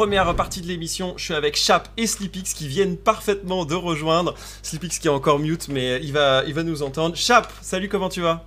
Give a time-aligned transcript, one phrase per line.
[0.00, 4.34] première partie de l'émission, je suis avec Chap et Sleepix qui viennent parfaitement de rejoindre.
[4.62, 7.14] Sleepix qui est encore mute, mais il va, il va nous entendre.
[7.16, 8.46] Chap, salut, comment tu vas?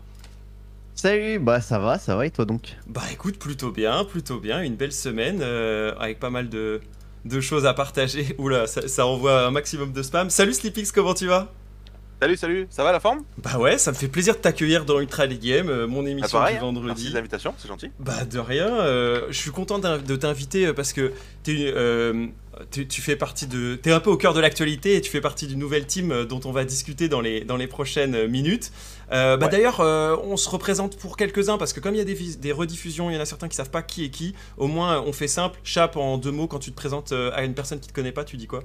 [0.96, 2.76] Salut, bah ça va, ça va et toi donc?
[2.88, 4.64] Bah écoute, plutôt bien, plutôt bien.
[4.64, 6.82] Une belle semaine euh, avec pas mal de,
[7.26, 8.34] de choses à partager.
[8.40, 10.32] Oula, ça, ça envoie un maximum de spam.
[10.32, 11.54] Salut Sleepix, comment tu vas?
[12.24, 13.26] Salut, salut, ça va la forme?
[13.40, 16.38] Bah ouais, ça me fait plaisir de t'accueillir dans Ultra League Game, euh, mon émission
[16.38, 16.68] Ah, pareil, du hein.
[16.68, 16.88] vendredi.
[16.88, 17.92] Merci de l'invitation, c'est gentil.
[18.00, 21.12] Bah de rien, euh, je suis content de t'inviter euh, parce que
[21.44, 22.28] t'es, euh,
[22.72, 23.76] tu, tu fais partie de...
[23.76, 26.40] T'es un peu au cœur de l'actualité et tu fais partie d'une nouvelle team dont
[26.46, 28.72] on va discuter dans les, dans les prochaines minutes.
[29.12, 29.50] Bah Ouais.
[29.50, 33.16] D'ailleurs, on se représente pour quelques-uns parce que comme il y a des, rediffusions, il
[33.16, 34.34] y en a certains qui savent pas qui est qui.
[34.56, 35.60] Au moins, on fait simple.
[35.66, 38.24] Chap, en deux mots, quand tu te présentes à une personne qui te connaît pas,
[38.24, 38.64] tu dis quoi?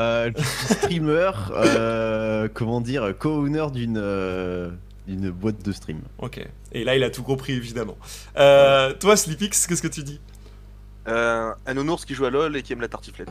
[0.00, 4.70] Euh, Je suis streamer, euh, comment dire, co-owner d'une euh,
[5.06, 6.00] d'une boîte de stream.
[6.18, 6.40] Ok.
[6.72, 7.96] Et là, il a tout compris, évidemment.
[8.36, 10.20] Euh, toi, Sleepix, qu'est-ce que tu dis?
[11.08, 13.30] Euh, un nounours qui joue à LoL et qui aime la tartiflette.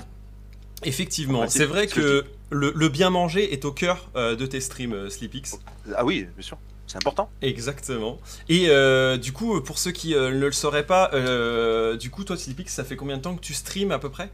[0.84, 4.46] Effectivement, Ouais, c'est c'est vrai que le, le bien manger est au cœur euh, de
[4.46, 5.58] tes streams, euh, Sleepix.
[5.96, 7.30] Ah oui, bien sûr, c'est important.
[7.42, 8.18] Exactement.
[8.48, 12.24] Et euh, du coup, pour ceux qui euh, ne le sauraient pas, euh, du coup,
[12.24, 14.32] toi, Sleepix, ça fait combien de temps que tu streams à peu près?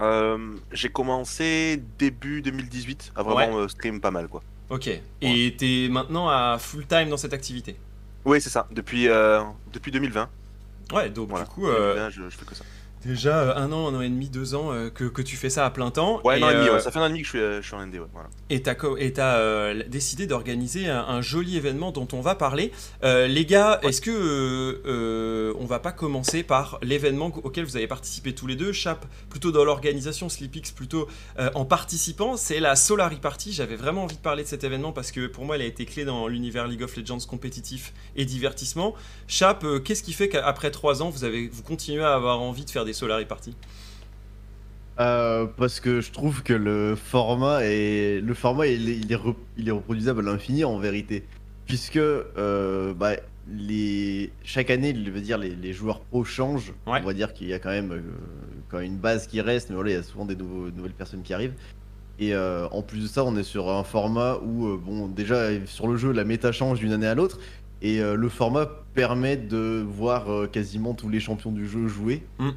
[0.00, 4.42] Euh, J'ai commencé début 2018 à vraiment euh, stream pas mal quoi.
[4.68, 4.90] Ok.
[5.22, 7.76] Et t'es maintenant à full time dans cette activité?
[8.24, 9.40] Oui, c'est ça, depuis, euh,
[9.72, 10.28] depuis 2020.
[10.92, 11.44] Ouais, donc Voilà.
[11.44, 12.64] du coup, euh, 2020, je, je fais que ça.
[13.06, 15.48] Déjà euh, un an, un an et demi, deux ans euh, que, que tu fais
[15.48, 16.20] ça à plein temps.
[16.24, 17.26] Ouais, et, un an et demi, euh, ouais, ça fait un an et demi que
[17.26, 18.28] je suis, je suis en ND, ouais, voilà.
[18.50, 18.62] Et
[19.18, 22.72] euh, décidé d'organiser un, un joli événement dont on va parler.
[23.02, 28.46] Les gars, est-ce que on va pas commencer par l'événement auquel vous avez participé tous
[28.46, 28.72] les deux?
[28.72, 31.08] Chap plutôt dans l'organisation, Sleepix plutôt
[31.54, 32.36] en participant.
[32.36, 33.52] C'est la Solari Party.
[33.52, 35.86] J'avais vraiment envie de parler de cet événement parce que pour moi, elle a été
[35.86, 38.94] clé dans l'univers League of Legends compétitif et divertissement.
[39.28, 42.70] Chap, qu'est-ce qui fait qu'après trois ans, vous avez vous continuez à avoir envie de
[42.70, 43.54] faire des Solari Party
[44.98, 49.18] Euh, parce que je trouve que le format est le format il est, il est,
[49.58, 51.24] il est reproduisable à l'infini en vérité.
[51.66, 53.12] Puisque euh, bah,
[53.52, 56.72] les chaque année je veux dire les, les joueurs pro changent.
[56.86, 57.00] Ouais.
[57.02, 58.00] on va dire qu'il y a quand même euh,
[58.68, 60.94] quand même une base qui reste mais voilà il y a souvent des nouveaux- nouvelles
[60.94, 61.54] personnes qui arrivent.
[62.18, 65.48] Et euh, en plus de ça on est sur un format où euh, bon déjà
[65.66, 67.38] sur le jeu la méta change d'une année à l'autre.
[67.82, 72.22] Et le format permet de voir quasiment tous les champions du jeu jouer.
[72.38, 72.48] Mm.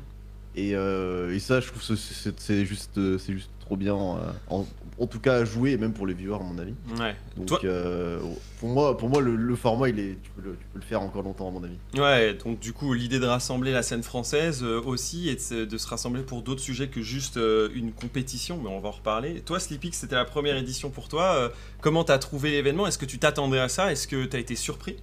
[0.67, 3.95] Et, euh, et ça, je trouve que c'est- juste, euh, c'est juste trop bien.
[3.95, 4.65] euh, en,
[4.99, 6.73] en tout cas, à jouer, et même pour les viewers, à mon avis.
[6.99, 7.15] Ouais.
[7.37, 8.19] Donc, Toi- euh,
[8.59, 10.85] pour moi, pour moi le, le format, il est, tu, peux le, tu peux le
[10.85, 11.77] faire encore longtemps, à mon avis.
[11.97, 15.53] Ouais, donc du coup, l'idée de rassembler la scène française euh, aussi et de se,
[15.65, 18.91] de se rassembler pour d'autres sujets que juste euh, une compétition, mais on va en
[18.91, 19.39] reparler.
[19.41, 21.33] Toi, Sleepix, c'était la première édition pour toi.
[21.35, 21.49] euh,
[21.79, 22.85] comment t'as trouvé l'événement?
[22.85, 23.91] Est-ce que tu t'attendais à ça?
[23.93, 24.97] Est-ce que t'as été surpris?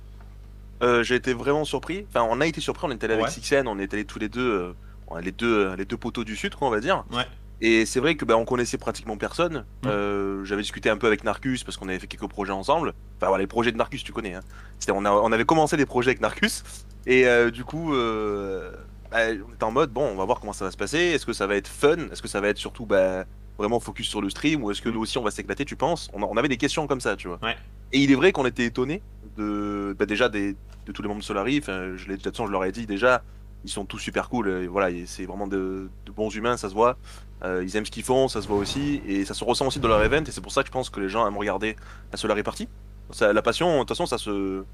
[0.82, 2.04] Euh, J'ai été vraiment surpris.
[2.10, 2.86] Enfin, on a été surpris.
[2.86, 3.32] On est allé avec Ouais.
[3.32, 4.72] Sixen, on est allé tous les deux, euh,
[5.20, 7.04] les deux, les deux poteaux du sud, quoi, on va dire.
[7.12, 7.24] Ouais.
[7.62, 9.64] Et c'est vrai que bah, on connaissait pratiquement personne.
[9.82, 9.86] Mm.
[9.88, 12.92] Euh, J'avais discuté un peu avec Narcus parce qu'on avait fait quelques projets ensemble.
[13.16, 14.34] Enfin, voilà, les projets de Narcus, tu connais.
[14.34, 14.42] Hein.
[14.90, 16.64] On, a- on avait commencé des projets avec Narcus.
[17.06, 18.72] Et euh, du coup, euh,
[19.10, 19.18] bah,
[19.48, 20.98] on était en mode bon, on va voir comment ça va se passer.
[20.98, 21.96] Est-ce que ça va être fun?
[22.12, 23.24] Est-ce que ça va être surtout bah,
[23.58, 24.62] vraiment focus sur le stream?
[24.62, 24.92] Ou est-ce que Mm.
[24.92, 26.10] nous aussi on va s'éclater Tu penses?
[26.12, 27.38] On, a- on avait des questions comme ça, tu vois.
[27.42, 27.56] Ouais.
[27.92, 29.00] Et il est vrai qu'on était étonnés
[29.38, 31.58] de, bah, déjà des, de tous les membres de Solari.
[31.62, 33.22] Enfin, je, l'ai- de toute façon, je leur ai dit déjà,
[33.66, 34.48] ils sont tous super cool.
[34.48, 36.96] et voilà, c'est vraiment de, de bons humains, ça se voit.
[37.44, 39.02] Euh, ils aiment ce qu'ils font, ça se voit aussi.
[39.06, 40.24] Et ça se ressent aussi dans leur event.
[40.26, 41.76] Et c'est pour ça que je pense que les gens aiment regarder
[42.10, 42.68] la Solari Party.
[43.10, 44.64] Ça, la passion, de toute façon, ça se,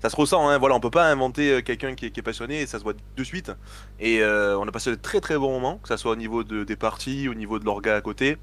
[0.00, 0.48] ça se ressent.
[0.48, 0.56] Hein.
[0.58, 2.60] Voilà, on peut pas inventer euh, quelqu'un qui, est- qui est passionné.
[2.62, 3.50] Et ça se voit de suite.
[3.98, 6.44] Et euh, on a passé de très très bons moments, que ça soit au niveau
[6.44, 8.36] de, des parties, au niveau de l'orga à côté.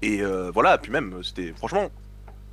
[0.00, 1.88] Et euh, voilà, puis même, c'était franchement,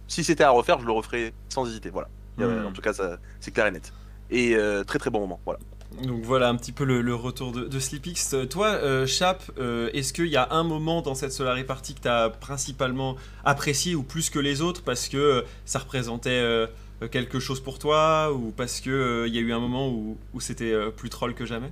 [0.08, 1.90] si c'était à refaire, je le referais sans hésiter.
[1.92, 2.10] Voilà.
[2.42, 2.68] Euh, Mm.
[2.68, 2.92] en tout cas,
[3.40, 3.94] c'est clair et net.
[4.30, 4.56] Et
[4.88, 5.40] très très bon moment.
[5.46, 5.60] Voilà.
[6.04, 8.34] Donc voilà un petit peu le, le retour de, de Sleepix.
[8.34, 11.94] Euh, Toi, euh, Chap, euh, est-ce qu'il y a un moment dans cette Solari Party
[11.96, 16.42] que t'as principalement apprécié ou plus que les autres parce que euh, ça représentait
[17.12, 20.40] quelque chose pour toi ou parce que il y a eu un moment où, où
[20.40, 21.72] c'était plus troll que jamais?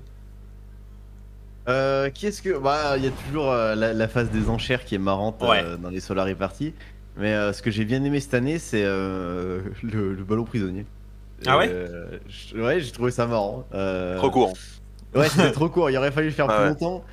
[1.67, 2.57] Euh, qui est-ce que.
[2.57, 5.63] Bah, il y a toujours la, la phase des enchères qui est marrante Ouais.
[5.81, 6.73] dans les Solari Party.
[7.17, 10.85] Mais ce que j'ai bien aimé cette année, c'est le, le ballon prisonnier.
[11.45, 13.65] Ah ouais Euh, je- Ouais, j'ai trouvé ça marrant.
[13.73, 14.53] Euh, Trop court.
[15.15, 15.89] Ouais, c'était trop court.
[15.89, 16.69] Il aurait fallu le faire Ah plus ouais.
[16.69, 17.03] longtemps.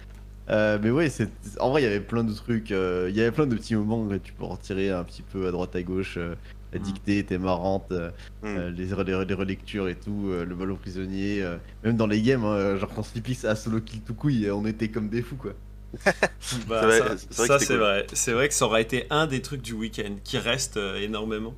[0.48, 1.28] Euh, mais ouais, c'est
[1.58, 2.70] en vrai, il y avait plein de trucs.
[2.72, 5.22] euh, Il y avait plein de petits moments que tu peux en retirer un petit
[5.22, 6.16] peu à droite à gauche.
[6.18, 6.34] euh,
[6.72, 6.82] la Mm.
[6.82, 8.10] dictée était marrante, euh,
[8.42, 8.46] Mm.
[8.46, 11.42] euh, les, re- les relectures et tout, euh, le ballon prisonnier.
[11.42, 14.66] euh, même dans les games, hein, genre quand Sleepix a solo kill tout couille, on
[14.66, 15.52] était comme des fous quoi.
[16.04, 17.76] Bah, C'est vrai- ça, c'est vrai que ça, c'était c'est cool.
[17.78, 18.06] vrai.
[18.12, 21.54] C'est vrai que ça aurait été un des trucs du week-end qui reste euh, énormément.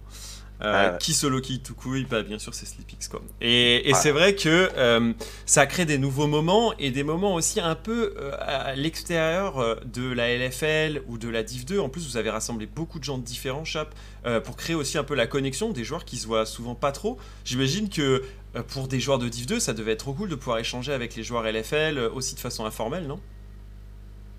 [0.61, 0.99] Euh, Ouais, ouais.
[0.99, 3.23] Qui solo qui tout couille Bah bien sûr c'est Sleepix quoi.
[3.41, 3.99] Et, et Ouais.
[3.99, 5.13] c'est vrai que euh,
[5.47, 9.77] ça crée des nouveaux moments et des moments aussi un peu euh, à l'extérieur euh,
[9.85, 11.79] de la LFL ou de la Div 2.
[11.79, 13.95] En plus vous avez rassemblé beaucoup de gens différents, Chap,
[14.27, 16.91] euh, pour créer aussi un peu la connexion des joueurs qui se voient souvent pas
[16.91, 17.19] trop.
[17.45, 18.25] J'imagine que
[18.67, 21.15] pour des joueurs de Div 2 ça devait être trop cool de pouvoir échanger avec
[21.15, 23.21] les joueurs LFL aussi de façon informelle, non?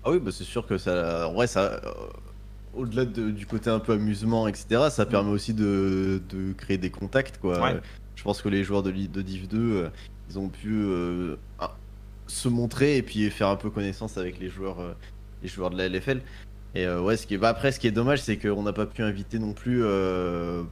[0.04, 1.28] Ah oui, bah c'est sûr que ça.
[1.28, 1.80] Vrai, ça.
[2.74, 6.90] Au-delà de- du côté un peu amusement, etc., ça permet aussi de, de créer des
[6.90, 7.60] contacts, quoi.
[7.60, 7.74] Ouais.
[7.74, 7.80] Euh,
[8.16, 9.88] Je pense que les joueurs de, Div 2, euh,
[10.28, 11.36] ils ont pu euh,
[12.26, 14.92] se montrer et puis faire un peu connaissance avec les joueurs, euh,
[15.42, 16.20] les joueurs de la LFL.
[16.76, 17.38] Et euh, ouais, ce qui est...
[17.38, 19.82] bah, après, ce qui est dommage, c'est qu'on n'a pas pu inviter non plus,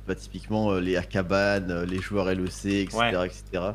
[0.06, 3.26] bah, typiquement, les Akaban, les joueurs LEC, etc., Ouais.
[3.26, 3.72] etc.,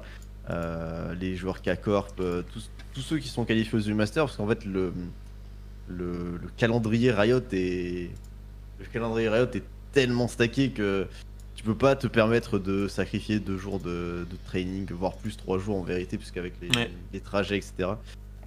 [1.20, 2.16] les joueurs K-Corp,
[2.54, 4.94] tous, tous ceux qui sont qualifiés aux U-Master, parce qu'en fait, le,
[5.88, 8.10] le, le calendrier Riot est
[8.80, 11.08] le calendrier Riot est tellement stacké que
[11.56, 15.60] tu peux pas te permettre de sacrifier deux jours de, de training, voire plus trois
[15.60, 16.90] jours en vérité, puisqu'avec les, Ouais.
[17.14, 17.92] les trajets, etc.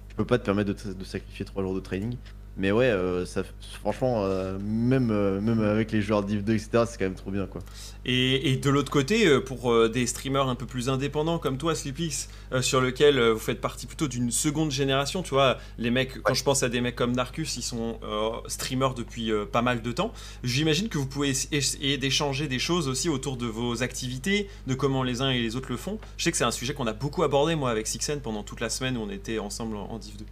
[0.09, 2.15] Tu peux pas te permettre de, de sacrifier trois jours de training.
[2.59, 3.43] Mais ouais, euh, ça,
[3.81, 7.29] franchement, euh, même, euh, même avec les joueurs Div 2, etc., c'est quand même trop
[7.29, 7.61] bien quoi.
[8.03, 12.29] Et, et de l'autre côté, pour des streamers un peu plus indépendants comme toi, Sleepix,
[12.61, 16.43] sur lequel vous faites partie plutôt d'une seconde génération, tu vois, les mecs, quand je
[16.43, 17.99] pense à des mecs comme Narcus, ils sont
[18.47, 20.13] streamers depuis pas mal de temps.
[20.43, 24.73] J'imagine que vous pouvez ess- essayer d'échanger des choses aussi autour de vos activités, de
[24.73, 25.99] comment les uns et les autres le font.
[26.17, 28.61] Je sais que c'est un sujet qu'on a beaucoup abordé, moi, avec Sixen, pendant toute
[28.61, 30.25] la semaine où on était ensemble en, en Div 2.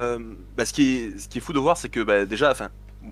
[0.00, 0.18] Euh,
[0.56, 2.68] bah, ce, qui est, ce qui est fou de voir, c'est que bah, déjà, enfin,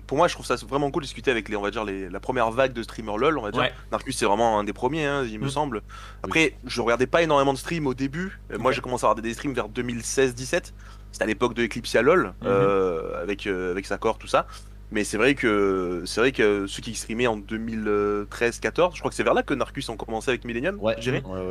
[0.07, 2.09] pour moi, je trouve ça vraiment cool de discuter avec les, on va dire, les,
[2.09, 3.61] la première vague de streamers LoL, on va dire.
[3.61, 3.73] Ouais.
[3.91, 5.49] Narcus, c'est vraiment un des premiers, hein, il me Mm.
[5.49, 5.81] semble.
[6.21, 8.39] Après, je regardais pas énormément de streams au début.
[8.51, 10.73] Euh, Moi, j'ai commencé à regarder des streams vers 2016-17.
[11.11, 12.33] C'était à l'époque de Eclipsia LoL, Mhm.
[12.45, 14.47] euh, avec, euh, avec Sakor, tout ça.
[14.91, 19.15] Mais c'est vrai que c'est vrai que ceux qui streamaient en 2013-14, je crois que
[19.15, 20.95] c'est vers là que Narcus ont commencé avec Millennium, Ouais,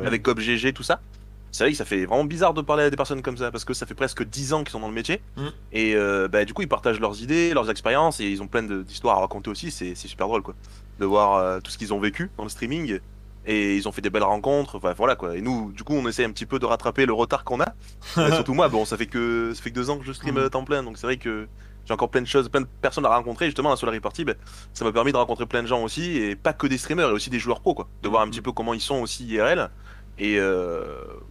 [0.05, 1.01] avec GG, tout ça.
[1.55, 3.63] C'est vrai que ça fait vraiment bizarre de parler à des personnes comme ça parce
[3.63, 5.41] que ça fait presque 10 ans qu'ils sont dans le métier Mm.
[5.71, 8.63] et euh, bah, du coup ils partagent leurs idées, leurs expériences et ils ont plein
[8.63, 9.71] d'histoires à raconter aussi.
[9.71, 10.53] C'est super drôle quoi
[10.99, 12.99] de voir euh, tout ce qu'ils ont vécu dans le streaming
[13.45, 14.75] et ils ont fait des belles rencontres.
[14.75, 15.37] Enfin voilà quoi.
[15.37, 17.73] Et nous, du coup, on essaie un petit peu de rattraper le retard qu'on a.
[18.33, 20.39] Surtout moi, bon, ça fait que ça fait que deux ans que je stream Mm.
[20.39, 21.47] euh, temps plein, donc c'est vrai que
[21.85, 23.45] j'ai encore plein de choses, plein de personnes à rencontrer.
[23.45, 24.35] Justement, la Solary Party, ben,
[24.73, 27.13] ça m'a permis de rencontrer plein de gens aussi, et pas que des streamers, et
[27.13, 27.87] aussi des joueurs pro, quoi.
[28.01, 29.69] De voir un petit peu comment ils sont aussi IRL.
[30.17, 30.83] Et, euh...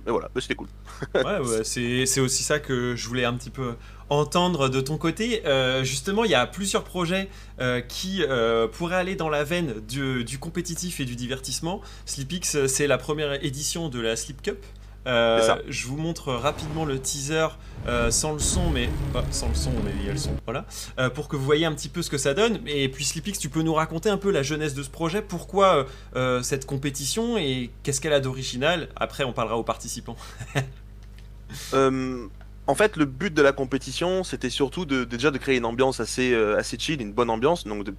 [0.06, 0.68] et voilà, Ben, c'était cool.
[1.64, 3.74] C'est aussi ça que je voulais un petit peu
[4.10, 5.46] entendre de ton côté.
[5.46, 7.28] Euh, justement, il y a plusieurs projets
[7.60, 8.22] euh, qui
[8.72, 11.80] pourraient aller dans la veine du, du compétitif et du divertissement.
[12.06, 14.64] Sleepix, c'est la première édition de la Sleep Cup.
[15.06, 17.48] Euh, je vous montre rapidement le teaser
[17.86, 20.30] euh, sans le son, mais ah, sans le son, mais il y a le son,
[20.46, 20.64] voilà,
[20.98, 22.60] Euh, pour que vous voyez un petit peu ce que ça donne.
[22.66, 25.86] Et puis Sleepix, tu peux nous raconter un peu la jeunesse de ce projet, pourquoi
[26.42, 28.88] cette compétition et qu'est-ce qu'elle a d'original?
[28.96, 30.16] Après, on parlera aux participants.
[32.66, 36.00] En fait, le but de la compétition, c'était surtout de, déjà de créer une ambiance
[36.00, 37.64] assez, assez chill, une bonne ambiance.
[37.64, 37.94] Donc, de-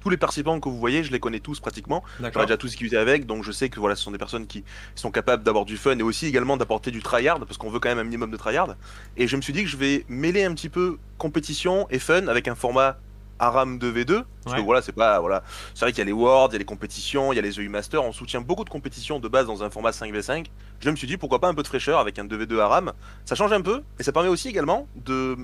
[0.00, 2.04] tous les participants que vous voyez, je les connais tous pratiquement.
[2.20, 4.46] J'en ai déjà tous discuté avec, donc je sais que voilà, ce sont des personnes
[4.46, 4.64] qui
[4.94, 7.88] sont capables d'avoir du fun et aussi également d'apporter du tryhard, parce qu'on veut quand
[7.88, 8.76] même un minimum de tryhard.
[9.16, 12.28] Et je me suis dit que je vais mêler un petit peu compétition et fun
[12.28, 12.98] avec un format
[13.40, 14.24] Aram 2v2.
[14.44, 14.60] Parce Ouais.
[14.60, 15.20] que voilà, c'est pas.
[15.20, 15.44] Voilà.
[15.74, 17.42] C'est vrai qu'il y a les Worlds, il y a les compétitions, il y a
[17.42, 18.02] les EU Masters.
[18.02, 20.46] On soutient beaucoup de compétitions de base dans un format 5v5.
[20.80, 22.92] Je me suis dit pourquoi pas un peu de fraîcheur avec un 2v2 Aram.
[23.24, 25.36] Ça change un peu, et ça permet aussi également de,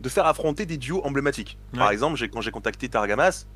[0.00, 1.58] de faire affronter des duos emblématiques.
[1.76, 3.46] Par exemple, quand j'ai contacté Targamas,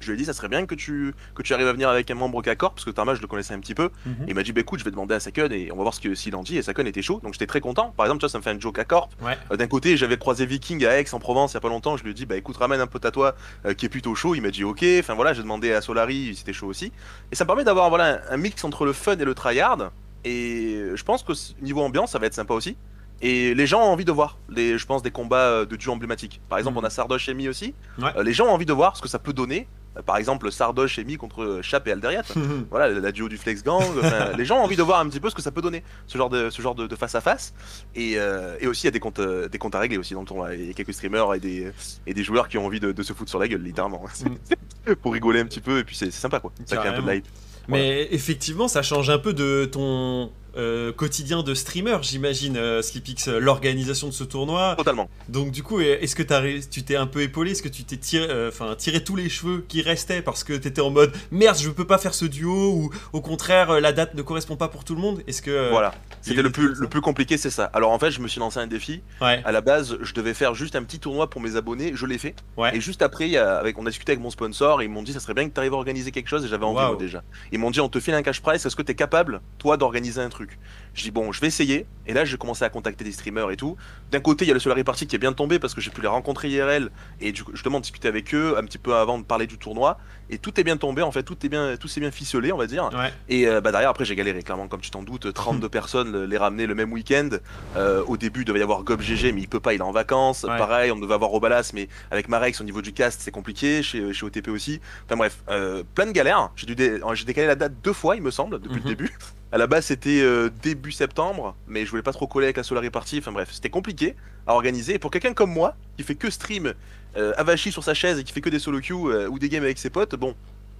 [0.00, 2.10] je lui ai dit ça serait bien que tu, que tu arrives à venir avec
[2.10, 3.90] un membre K-Corp, parce que Tarma je le connaissais un petit peu.
[4.04, 4.14] Mhm.
[4.26, 5.94] Et il m'a dit bah écoute je vais demander à Sakun et on va voir
[5.94, 7.92] ce que s'il en dit et Sakun était chaud donc j'étais très content.
[7.96, 9.10] Par exemple tu vois ça me fait un joke à Corp.
[9.22, 9.38] Ouais.
[9.50, 11.96] Euh, D'un côté j'avais croisé Viking à Aix en Provence il y a pas longtemps,
[11.96, 13.34] je lui ai dit bah écoute ramène un pote à toi
[13.64, 16.34] euh, qui est plutôt chaud, il m'a dit ok, enfin voilà j'ai demandé à Solari,
[16.36, 16.92] c'était chaud aussi.
[17.32, 19.90] Et ça me permet d'avoir voilà un, un mix entre le fun et le tryhard
[20.24, 22.76] et je pense que niveau ambiance ça va être sympa aussi.
[23.22, 25.90] Et les gens ont envie de voir, les, je pense, des combats euh, de duo
[25.90, 26.42] emblématiques.
[26.50, 26.84] Par exemple, Mhm.
[26.84, 27.72] on a Sardoche et Mi aussi.
[27.98, 28.10] Ouais.
[28.14, 29.66] Euh, les gens ont envie de voir ce que ça peut donner.
[29.96, 32.22] Euh, par exemple, Sardoche et Mi contre Chap et Alderiat.
[32.70, 33.82] Voilà la duo du flex gang
[34.36, 36.18] les gens ont envie de voir un petit peu ce que ça peut donner ce
[36.18, 37.54] genre de ce genre de, de face à face
[37.94, 40.14] et, euh, et aussi il y a des comptes euh, des comptes à régler aussi
[40.14, 40.54] dans le tournoi.
[40.54, 41.72] Il y a quelques streamers et des
[42.06, 44.04] et des joueurs qui ont envie de, de se foutre sur la gueule littéralement.
[45.02, 46.52] Pour rigoler un petit peu et puis c'est sympa quoi.
[46.64, 47.26] Ça crée un peu de hype.
[47.68, 53.28] Mais effectivement, ça change un peu de ton euh, quotidien de streamer, j'imagine, euh, Sleepix,
[53.28, 54.74] euh, l'organisation de ce tournoi.
[54.76, 55.08] Totalement.
[55.28, 56.22] Donc du coup, est-ce que
[56.70, 57.52] tu t'es un peu épaulé?
[57.52, 60.52] Est-ce que tu t'es tiré, euh, enfin, tiré tous les cheveux qui restaient parce que
[60.54, 64.14] t'étais en mode merde, je peux pas faire ce duo ou au contraire la date
[64.14, 65.22] ne correspond pas pour tout le monde?
[65.26, 65.94] Est-ce que Voilà.
[66.22, 67.70] C'était le plus, le plus compliqué, c'est ça.
[67.72, 69.00] Alors en fait, je me suis lancé un défi.
[69.20, 71.92] Ouais, À la base, je devais faire juste un petit tournoi pour mes abonnés.
[71.94, 72.34] Je l'ai fait.
[72.56, 72.76] ouais.
[72.76, 74.82] Et juste après, il y a- avec, on a discuté avec mon sponsor.
[74.82, 76.44] Et ils m'ont dit, ça serait bien que tu arrives à organiser quelque chose.
[76.44, 77.22] Et j'avais envie moi, déjà.
[77.52, 78.64] Ils m'ont dit, on te file un cash prize.
[78.66, 80.45] Est-ce que tu es capable, toi, d'organiser un truc?
[80.94, 81.84] Je dis, bon, je vais essayer.
[82.06, 83.76] Et là, j'ai commencé à contacter des streamers et tout.
[84.12, 85.90] D'un côté, il y a le Solari Party qui est bien tombé parce que j'ai
[85.90, 86.90] pu les rencontrer IRL.
[87.20, 89.58] Et du coup, je demande discuter avec eux un petit peu avant de parler du
[89.58, 89.98] tournoi.
[90.30, 91.02] Et tout est bien tombé.
[91.02, 92.88] En fait, tout est bien, tout s'est bien ficelé, on va dire.
[92.94, 93.12] Ouais.
[93.28, 95.30] Et euh, bah derrière, après, j'ai galéré, clairement, comme tu t'en doutes.
[95.34, 97.28] 32 personnes le- les ramener le même week-end.
[97.76, 99.82] Euh, au début, il devait y avoir Gob GG, mais il peut pas, il est
[99.82, 100.44] en vacances.
[100.44, 100.56] Ouais.
[100.56, 103.82] Pareil, on devait avoir Obalas, mais avec Marex, au niveau du cast, c'est compliqué.
[103.82, 104.80] Chez, chez OTP aussi.
[105.04, 106.50] Enfin bref, euh, plein de galères.
[106.56, 108.82] J'ai dû dé- j'ai décalé la date deux fois, il me semble, depuis Mhm.
[108.84, 109.18] le début.
[109.56, 112.62] À la base, c'était euh, début septembre, mais je voulais pas trop coller avec la
[112.62, 113.20] Solari Party.
[113.20, 114.14] Enfin bref, c'était compliqué
[114.46, 114.96] à organiser.
[114.96, 116.74] Et pour quelqu'un comme moi, qui fait que stream
[117.16, 119.48] euh, avachi sur sa chaise et qui fait que des solo queue euh, ou des
[119.48, 120.34] games avec ses potes, bon,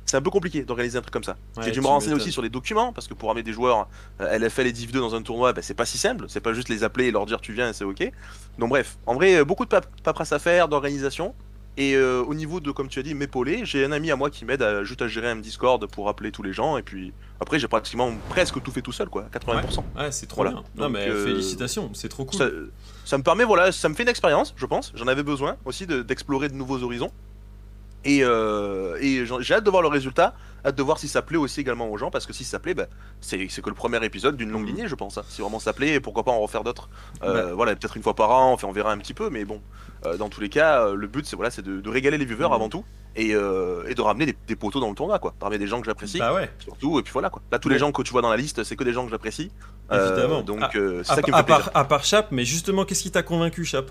[0.07, 1.37] c'est un peu compliqué d'organiser un truc comme ça.
[1.57, 3.89] Ouais, J'ai dû me renseigner aussi sur les documents, parce que pour amener des joueurs
[4.21, 6.27] euh, LFL et Div 2 dans un tournoi, bah, c'est pas si simple.
[6.29, 8.13] C'est pas juste les appeler et leur dire tu viens et c'est ok.
[8.59, 11.35] Donc bref, en vrai, euh, beaucoup de pap paperasse à faire, d'organisation.
[11.79, 14.31] Et euh, au niveau de, comme tu as dit, m'épauler, j'ai un ami à moi
[14.31, 16.79] qui m'aide à, juste à gérer un Discord pour appeler tous les gens.
[16.79, 19.79] Et puis après, j'ai pratiquement presque tout fait tout seul, quoi, 80%.
[19.97, 20.53] Ouais, c'est trop Voilà.
[20.53, 20.63] bien.
[20.77, 22.39] Non, mais euh, félicitations, c'est trop cool.
[22.39, 22.49] Ça,
[23.05, 24.93] ça me permet, voilà, ça me fait une expérience, je pense.
[24.95, 27.11] J'en avais besoin aussi de- d'explorer de, nouveaux horizons.
[28.07, 30.35] Et, euh, et j'ai hâte de voir le résultat,
[30.65, 32.75] hâte de voir si ça plaît aussi également aux gens, parce que si ça plaît,
[32.75, 32.87] bah,
[33.21, 34.69] c'est que le premier épisode d'une longue Mhm.
[34.69, 35.19] lignée, je pense.
[35.19, 35.23] hein.
[35.29, 36.89] Si vraiment ça plaît, pourquoi pas en refaire d'autres?
[37.23, 37.53] Euh.
[37.55, 39.61] Voilà, peut-être une fois par an, enfin, on verra un petit peu, mais bon,
[40.07, 42.53] euh, dans tous les cas, le but c'est voilà, de, de régaler les viewers Mhm.
[42.53, 42.85] avant tout,
[43.19, 43.35] et, et
[43.95, 45.35] de ramener des, des poteaux dans le tournoi, quoi.
[45.41, 46.51] Ramener des gens que j'apprécie, Bah ouais.
[46.59, 47.41] surtout, et puis voilà, quoi.
[47.51, 49.11] Là, tous les gens que tu vois dans la liste, c'est que des gens que
[49.11, 49.51] j'apprécie.
[49.91, 50.43] Évidemment.
[50.43, 51.71] donc, Ah, c'est À, ça qui me à fait plaisir.
[51.73, 53.91] part, à part Chap, mais justement, qu'est-ce qui t'a convaincu, Chap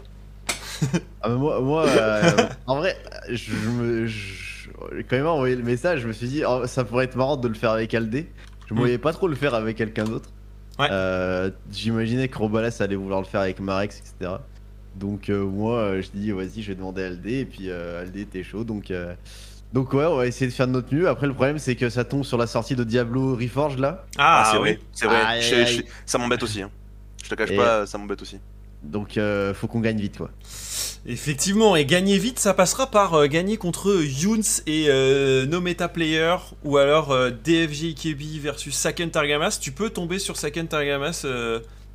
[1.21, 2.31] Ah, moi, moi euh,
[2.67, 2.95] en vrai,
[3.29, 4.05] je me.
[4.07, 4.69] je-
[5.09, 7.37] Quand il m'a envoyé le message, je me suis dit, oh, ça pourrait être marrant
[7.37, 8.29] de le faire avec Aldé.
[8.67, 8.81] Je me Mm.
[8.81, 10.29] voyais pas trop le faire avec quelqu'un d'autre.
[10.79, 10.87] Ouais.
[10.91, 14.33] Euh, J'imaginais que Robalas allait vouloir le faire avec Marex, etc.
[14.95, 17.39] Donc, euh, moi, euh, je dis, vas-y, je vais demander à Aldé.
[17.39, 18.63] Et puis, euh, Aldé était chaud.
[18.63, 19.13] Donc, euh,
[19.73, 21.07] donc, ouais, on va essayer de faire de notre mieux.
[21.09, 24.05] Après, le problème, c'est que ça tombe sur la sortie de Diablo Reforged là.
[24.17, 24.69] Ah, c'est oui.
[24.73, 25.21] vrai, c'est vrai.
[25.25, 25.85] Aïe, Je- aïe, je- aïe.
[26.05, 26.61] ça m'embête aussi.
[26.61, 26.69] hein.
[27.23, 28.39] Je te cache Et- pas, ça m'embête aussi.
[28.85, 30.31] Donc, euh, faut qu'on gagne vite, quoi.
[31.05, 35.87] Effectivement, et gagner vite, ça passera par euh, gagner contre Younes et euh, No Meta
[35.87, 39.59] Player, ou alors DFG Ikebi versus Saken Targamas.
[39.61, 41.25] Tu peux tomber sur Saken Targamas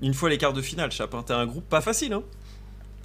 [0.03, 1.15] une fois les quarts de finale, Chap.
[1.15, 1.25] hein.
[1.27, 2.23] T'as un groupe pas facile, hein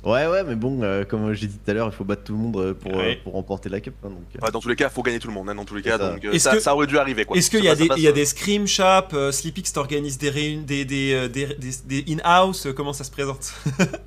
[0.05, 2.33] Ouais, ouais, mais bon, euh, comme j'ai dit tout à l'heure, il faut battre tout
[2.33, 3.95] le monde euh, pour, euh, pour remporter la cup.
[4.03, 4.45] hein, donc, euh.
[4.45, 5.49] Ouais, dans tous les cas, faut gagner tout le monde.
[5.49, 6.11] hein, dans tous les cas, ça.
[6.11, 7.25] donc euh, ça, que- ça aurait dû arriver.
[7.25, 7.35] quoi.
[7.35, 7.97] Est-ce qu'il y, a des- passe.
[7.97, 12.13] il y a des scrim euh, Sleepix t'organise des, réun- des, des, des, des- des
[12.13, 13.51] in-house, euh, comment ça se présente?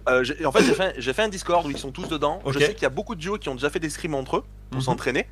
[0.08, 0.62] Euh, en fait,
[0.98, 2.40] j'ai fait, un Discord où ils sont tous dedans.
[2.46, 4.36] Je sais qu'il y a beaucoup de duos qui ont déjà fait des scrims entre
[4.36, 4.84] eux pour Mhm.
[4.84, 5.26] s'entraîner.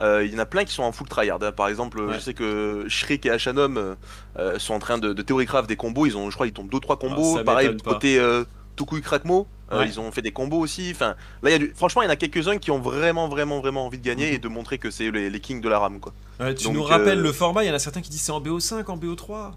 [0.00, 1.38] Euh, il y en a plein qui sont en full tryhard.
[1.42, 1.52] hein.
[1.52, 2.14] Par exemple, Ouais.
[2.14, 3.96] je sais que Shriek et Ashanom
[4.38, 6.06] euh, sont en train de, de théorycraft des combos.
[6.06, 7.38] Ils ont, je crois, ils tombent 2-3 combos.
[7.40, 8.44] Ah, Pareil, côté euh,
[8.76, 10.90] Tokui Krakmo, euh, ils ont fait des combos aussi.
[10.94, 11.72] Enfin, là, il y a du...
[11.74, 14.34] franchement, il y en a quelques-uns qui ont vraiment, vraiment, vraiment envie de gagner Mhm.
[14.34, 16.00] et de montrer que c'est les, les kings de la rame.
[16.00, 16.12] Quoi.
[16.40, 18.22] Ouais, Tu Donc, nous rappelles euh, le format, il y en a certains qui disent
[18.22, 19.52] c'est en BO5, en BO3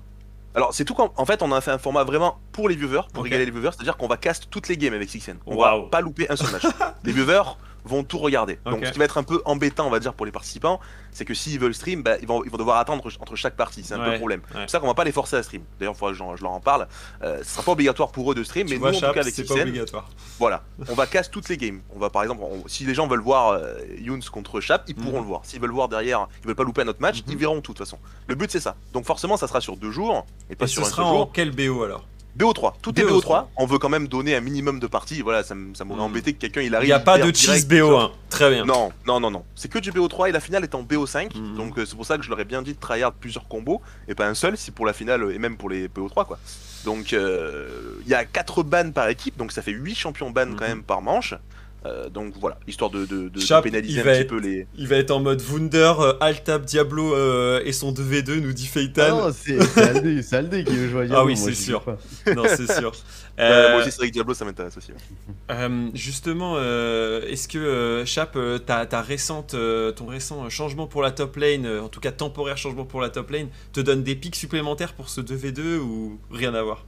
[0.55, 3.01] Alors, c'est tout qu'en en fait, on a fait un format vraiment pour les viewers,
[3.13, 5.37] pour régaler les viewers, c'est-à-dire qu'on va cast toutes les games avec Sixen.
[5.45, 6.63] On va pas louper un seul match.
[7.03, 7.43] les viewers
[7.85, 8.59] vont tout regarder.
[8.65, 10.79] Donc, ce qui va être un peu embêtant, on va dire, pour les participants,
[11.11, 13.83] c'est que s'ils veulent stream, bah, ils, vont, ils vont devoir attendre entre chaque partie.
[13.83, 14.41] C'est un peu le problème.
[14.41, 14.45] ouais.
[14.53, 15.61] C'est pour ça qu'on va pas les forcer à stream.
[15.79, 16.87] D'ailleurs, j'en- je leur en parle.
[17.23, 19.13] Euh, ce sera pas obligatoire pour eux de stream, Tu mais vois, nous, en tout
[19.13, 20.09] cas, avec pas obligatoire.
[20.39, 21.81] voilà, on va casse toutes les games.
[21.95, 24.95] On va par exemple, on- si les gens veulent voir euh, Younes contre Chap, ils
[24.95, 25.23] pourront Mhm.
[25.23, 25.41] le voir.
[25.45, 27.31] S'ils veulent voir derrière, ils veulent pas louper un autre match, Mhm.
[27.33, 27.99] ils verront tout de toute façon.
[28.27, 28.75] Le but c'est ça.
[28.93, 31.11] Donc forcément, ça sera sur deux jours et pas Et sur ce un sera seul
[31.13, 31.21] jour.
[31.21, 32.05] en quel BO alors?
[32.37, 33.21] BO3, tout est BO3.
[33.21, 33.45] BO3.
[33.57, 35.21] On veut quand même donner un minimum de parties.
[35.21, 35.99] Voilà, ça, m'aurait Mhm.
[36.01, 36.87] embêté que quelqu'un il Il arrive.
[36.89, 38.11] n'y a pas de cheese BO1, hein.
[38.29, 38.65] très bien.
[38.65, 39.43] Non, non, non, non.
[39.55, 41.35] C'est que du BO3 et la finale est en BO5.
[41.35, 41.55] Mhm.
[41.55, 43.81] Donc euh, c'est pour ça que je leur ai bien dit de tryhard plusieurs combos
[44.07, 46.37] et pas un seul, si pour la finale euh, et même pour les BO3 quoi.
[46.83, 47.67] Donc euh,
[48.05, 50.55] il y a 4 bans par équipe, donc ça fait 8 champions ban Mhm.
[50.55, 51.33] quand même par manche.
[51.85, 54.65] Euh, donc voilà, histoire de, de- de- de Chap, pénaliser un petit être- peu les.
[54.75, 58.65] Il va être en mode Wunder, euh, Altab, Diablo euh, et son 2v2, nous dit
[58.71, 59.17] Ah Feitan.
[59.27, 61.83] non, c'est c'est Aldé, c'est Aldé qui veut jouer à Ah Diablo, oui, c'est sûr.
[62.35, 62.91] non, c'est sûr.
[63.37, 64.93] Euh, moi aussi, c'est vrai que Diablo ça m'intéresse aussi.
[64.93, 64.97] ouais.
[65.51, 70.87] euh, justement, euh, est-ce que euh, Chap, euh, ta, ta récente, euh, ton récent changement
[70.87, 73.81] pour la top lane, euh, en tout cas temporaire changement pour la top lane, te
[73.81, 76.85] donne des pics supplémentaires pour ce 2v2 ou rien à voir?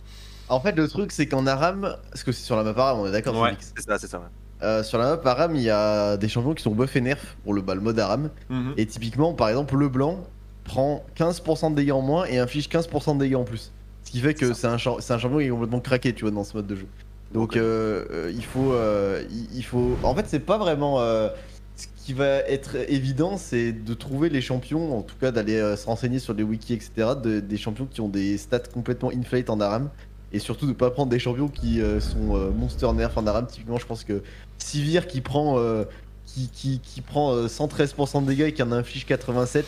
[0.48, 3.08] En fait, le truc, c'est qu'en Aram, parce que c'est sur la map Aram, on
[3.08, 3.58] est d'accord, Ouais.
[3.76, 4.20] C'est ça, c'est ça.
[4.20, 4.26] ouais.
[4.64, 7.36] Euh, Sur la map Aram, il y a des champions qui sont buff et nerf
[7.44, 8.30] pour le, bah, le mode Aram.
[8.50, 8.74] Mhm.
[8.78, 10.24] Et typiquement, par exemple, le blanc
[10.64, 13.72] prend 15% de dégâts en moins et inflige 15% de dégâts en plus.
[14.04, 16.44] Ce qui fait que c'est un, un champion qui est complètement craqué, tu vois, dans
[16.44, 16.88] ce mode de jeu.
[17.34, 19.98] Donc euh, euh, il faut, euh, il, il faut.
[20.04, 21.00] En fait, c'est pas vraiment.
[21.00, 25.86] ce qui va être évident, c'est de trouver les champions, en tout cas d'aller se
[25.86, 27.10] renseigner sur les wikis, etc.
[27.22, 29.90] de- des champions qui ont des stats complètement inflate en aram.
[30.34, 33.46] Et surtout de pas prendre des champions qui euh, sont euh, monster nerf en aram.
[33.46, 34.22] Typiquement, je pense que
[34.58, 35.58] Sivir qui prend.
[35.60, 35.84] euh,
[36.26, 39.66] qui, qui, qui prend euh, 113% de dégâts et qui en inflige 87,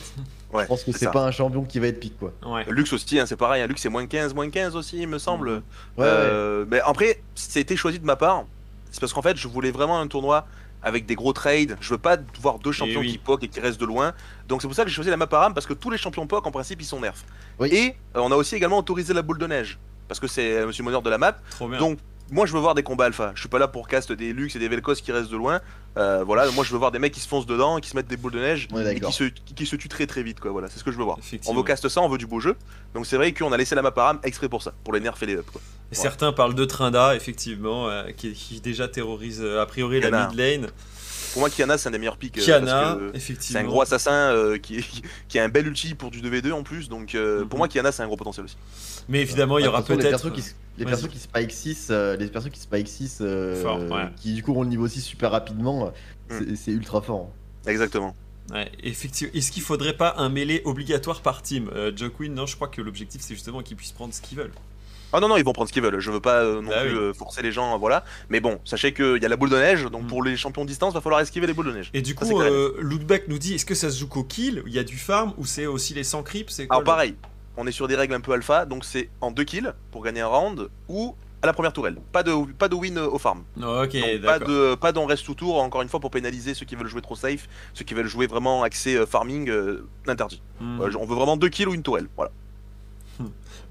[0.52, 2.34] Ouais, je pense que c'est pas un champion qui va être pique quoi.
[2.46, 2.66] Ouais.
[2.70, 3.62] Lux aussi, hein, c'est pareil.
[3.62, 5.50] hein, Lux, c'est moins 15, moins 15 aussi, il me semble.
[5.50, 5.56] Ouais,
[5.98, 6.06] ouais.
[6.06, 8.46] Euh, Mais après, c'était choisi de ma part.
[8.92, 10.46] C'est parce qu'en fait, je voulais vraiment un tournoi
[10.84, 11.78] avec des gros trades.
[11.82, 13.12] Je veux pas voir deux champions oui.
[13.14, 14.14] qui poke et qui restent de loin.
[14.48, 16.26] Donc c'est pour ça que j'ai choisi la map Aram parce que tous les champions
[16.28, 17.24] poke en principe ils sont nerfs.
[17.60, 17.70] Oui.
[17.72, 19.78] Et euh, on a aussi également autorisé la boule de neige
[20.08, 21.36] parce que c'est euh, Monsieur Moneur de la map.
[21.52, 21.78] Trop bien.
[21.80, 22.00] Donc
[22.32, 23.32] moi je veux voir des combats alpha.
[23.36, 25.62] Je suis pas là pour cast des Lux et des Velkos qui restent de loin.
[25.98, 28.08] Euh, voilà, moi je veux voir des mecs qui se foncent dedans, qui se mettent
[28.08, 29.10] des boules de neige Ouais, et d'accord.
[29.10, 30.52] qui se, qui, qui se tuent très très vite quoi.
[30.52, 31.18] Voilà, c'est ce que je veux voir.
[31.48, 32.56] On veut cast ça, on veut du beau jeu.
[32.94, 35.16] Donc c'est vrai qu'on a laissé la map Aram exprès pour ça, pour les nerfs
[35.22, 35.62] et les up quoi.
[35.92, 40.28] Et Certains parlent de Trinda, effectivement, euh, qui, qui déjà terrorise euh, a priori la
[40.28, 40.68] mid lane.
[41.34, 42.38] Pour moi Kiana c'est un des meilleurs picks.
[42.38, 43.60] euh, Kiana, parce que effectivement.
[43.60, 44.84] C'est un gros assassin euh, qui,
[45.28, 47.50] qui a un bel ulti pour du 2v2 en plus, donc euh, Mhm.
[47.50, 48.58] pour moi Kiana c'est un gros potentiel aussi.
[49.08, 50.10] Mais évidemment, il y aura les peut-être.
[50.10, 53.62] persos qui, s- les persos qui spike 6, euh, les persos qui spike 6, euh,
[53.62, 54.10] Fort, ouais.
[54.18, 55.92] qui du coup ont le niveau 6 super rapidement,
[56.30, 56.38] Mm.
[56.38, 57.30] c'est- c'est ultra fort.
[57.66, 58.16] Exactement.
[58.52, 59.32] Ouais, effectivement.
[59.36, 61.70] Est-ce qu'il faudrait pas un mêlée obligatoire par team?
[61.76, 61.92] Euh,
[62.30, 64.54] non, je crois que l'objectif c'est justement qu'ils puissent prendre ce qu'ils veulent.
[65.12, 66.82] Ah non non ils vont prendre ce qu'ils veulent, je veux pas euh, non Bah
[66.82, 66.98] plus oui.
[67.00, 68.04] euh, forcer les gens, voilà.
[68.30, 70.08] Mais bon, sachez qu'il y a la boule de neige, donc Mhm.
[70.08, 71.90] pour les champions de distance va falloir esquiver les boules de neige.
[71.94, 74.62] Et du Ça, coup, euh, Lootback nous dit est-ce que ça se joue qu'au kill?
[74.68, 76.62] Il y a du farm ou c'est aussi les 100 creeps?
[76.70, 77.16] Alors pareil,
[77.58, 80.22] on est sur des règles un peu alpha, donc c'est en 2 kills pour gagner
[80.22, 81.96] un round ou à la première tourelle.
[82.12, 83.44] Pas de, pas de win au farm.
[83.58, 83.64] Ok,
[83.94, 84.48] Donc, pas d'accord.
[84.50, 87.02] de pas d'en reste tout tour, encore une fois pour pénaliser ceux qui veulent jouer
[87.02, 89.50] trop safe, ceux qui veulent jouer vraiment axé euh, farming,
[90.06, 90.42] interdit.
[90.62, 92.32] Ouais, on veut vraiment 2 kills ou une tourelle, voilà.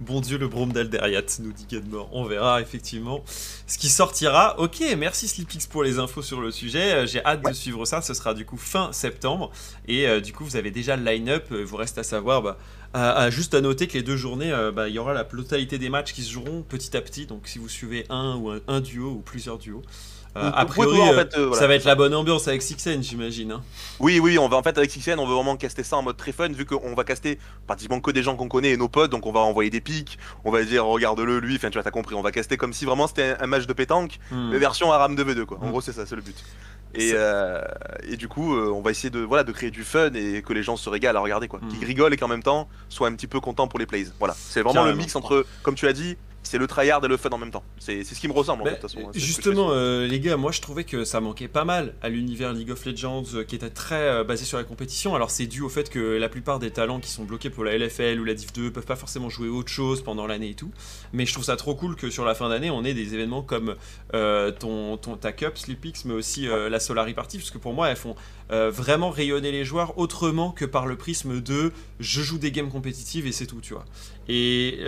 [0.00, 2.08] Bon Dieu, le brome d'Alderiat, nous dit Gadmore.
[2.12, 3.24] On verra effectivement
[3.66, 4.56] ce qui sortira.
[4.60, 6.92] Ok, merci Sleepix pour les infos sur le sujet.
[6.92, 8.00] Euh, J'ai hâte de suivre ça.
[8.00, 9.50] Ce sera du coup fin septembre.
[9.88, 11.46] Et euh, du coup, vous avez déjà le line-up.
[11.50, 12.58] Euh, vous reste à savoir, bah,
[12.94, 15.24] à- à- juste à noter que les deux journées, euh, bah, il y aura la
[15.24, 17.26] totalité des matchs qui se joueront petit à petit.
[17.26, 19.82] Donc si vous suivez un ou un, un duo ou plusieurs duos.
[20.36, 21.60] Euh, a vous pouvez priori, voir, en euh, fait, euh, voilà.
[21.60, 23.50] ça va être la bonne ambiance avec Sixen, j'imagine.
[23.52, 23.62] hein.
[23.98, 26.16] Oui, oui, on va en fait avec Sixen, on veut vraiment caster ça en mode
[26.16, 29.10] très fun, vu qu'on va caster pratiquement que des gens qu'on connaît et nos potes,
[29.10, 31.90] donc on va envoyer des pics, on va dire regarde-le lui, enfin tu vois, t'as
[31.90, 34.50] compris, on va caster comme si vraiment c'était un, match de pétanque, Hmm.
[34.52, 35.58] mais version Aram 2v2 quoi.
[35.60, 35.70] En Mm.
[35.70, 36.36] gros, c'est ça, c'est le but.
[36.94, 37.60] Et, euh,
[38.08, 40.52] et du coup, euh, on va essayer de, voilà, de créer du fun et que
[40.54, 41.60] les gens se régalent à regarder quoi.
[41.62, 41.68] Mm.
[41.68, 44.06] Qu'ils rigolent et qu'en même temps soient un petit peu contents pour les plays.
[44.18, 44.92] Voilà, c'est vraiment Carrément.
[44.96, 46.16] le mix entre, comme tu as dit,
[46.48, 47.62] c'est le tryhard et le fun en même temps.
[47.78, 49.06] C'est ce qui me ressemble en Bah, fait, de toute façon.
[49.08, 52.52] hein, justement, euh, les gars, moi je trouvais que ça manquait pas mal à l'univers
[52.52, 55.14] League of Legends euh, qui était très euh, basé sur la compétition.
[55.14, 57.76] Alors c'est dû au fait que la plupart des talents qui sont bloqués pour la
[57.76, 60.70] LFL ou la Div 2 peuvent pas forcément jouer autre chose pendant l'année et tout.
[61.12, 63.42] Mais je trouve ça trop cool que sur la fin d'année on ait des événements
[63.42, 63.74] comme
[64.12, 67.96] ton, ton, ta Cup, Sleepix, mais aussi la Solari Party, parce que pour moi elles
[67.96, 68.14] font
[68.50, 73.26] vraiment rayonner les joueurs autrement que par le prisme de je joue des games compétitives
[73.26, 73.84] et c'est tout, tu vois.
[74.28, 74.78] Et.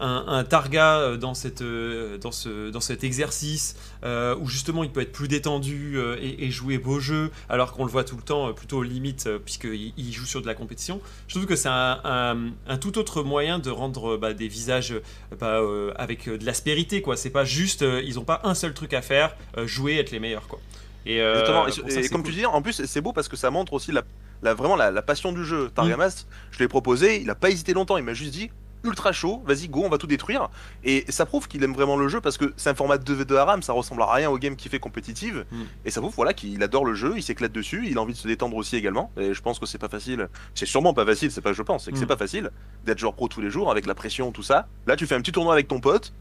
[0.00, 4.84] Un, un Targa euh, dans, cette, euh, dans, ce, dans cet exercice euh, où justement
[4.84, 8.04] il peut être plus détendu euh, et, et jouer beau jeu alors qu'on le voit
[8.04, 11.00] tout le temps plutôt aux limites puisqu'il il joue sur de la compétition.
[11.28, 14.94] Je trouve que c'est un, un- un tout autre moyen de rendre bah, des visages
[15.40, 17.16] bah, euh, avec de l'aspérité quoi.
[17.16, 20.46] C'est pas juste, ils ont pas un seul truc à faire, jouer, être les meilleurs
[20.48, 20.60] quoi.
[21.06, 21.66] Et, euh, Exactement.
[21.88, 22.30] Et, ça, comme cool.
[22.32, 24.02] tu dis, en plus, c'est beau parce que ça montre aussi la,
[24.42, 25.66] la- vraiment la, la passion du jeu.
[25.66, 25.70] Mm.
[25.72, 28.50] Targamas, je l'ai proposé, il a pas hésité longtemps, il m'a juste dit
[28.84, 30.48] ultra chaud, vas-y, go, on va tout détruire.
[30.84, 33.62] Et ça prouve qu'il aime vraiment le jeu parce que c'est un format 2v2 Aram,
[33.62, 35.44] ça ressemble à rien au game qu'il fait compétitive.
[35.50, 35.62] Mm.
[35.84, 38.18] Et ça prouve voilà, qu'il adore le jeu, il s'éclate dessus, il a envie de
[38.18, 39.10] se détendre aussi également.
[39.18, 40.28] Et je pense que c'est pas facile.
[40.54, 42.08] C'est sûrement pas facile, c'est pas je pense, c'est que c'est Mm.
[42.08, 42.50] pas facile
[42.84, 44.68] d'être joueur pro tous les jours avec la pression, tout ça.
[44.86, 46.12] Là, tu fais un petit tournoi avec ton pote.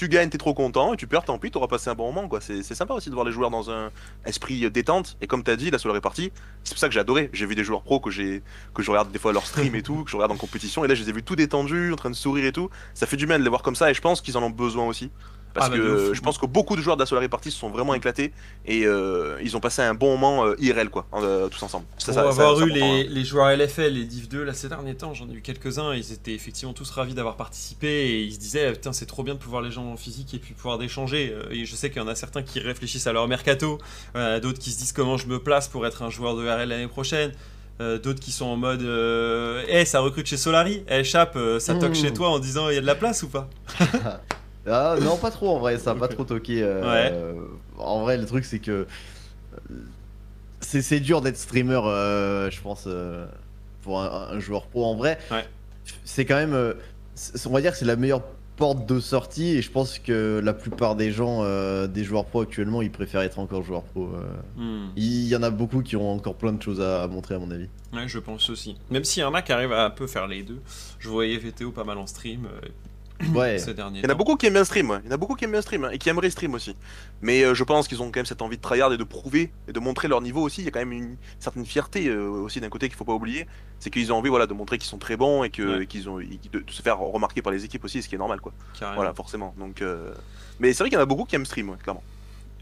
[0.00, 2.26] Tu gagnes, t'es trop content, et tu perds, tant pis, t'auras passé un bon moment,
[2.26, 2.40] quoi.
[2.40, 3.90] C'est sympa aussi de voir les joueurs dans un,
[4.24, 5.18] esprit détente.
[5.20, 6.32] Et comme t'as dit la soirée partie.
[6.64, 7.28] C'est pour ça que j'ai adoré.
[7.34, 10.04] J'ai vu des joueurs pro que que je regarde des fois leur stream et tout
[10.04, 10.86] que je regarde en compétition.
[10.86, 12.70] Et là je les ai vus tout détendus en train de sourire et tout.
[12.94, 14.48] Ça fait du bien de les voir comme ça et je pense qu'ils en ont
[14.48, 15.10] besoin aussi
[15.54, 17.58] parce Ah bah, que je pense que beaucoup de joueurs de la soirée partie se
[17.58, 18.32] sont vraiment éclatés
[18.66, 22.06] et euh, ils ont passé un bon moment euh, IRL quoi euh, tous ensemble ça,
[22.06, 23.04] Pour ça- avoir ça- ça eu les, hein.
[23.08, 26.12] les joueurs LFL et Div 2 là ces derniers temps, j'en ai eu quelques-uns, ils
[26.12, 29.38] étaient effectivement tous ravis d'avoir participé et ils se disaient putain c'est trop bien de
[29.40, 31.34] pouvoir les gens en physique et puis pouvoir d'échanger.
[31.50, 33.78] Et je sais qu'il y en a certains qui réfléchissent à leur mercato,
[34.16, 36.68] euh, d'autres qui se disent comment je me place pour être un joueur de RL
[36.68, 37.32] l'année prochaine.
[37.80, 41.58] euh, d'autres qui sont en mode euh, Eh, ça recrute chez Solari, eh, Chap, euh,
[41.58, 41.94] ça toque Mmh.
[41.94, 43.48] chez toi en disant il y a de la place ou pas?
[44.66, 46.62] Ah, non, pas trop en vrai, ça a pas trop toqué.
[46.62, 46.82] euh,
[47.34, 47.48] Ouais.
[47.78, 48.86] en vrai, le truc, c'est que.
[50.60, 53.26] C'est dur d'être streamer, euh, je pense, euh,
[53.82, 54.84] pour un, un joueur pro.
[54.84, 55.44] En vrai, Ouais.
[56.04, 56.74] c'est quand même.
[57.14, 58.22] c'est- on va dire que c'est la meilleure
[58.56, 62.42] porte de sortie et je pense que la plupart des gens, euh, des joueurs pro
[62.42, 64.10] actuellement, ils préfèrent être encore joueurs pro.
[64.14, 64.22] euh.
[64.56, 64.90] Hmm.
[64.96, 67.38] Il y en a beaucoup qui ont encore plein de choses à, à montrer à
[67.38, 67.68] mon avis.
[67.94, 68.76] Ouais, je pense aussi.
[68.90, 70.60] Même s'il y en a qui arrivent à un peu faire les deux.
[70.98, 72.46] Je voyais VTO pas mal en stream
[73.34, 73.58] Ouais.
[73.58, 74.18] ces derniers Il y en a temps.
[74.18, 74.98] beaucoup qui aiment bien stream, ouais.
[75.04, 76.74] il y en a beaucoup qui aiment bien stream hein, et qui aimeraient stream aussi.
[77.22, 79.52] Mais euh, je pense qu'ils ont quand même cette envie de tryhard et de prouver
[79.68, 80.62] et de montrer leur niveau aussi.
[80.62, 83.12] Il y a quand même une certaine fierté euh, aussi d'un côté qu'il faut pas
[83.14, 83.46] oublier.
[83.78, 85.86] C'est qu'ils ont envie voilà, de montrer qu'ils sont très bons et que Ouais.
[85.86, 88.18] qu'ils ont et de, de se faire remarquer par les équipes aussi, ce qui est
[88.18, 88.52] normal quoi.
[88.78, 88.96] Carrément.
[88.96, 89.54] Voilà, forcément.
[89.58, 90.12] Donc, euh,
[90.58, 92.02] Mais c'est vrai qu'il y en a beaucoup qui aiment stream, ouais, clairement.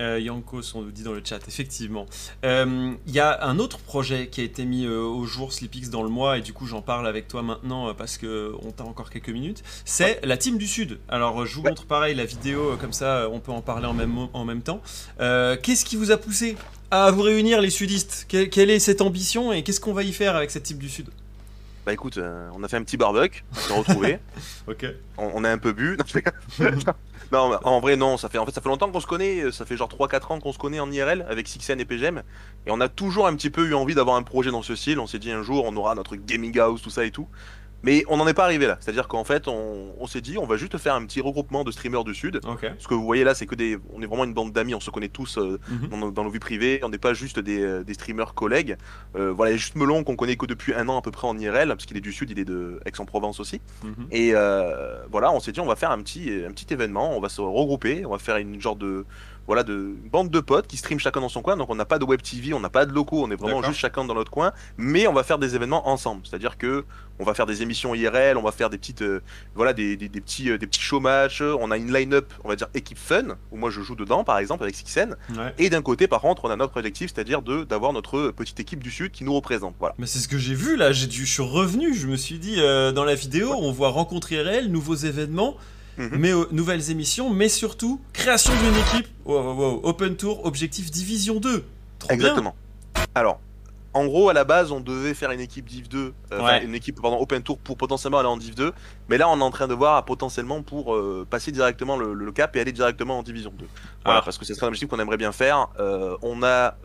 [0.00, 2.06] Euh, Yankos, on nous dit dans le chat, effectivement.
[2.44, 5.90] Euh, Il y a un autre projet qui a été mis euh, au jour, Sleepix,
[5.90, 8.70] dans le mois, et du coup j'en parle avec toi maintenant euh, parce que on
[8.70, 9.62] t'a encore quelques minutes.
[9.84, 10.98] C'est la Team du Sud.
[11.08, 13.60] Alors euh, je vous montre pareil la vidéo, euh, comme ça euh, on peut en
[13.62, 14.80] parler en même, en même temps.
[15.20, 16.56] Euh, Qu'est-ce qui vous a poussé
[16.90, 18.26] à vous réunir, les sudistes?
[18.28, 20.88] Que- Quelle est cette ambition et qu'est-ce qu'on va y faire avec cette Team du
[20.88, 21.08] Sud?
[21.88, 24.18] Bah écoute, euh, on a fait un petit barbecue, on s'est retrouvés,
[24.68, 24.84] Ok.
[25.16, 25.96] on, on a un peu bu.
[27.32, 29.52] Non, en vrai non, ça fait en fait ça fait longtemps qu'on se connaît, euh,
[29.52, 32.22] ça fait genre 3-4 ans qu'on se connaît en IRL avec Sixen et PGM
[32.66, 34.98] et on a toujours un petit peu eu envie d'avoir un projet dans ce style,
[35.00, 37.26] on s'est dit un jour on aura notre gaming house tout ça et tout.
[37.84, 40.46] Mais on n'en est pas arrivé là, c'est-à-dire qu'en fait on, on s'est dit on
[40.46, 42.40] va juste faire un petit regroupement de streamers du sud.
[42.78, 44.80] Ce que vous voyez là, c'est que des on est vraiment une bande d'amis, on
[44.80, 45.88] se connaît tous euh, Mhm.
[45.88, 48.76] dans, nos, dans nos vies privées, on n'est pas juste des, euh, des streamers collègues.
[49.16, 51.10] Euh, voilà, il y a juste Melon qu'on connaît que depuis un an à peu
[51.10, 53.60] près en IRL, parce qu'il est du sud, il est de Aix-en-Provence aussi.
[53.84, 54.06] Mhm.
[54.10, 57.20] Et euh, voilà, on s'est dit on va faire un petit, un petit événement, on
[57.20, 59.04] va se regrouper, on va faire une genre de
[59.48, 61.56] voilà de une bande de potes qui stream chacun dans son coin.
[61.56, 63.62] Donc on n'a pas de web TV, on n'a pas de locaux, on est vraiment
[63.62, 66.20] juste chacun dans notre coin, mais on va faire des événements ensemble.
[66.24, 66.84] C'est-à-dire que
[67.18, 69.20] on va faire des émissions IRL, on va faire des petites euh,
[69.54, 71.40] voilà des, des, des petits euh, des petits show matchs.
[71.40, 74.38] On a une line-up, on va dire équipe fun où moi je joue dedans par
[74.38, 75.16] exemple avec Sixen.
[75.30, 75.54] Ouais.
[75.56, 78.84] Et d'un côté par contre on a notre objectif, c'est-à-dire de d'avoir notre petite équipe
[78.84, 79.74] du sud qui nous représente.
[79.78, 79.94] Voilà.
[79.98, 82.38] Mais c'est ce que j'ai vu là, j'ai dû, je suis revenu, je me suis
[82.38, 85.56] dit euh, dans la vidéo, on voit rencontrer réel, nouveaux événements,
[85.98, 86.10] Mhm.
[86.18, 89.08] mais euh, nouvelles émissions, mais surtout création d'une équipe.
[89.24, 89.80] Wow, wow, wow.
[89.84, 91.64] Open Tour, objectif Division 2.
[91.98, 92.54] Trop Exactement.
[93.14, 93.40] Alors,
[93.94, 96.62] en gros, à la base, on devait faire une équipe Div 2, euh, Ouais.
[96.64, 98.72] une équipe pardon, Open Tour pour potentiellement aller en Div 2.
[99.08, 102.32] Mais là, on est en train de voir potentiellement pour euh, passer directement le, le
[102.32, 103.66] cap et aller directement en Division 2.
[104.04, 104.22] Voilà, Ah.
[104.24, 105.68] parce que c'est un objectif qu'on aimerait bien faire.
[105.80, 106.76] Euh, on a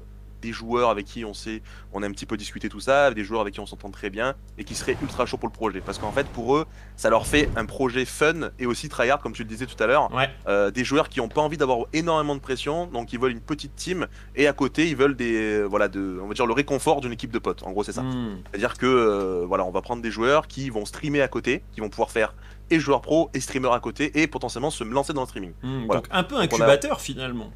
[0.44, 1.62] des joueurs avec qui on sait,
[1.94, 4.10] on a un petit peu discuté tout ça, des joueurs avec qui on s'entend très
[4.10, 5.80] bien et qui seraient ultra chauds pour le projet.
[5.82, 6.66] Parce qu'en fait, pour eux,
[6.98, 9.88] ça leur fait un projet fun et aussi tryhard, comme tu le disais tout à
[9.88, 10.14] l'heure.
[10.14, 10.30] Ouais.
[10.48, 13.40] Euh, des joueurs qui n'ont pas envie d'avoir énormément de pression, donc ils veulent une
[13.42, 16.54] petite team, et à côté ils veulent des, euh, voilà, de, on va dire le
[16.54, 17.64] réconfort d'une équipe de potes.
[17.64, 18.04] En gros, c'est ça.
[18.04, 18.38] Hmm.
[18.52, 21.80] C'est-à-dire que euh, voilà, on va prendre des joueurs qui vont streamer à côté, qui
[21.82, 22.36] vont pouvoir faire
[22.70, 25.54] et joueur pro et streamer à côté, et potentiellement se lancer dans le streaming.
[25.64, 25.86] Hmm.
[25.86, 26.02] Voilà.
[26.02, 27.52] Donc un peu a- incubateur finalement.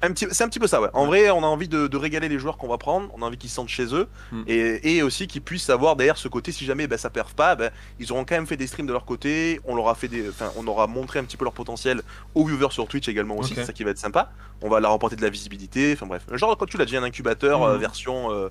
[0.00, 0.88] Un petit, c'est un petit peu ça, ouais.
[0.92, 3.26] En vrai, on a envie de, de régaler les joueurs qu'on va prendre, on a
[3.26, 4.42] envie qu'ils se sentent chez eux, Mm.
[4.46, 7.56] et, et aussi qu'ils puissent avoir derrière ce côté, si jamais ben, ça perf pas,
[7.56, 10.06] ben, ils auront quand même fait des streams de leur côté, on leur a fait
[10.08, 12.02] des, on aura montré un petit peu leur potentiel
[12.36, 14.30] aux viewers sur Twitch également aussi, c'est ça qui va être sympa.
[14.62, 17.02] On va leur apporter de la visibilité, enfin bref, genre quand tu l'as dit, un
[17.02, 17.62] incubateur Mm.
[17.64, 18.48] euh, version euh,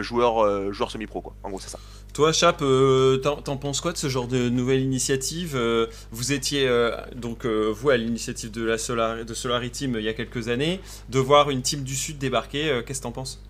[0.00, 1.34] joueur, euh, joueur semi-pro quoi.
[1.42, 1.78] En gros, c'est ça.
[2.14, 6.66] Toi, Chap, euh, t'en penses quoi de ce genre de nouvelle initiative Euh, Vous étiez
[6.66, 10.08] euh, donc euh, vous à l'initiative de la Solar de Solari Team euh, il y
[10.08, 12.70] a quelques années, de voir une team du Sud débarquer.
[12.70, 13.42] euh, Qu'est-ce que t'en penses?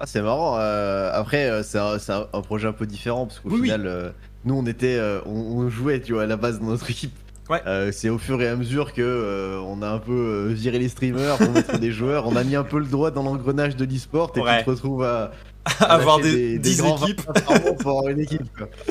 [0.00, 0.58] Ah, c'est marrant.
[0.58, 3.62] euh, après, euh, c'est un, projet un peu différent parce qu'au Oui, oui.
[3.68, 4.10] final, euh,
[4.44, 7.14] nous on était, euh, on, on jouait, tu vois, à la base dans notre équipe.
[7.50, 7.60] Ouais.
[7.66, 10.78] Euh, c'est au fur et à mesure que euh, on a un peu euh, viré
[10.78, 12.26] les streamers pour mettre des joueurs.
[12.26, 14.58] On a mis un peu le droit dans l'engrenage de l'e-sport et Ouais.
[14.60, 15.32] tu te retrouves à,
[15.80, 18.42] à Avoir des, 10 grands équipes, 20 par mois pour avoir une équipe.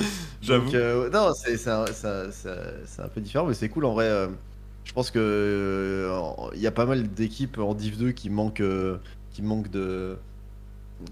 [0.41, 0.69] j'avoue.
[0.75, 4.09] Euh, non, c'est un, un peu différent, mais c'est cool en vrai.
[4.83, 6.11] je pense que
[6.53, 8.97] il y a pas mal d'équipes en Div 2 qui manquent, euh,
[9.33, 10.17] qui manquent de,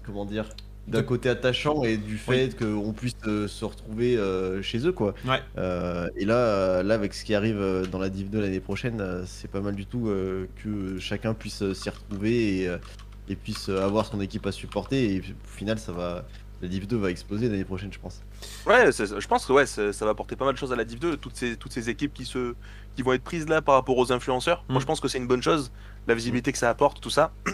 [0.04, 0.48] comment dire,
[0.88, 5.14] d'un côté attachant et du fait qu'on puisse euh, se retrouver euh, chez eux, quoi.
[5.24, 5.40] Ouais.
[5.56, 9.50] Euh, et là, là, avec ce qui arrive dans la Div 2 l'année prochaine, c'est
[9.50, 12.70] pas mal du tout euh, que chacun puisse s'y retrouver et,
[13.28, 15.14] et puisse avoir son équipe à supporter.
[15.14, 16.24] Et au final, ça va,
[16.62, 18.20] la Div 2 va exploser l'année prochaine, je pense.
[18.66, 21.00] Ouais, je pense que ouais, ça va apporter pas mal de choses à la Div
[21.00, 22.54] 2, toutes ces, toutes ces équipes qui, se,
[22.96, 24.64] qui vont être prises là par rapport aux influenceurs.
[24.68, 24.72] Mm.
[24.72, 25.72] Moi je pense que c'est une bonne chose,
[26.06, 27.32] la visibilité que ça apporte, tout ça.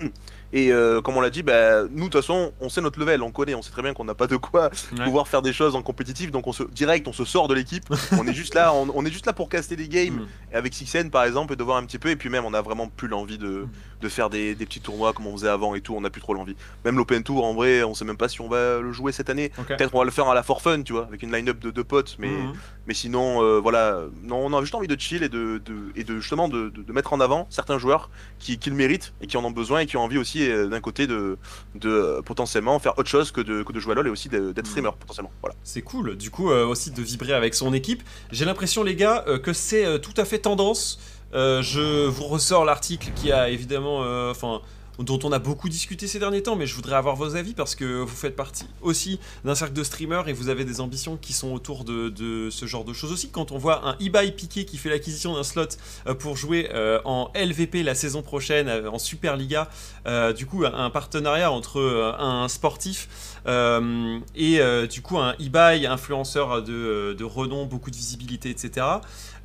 [0.54, 3.22] Et euh, comme on l'a dit, bah, nous de toute façon, on sait notre level,
[3.22, 5.04] on connaît, on sait très bien qu'on n'a pas de quoi Ouais.
[5.04, 7.84] pouvoir faire des choses en compétitif, donc on se, direct on se sort de l'équipe,
[8.18, 10.26] on est juste là, on, on est juste là pour caster des games, Hmm.
[10.52, 12.54] et avec Sixen par exemple, et de voir un petit peu, et puis même on
[12.54, 13.97] a vraiment plus l'envie de, Mm.
[14.00, 16.20] De faire des, des petits tournois comme on faisait avant et tout, on a plus
[16.20, 16.54] trop l'envie.
[16.84, 19.28] Même l'Open Tour en vrai, on sait même pas si on va le jouer cette
[19.30, 19.50] année.
[19.66, 21.70] Peut-être on va le faire à la for fun, tu vois, avec une line-up de
[21.70, 22.52] deux potes, mais, Mhm.
[22.86, 26.04] mais sinon, euh, voilà, non, on a juste envie de chill et de, de- et
[26.04, 28.08] de justement de, mettre en avant certains joueurs
[28.38, 30.68] qui, qui le méritent et qui en ont besoin et qui ont envie aussi euh,
[30.68, 31.36] d'un côté de,
[31.74, 34.28] de euh, potentiellement faire autre chose que de, que de jouer à LoL et aussi
[34.28, 34.70] de- d'être Mhm.
[34.70, 35.32] streamer potentiellement.
[35.42, 35.54] Voilà.
[35.64, 38.02] C'est cool, du coup aussi de vibrer avec son équipe.
[38.32, 40.98] J'ai l'impression les gars que c'est tout à fait tendance.
[41.34, 44.60] Euh, je vous ressors l'article qui a évidemment, euh, enfin,
[44.98, 47.74] dont on a beaucoup discuté ces derniers temps, mais je voudrais avoir vos avis parce
[47.74, 51.32] que vous faites partie aussi d'un cercle de streamers et vous avez des ambitions qui
[51.32, 53.30] sont autour de, ce genre de choses aussi.
[53.30, 55.68] Quand on voit un eBay Piqué qui fait l'acquisition d'un slot
[56.06, 56.68] euh, pour jouer
[57.04, 59.68] en LVP la saison prochaine, en Superliga,
[60.06, 63.08] euh, du coup un, partenariat entre un sportif
[63.46, 64.60] et
[64.90, 68.86] du coup un eBay influenceur de renom, beaucoup de visibilité, etc.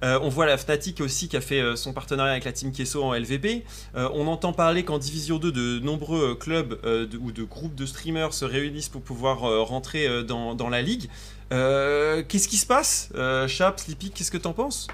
[0.03, 2.71] Euh, on voit la Fnatic aussi qui a fait euh, son partenariat avec la Team
[2.71, 3.63] Kesso en LVP.
[3.95, 6.77] Euh, on entend parler qu'en Division 2, de nombreux clubs
[7.21, 11.09] ou de groupes de streamers se réunissent pour pouvoir rentrer dans, la ligue.
[11.49, 13.09] Qu'est-ce qui se passe
[13.47, 14.87] Chap, Sleepy, qu'est-ce que t'en penses?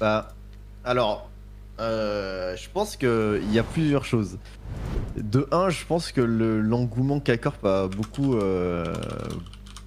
[0.00, 0.34] Bah,
[0.84, 1.30] alors,
[1.78, 4.38] je pense qu'il y a plusieurs choses.
[5.16, 8.36] De un, je pense que le- l'engouement K-Corp a beaucoup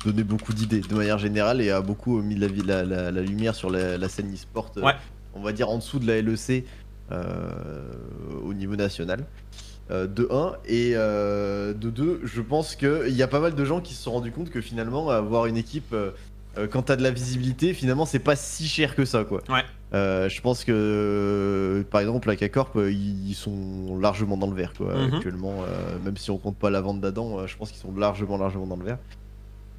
[0.06, 3.56] donné beaucoup d'idées de manière générale et a beaucoup mis la, la- la- la lumière
[3.56, 4.94] sur la, scène e-sport, euh, Ouais.
[5.34, 6.66] on va dire en dessous de la LEC
[7.12, 7.92] euh,
[8.44, 9.26] au niveau national.
[9.92, 13.66] euh, de 1 et euh, de 2 je pense qu'il y a pas mal de
[13.66, 16.10] gens qui se sont rendus compte que finalement avoir une équipe euh,
[16.58, 19.62] euh, quand t'as de la visibilité finalement c'est pas si cher que ça quoi Ouais.
[19.94, 24.56] euh, je pense que, euh, par exemple, la K-Corp, euh, ils sont largement dans le
[24.56, 25.14] vert quoi, Mhm.
[25.14, 25.54] actuellement.
[25.62, 28.38] euh, même si on compte pas la vente d'Adam, euh, je pense qu'ils sont largement,
[28.40, 28.98] largement dans le vert.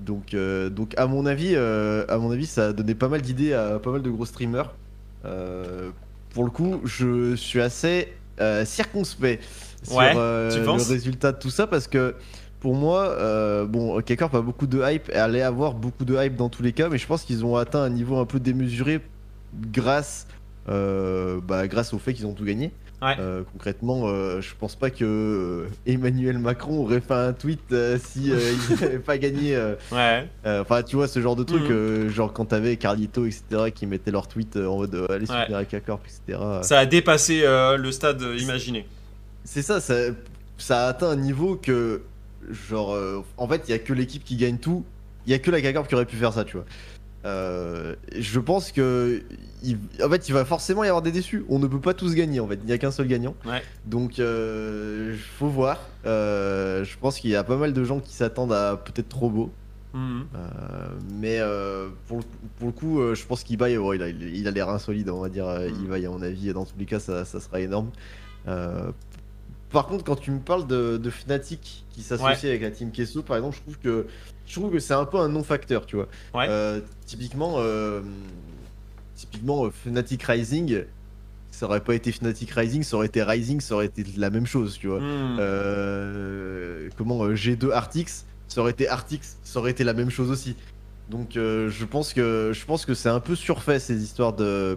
[0.01, 3.23] Donc, euh, donc à mon avis, euh, à mon avis, ça a donné pas mal
[3.23, 4.75] d'idées à pas mal de gros streamers.
[5.25, 5.91] Euh,
[6.31, 8.13] pour le coup, je suis assez
[8.65, 9.43] circonspect
[9.83, 12.15] sur Ouais, tu le résultat de tout ça parce que.
[12.59, 13.15] Pour moi,
[13.67, 16.73] bon, K-Corp a beaucoup de hype, et allait avoir beaucoup de hype dans tous les
[16.73, 19.03] cas, mais je pense qu'ils ont atteint un niveau un peu démesuré
[19.55, 20.27] grâce,
[20.67, 22.73] bah, grâce au fait qu'ils ont tout gagné.
[23.03, 23.15] Ouais.
[23.21, 27.99] Euh, concrètement, euh, je pense pas que euh, Emmanuel Macron aurait fait un tweet euh,
[28.03, 29.57] si il n'avait pas gagné.
[29.93, 30.27] Ouais.
[30.47, 32.09] Enfin, tu vois, ce genre de truc, Mhm.
[32.09, 36.01] genre quand t'avais Carlito, etc., qui mettaient leur tweet en mode allez soutenir la K-Corp,
[36.07, 36.39] etc.
[36.63, 38.87] Ça a dépassé le stade imaginé.
[39.45, 39.95] C'est ça, ça,
[40.59, 42.03] ça a atteint un niveau que,
[42.51, 42.97] genre,
[43.37, 44.85] en fait, il y a que l'équipe qui gagne tout.
[45.27, 46.67] Il y a que la K-Corp qui aurait pu faire ça, tu vois.
[47.27, 49.23] Euh, je pense que,
[49.65, 51.45] il- en fait, il va forcément y avoir des déçus.
[51.49, 52.59] On ne peut pas tous gagner, en fait.
[52.62, 53.35] Il n'y a qu'un seul gagnant.
[53.45, 53.62] Ouais.
[53.85, 55.81] Donc, euh, faut voir.
[56.07, 59.29] Euh, je pense qu'il y a pas mal de gens qui s'attendent à peut-être trop
[59.29, 59.51] beau.
[59.93, 60.27] Mhm.
[60.35, 60.39] Euh,
[61.21, 61.41] mais
[62.07, 62.25] pour, le,
[62.59, 65.21] pour le coup, je pense qu'Ibai, ouais, il a il, il a l'air insolide, on
[65.21, 65.49] va dire.
[65.49, 65.85] euh, Mm.
[65.85, 67.91] Ibai, à mon avis, dans tous les cas, ça, ça sera énorme.
[69.71, 73.23] Par contre, quand tu me parles de, de Fnatic qui s'associe avec la team Kesso,
[73.23, 74.07] par exemple, je trouve que
[74.47, 76.09] je trouve que c'est un peu un non-facteur, tu vois.
[76.35, 76.47] Ouais.
[76.49, 78.01] Euh, typiquement, euh,
[79.15, 80.85] typiquement euh, Fnatic Rising,
[81.51, 84.47] ça aurait pas été Fnatic Rising, ça aurait été Rising, ça aurait été la même
[84.47, 85.01] chose, tu vois.
[85.01, 90.31] Euh, comment euh, G2 Artix, ça aurait été Artix, ça aurait été la même chose
[90.31, 90.57] aussi.
[91.11, 94.77] Donc je pense que je pense que c'est un peu surfait ces histoires de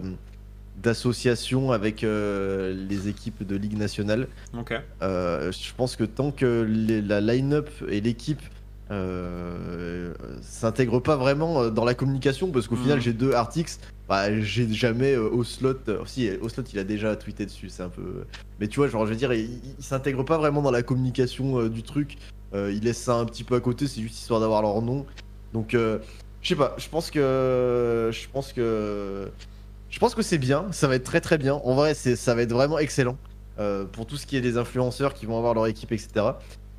[0.80, 4.28] d'association avec euh, les équipes de Ligue nationale.
[4.58, 4.72] Ok.
[5.02, 8.40] Euh, je pense que tant que les- la line-up et l'équipe
[8.90, 12.82] euh, s'intègrent pas vraiment euh, dans la communication, parce qu'au Mhm.
[12.82, 15.74] final j'ai deux Artix, bah, j'ai jamais euh, au slot.
[15.88, 18.24] euh, si au slot il a déjà tweeté dessus, c'est un peu.
[18.58, 21.60] Mais tu vois, genre je veux dire, il, il s'intègre pas vraiment dans la communication
[21.60, 22.16] euh, du truc.
[22.52, 25.06] Il laisse ça un petit peu à côté, c'est juste histoire d'avoir leur nom.
[25.52, 25.98] Donc je
[26.42, 29.28] sais pas, je pense que je pense que
[29.88, 31.54] je pense que c'est bien, ça va être très très bien.
[31.54, 33.16] En vrai, c'est ça va être vraiment excellent
[33.92, 36.08] pour tout ce qui est des influenceurs qui vont avoir leur équipe, etc.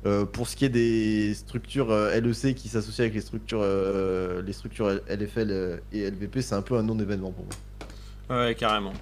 [0.04, 4.42] Euh, pour ce qui est des structures euh, LEC qui s'associent avec les structures, euh,
[4.42, 8.44] les structures LFL et LVP, c'est un peu un non-événement pour moi.
[8.44, 8.92] Ouais, carrément.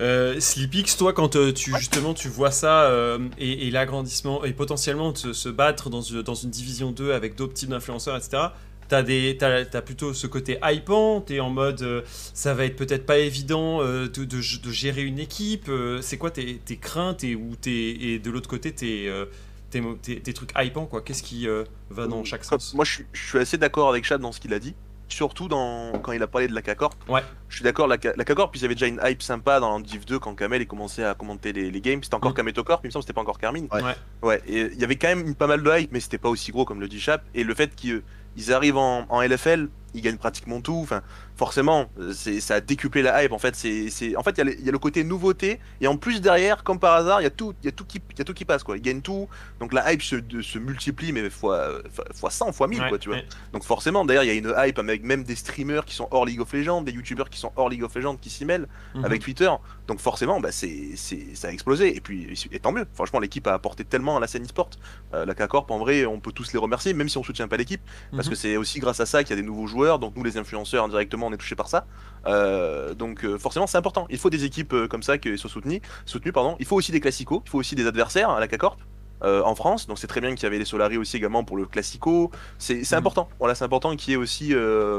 [0.00, 4.52] Euh, Sleepix, toi, quand euh, tu justement tu vois ça euh, et, et l'agrandissement et
[4.52, 8.44] potentiellement se, battre dans une, dans une division 2 avec d'autres types d'influenceurs, etc.
[8.88, 11.20] T'as des, t'as, t'as plutôt ce côté hypant.
[11.20, 12.02] T'es en mode, euh,
[12.34, 15.68] ça va être peut-être pas évident euh, de, de, de gérer une équipe.
[15.68, 19.26] euh, c'est quoi tes, tes craintes et ou tes, et de l'autre côté tes, euh,
[19.72, 22.84] tes, mo- tes- tes trucs hypants quoi Qu'est-ce qui euh, va dans chaque sens Moi,
[22.84, 24.74] je suis, je suis assez d'accord avec Chad dans ce qu'il a dit.
[25.08, 26.94] Surtout dans, quand il a parlé de la K-Corp.
[27.06, 27.20] Ouais.
[27.50, 30.06] Je suis d'accord, la, K- la K-Corp, ils avaient déjà une hype sympa dans Div
[30.06, 32.02] 2 quand Kamel il commençait à commenter les, les games.
[32.02, 32.34] C'était encore Mm.
[32.34, 33.68] Kameto Corp, il me semble que c'était pas encore Carmine.
[33.72, 33.82] Ouais.
[34.22, 34.40] Ouais.
[34.46, 36.64] Et il y avait quand même pas mal de hype, mais c'était pas aussi gros
[36.64, 37.22] comme le dit Chap.
[37.34, 38.02] Et le fait qu'ils
[38.36, 40.78] ils arrivent en, en LFL, ils gagnent pratiquement tout.
[40.82, 41.02] Enfin,
[41.36, 43.32] forcément, c'est ça a décuplé la hype.
[43.32, 45.04] En fait, c'est, c'est- en fait, il y, a le- il y a le côté
[45.04, 47.72] nouveauté et en plus derrière, comme par hasard, il y a tout, il y a
[47.72, 48.76] tout qui, il y a tout qui passe quoi.
[48.76, 49.28] Ils gagnent tout,
[49.60, 52.88] donc la hype se, de- se multiplie mais fois, fois, fois 100, fois 1000 Ouais,
[52.88, 53.18] quoi, tu vois.
[53.18, 53.26] ouais.
[53.52, 56.24] Donc forcément, d'ailleurs, il y a une hype avec même des streamers qui sont hors
[56.26, 59.04] League of Legends, des youtubeurs qui sont hors League of Legends qui s'y mêlent Mhm.
[59.04, 59.50] avec Twitter.
[59.88, 61.96] Donc forcément, bah, c'est, c'est, ça a explosé.
[61.96, 62.86] Et puis, et tant mieux.
[62.94, 64.70] Franchement, l'équipe a apporté tellement à la scène e-sport.
[65.14, 67.56] Euh, la K-Corp, en vrai, on peut tous les remercier, même si on soutient pas
[67.56, 67.80] l'équipe.
[68.12, 68.30] Parce Mhm.
[68.30, 69.81] que c'est aussi grâce à ça qu'il y a des nouveaux joueurs.
[69.98, 71.86] Donc nous, les influenceurs, indirectement, on est touchés par ça.
[72.26, 74.06] Euh, donc euh, forcément, c'est important.
[74.10, 75.80] Il faut des équipes euh, comme ça qui soient soutenues.
[76.06, 76.56] soutenues pardon.
[76.60, 77.42] Il faut aussi des classicos.
[77.46, 78.78] Il faut aussi des adversaires à la K-Corp.
[79.22, 81.64] en France, donc c'est très bien qu'il y avait les Solari aussi également pour le
[81.64, 82.32] Classico.
[82.58, 82.98] C'est Mhm.
[82.98, 83.28] important.
[83.38, 84.52] Voilà, c'est important qu'il y ait aussi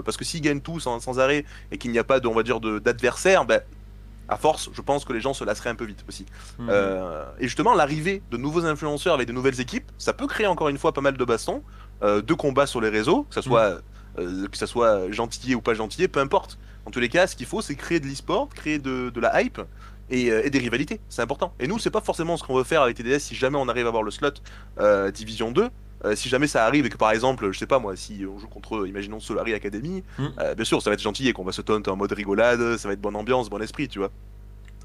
[0.05, 2.33] parce que s'ils gagnent tous sans, sans arrêt et qu'il n'y a pas de, on
[2.33, 3.61] va dire, d'adversaire, ben,
[4.29, 6.25] à force, je pense que les gens se lasseraient un peu vite aussi.
[6.57, 6.67] Mhm.
[6.69, 10.69] Euh, et justement, l'arrivée de nouveaux influenceurs avec de nouvelles équipes, ça peut créer encore
[10.69, 11.61] une fois pas mal de bastons,
[12.03, 13.81] euh, de combats sur les réseaux, que ça soit,
[14.19, 16.57] euh, que ça soit gentillet ou pas gentillet, peu importe.
[16.85, 19.41] En tous les cas, ce qu'il faut, c'est créer de l'e-sport, créer de, de la
[19.41, 19.61] hype
[20.09, 20.99] et, euh, et des rivalités.
[21.09, 21.53] C'est important.
[21.59, 23.85] Et nous, c'est pas forcément ce qu'on veut faire avec TDS si jamais on arrive
[23.85, 24.29] à avoir le slot
[24.79, 25.69] euh, Division 2.
[26.05, 28.37] Euh, si jamais ça arrive et que par exemple, je sais pas moi, si on
[28.37, 30.25] joue contre, imaginons Solari Academy, Mm.
[30.39, 32.75] euh, bien sûr, ça va être gentil et qu'on va se taunt en mode rigolade,
[32.75, 34.11] ça va être bonne ambiance, bon esprit, tu vois.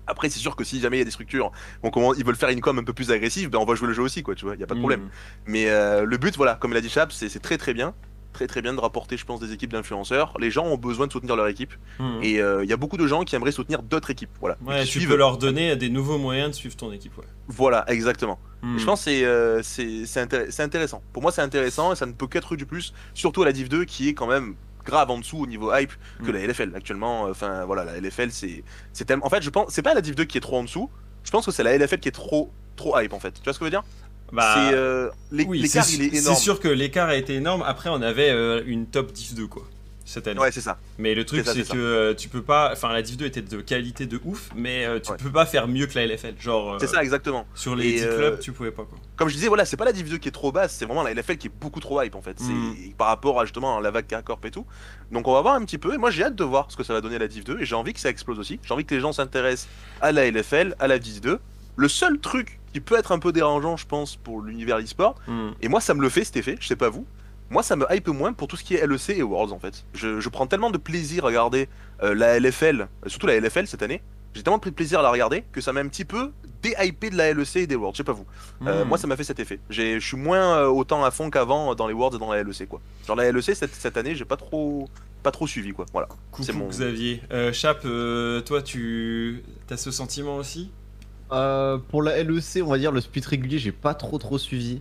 [0.07, 1.51] Après, c'est sûr que si jamais il y a des structures,
[1.83, 3.89] bon, comment ils veulent faire une com un peu plus agressive, ben on va jouer
[3.89, 5.01] le jeu aussi, quoi, tu vois, y a pas de problème.
[5.03, 5.09] Mhm.
[5.47, 7.95] Mais euh, le but, voilà, comme l'a dit Chap, c'est c'est très très bien.
[8.39, 10.33] Très très bien de rapporter, je pense, des équipes d'influenceurs.
[10.39, 11.73] Les gens ont besoin de soutenir leur équipe.
[11.99, 12.21] Mhm.
[12.23, 14.31] Et euh, il y a beaucoup de gens qui aimeraient soutenir d'autres équipes.
[14.39, 14.57] Voilà.
[14.65, 17.19] Ouais, tu suivent- peux leur donner des nouveaux moyens de suivre ton équipe.
[17.19, 17.25] Ouais.
[17.49, 18.39] Voilà, exactement.
[18.63, 18.79] Mhm.
[18.79, 21.03] Je pense que c'est euh, c'est- c'est intér- c'est intéressant.
[21.13, 23.69] Pour moi, c'est intéressant et ça ne peut qu'être du plus, surtout à la Div
[23.69, 25.91] 2 qui est quand même grave en dessous au niveau hype
[26.25, 26.35] que Mm.
[26.35, 26.73] la LFL.
[26.77, 29.11] Actuellement, enfin voilà, la LFL, c'est c'est.
[29.21, 30.89] En fait, je pense, c'est pas la Div 2 qui est trop en dessous.
[31.25, 33.33] Je pense que c'est la LFL qui est trop trop hype en fait.
[33.33, 33.83] Tu vois ce que je veux dire?
[34.33, 36.37] Bah, C'est euh, oui, c'est il est c'est énorme.
[36.37, 37.63] sûr que l'écart a été énorme.
[37.67, 39.63] Après, on avait euh, une top Div 2 quoi
[40.05, 40.41] cette année.
[40.41, 40.79] Ouais, c'est ça.
[40.97, 42.71] Mais le truc, C'est que euh, tu peux pas.
[42.73, 45.19] Enfin, la Div 2 était de qualité de ouf, mais tu Ouais.
[45.23, 46.35] peux pas faire mieux que la LFL.
[46.41, 47.47] Genre, C'est ça, exactement.
[47.55, 48.97] sur les Et, 10 clubs, tu pouvais pas quoi.
[49.17, 51.03] Comme je disais, voilà, c'est pas la Div 2 qui est trop basse, c'est vraiment
[51.03, 52.37] la LFL qui est beaucoup trop hype en fait.
[52.39, 52.93] C'est Mm.
[52.97, 54.65] par rapport à justement à la vague K-Corp et tout.
[55.13, 55.93] Donc on va voir un petit peu.
[55.93, 57.67] Et moi j'ai hâte de voir ce que ça va donner la Div 2 et
[57.67, 58.61] j'ai envie que ça explose aussi.
[58.63, 59.69] J'ai envie que les gens s'intéressent
[60.01, 61.39] à la LFL, à la Div 2.
[61.79, 65.55] Le seul truc qui peut être un peu dérangeant, je pense, pour l'univers e-sport, Mhm.
[65.63, 67.07] et moi ça me le fait cet effet, je sais pas vous.
[67.51, 69.85] Moi ça me hype moins pour tout ce qui est LEC et Worlds en fait.
[69.95, 71.69] Je, je prends tellement de plaisir à regarder
[72.03, 74.03] euh, la LFL, euh, surtout la LFL cette année.
[74.35, 77.09] J'ai tellement pris de plaisir à la regarder que ça m'a un petit peu déhypé
[77.09, 78.27] de la LEC et des Worlds, je sais pas vous.
[78.67, 78.89] Euh, Mhm.
[78.89, 79.59] moi, ça m'a fait cet effet.
[79.71, 82.67] J'ai- Je suis moins autant à fond qu'avant dans les Worlds et dans la LEC,
[82.69, 82.81] quoi.
[83.07, 84.89] Genre la LEC cette, cette année, j'ai pas trop,
[85.23, 85.87] pas trop suivi, quoi.
[85.93, 86.09] Voilà.
[86.37, 87.23] c'est Coucou mon- Xavier.
[87.33, 90.71] Euh, Chap, euh, toi, tu as ce sentiment aussi?
[91.33, 94.81] Euh, pour la LEC, on va dire le split régulier, j'ai pas trop trop suivi.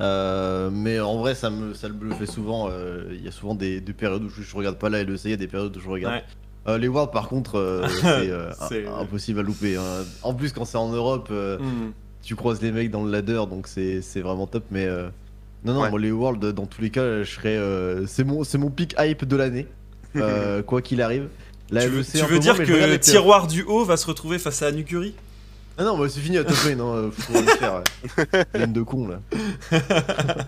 [0.00, 2.68] Euh, mais en vrai, ça me, ça le fait souvent.
[2.70, 5.20] euh, Il y a souvent des, des périodes où je, je regarde pas la LEC,
[5.24, 6.22] il y a des périodes où je regarde.
[6.66, 6.78] Ouais.
[6.78, 7.84] Les Worlds, par contre,
[8.68, 9.76] c'est impossible à louper.
[9.76, 10.04] hein.
[10.22, 11.92] En plus, quand c'est en Europe, Mhm.
[12.22, 14.64] tu croises les mecs dans le ladder, donc c'est vraiment top.
[14.70, 14.86] Mais
[15.64, 15.90] non, non, Ouais.
[15.90, 18.06] moi, les Worlds, dans tous les cas, je serais.
[18.06, 19.66] c'est mon, mon pic hype de l'année,
[20.66, 21.28] quoi qu'il arrive.
[21.70, 24.06] La Tu veux, LEC, tu veux dire moins, que les Tiroir du haut va se
[24.06, 25.14] retrouver face à Nukuri?
[25.78, 28.44] Ah non, bah, c'est fini à top lane, hein, faut pouvoir le faire.
[28.54, 29.20] Lane de con là.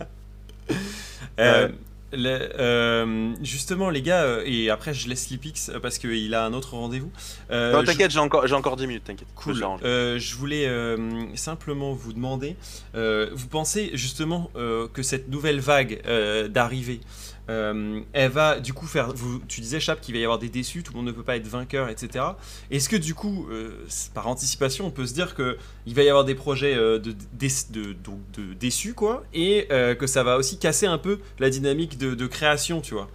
[1.40, 1.68] Euh,
[2.12, 6.44] le- euh, justement, les gars, euh, et après je laisse Lipix euh, parce qu'il a
[6.44, 7.10] un autre rendez-vous.
[7.50, 9.28] Euh, non, je- t'inquiète, j'ai encore, j'ai encore 10 minutes, t'inquiète.
[9.36, 9.62] Cool.
[9.84, 10.96] Euh, je voulais euh,
[11.36, 12.56] simplement vous demander,
[12.96, 17.00] euh, vous pensez justement euh, que cette nouvelle vague euh, d'arrivée,
[17.48, 20.48] euh, elle va du coup faire, vous, tu disais Chap qu'il va y avoir des
[20.48, 22.24] déçus, tout le monde ne peut pas être vainqueur, etc.
[22.70, 25.56] Est-ce que du coup, euh, par anticipation, on peut se dire que
[25.86, 27.96] il va y avoir des projets euh, de, de,
[28.36, 32.80] de déçus quoi, et que ça va aussi casser un peu la dynamique de, création,
[32.80, 33.08] tu vois.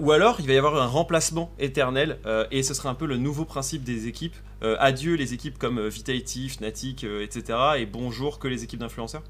[0.00, 2.18] Ou alors il va y avoir un remplacement éternel
[2.50, 4.34] et ce sera un peu le nouveau principe des équipes.
[4.62, 7.58] Adieu les équipes comme Vitality, Fnatic, etc.
[7.78, 9.22] Et bonjour que les équipes d'influenceurs.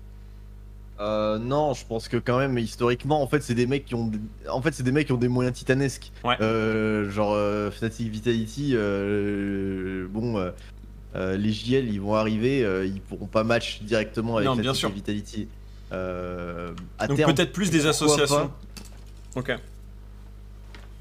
[0.98, 4.06] Euh, non, je pense que quand même historiquement, en fait, c'est des mecs qui ont,
[4.06, 6.10] des- en fait, c'est des mecs qui ont des moyens titanesques.
[6.24, 6.36] Ouais.
[6.40, 10.42] Euh, genre euh, Fnatic Vitality, euh, bon,
[11.14, 14.88] les JL, ils vont arriver, ils pourront pas match directement avec Non, bien Fnatic sûr.
[14.88, 15.48] et Vitality.
[15.90, 18.50] À Donc peut-être plus des associations.
[19.34, 19.52] Ok.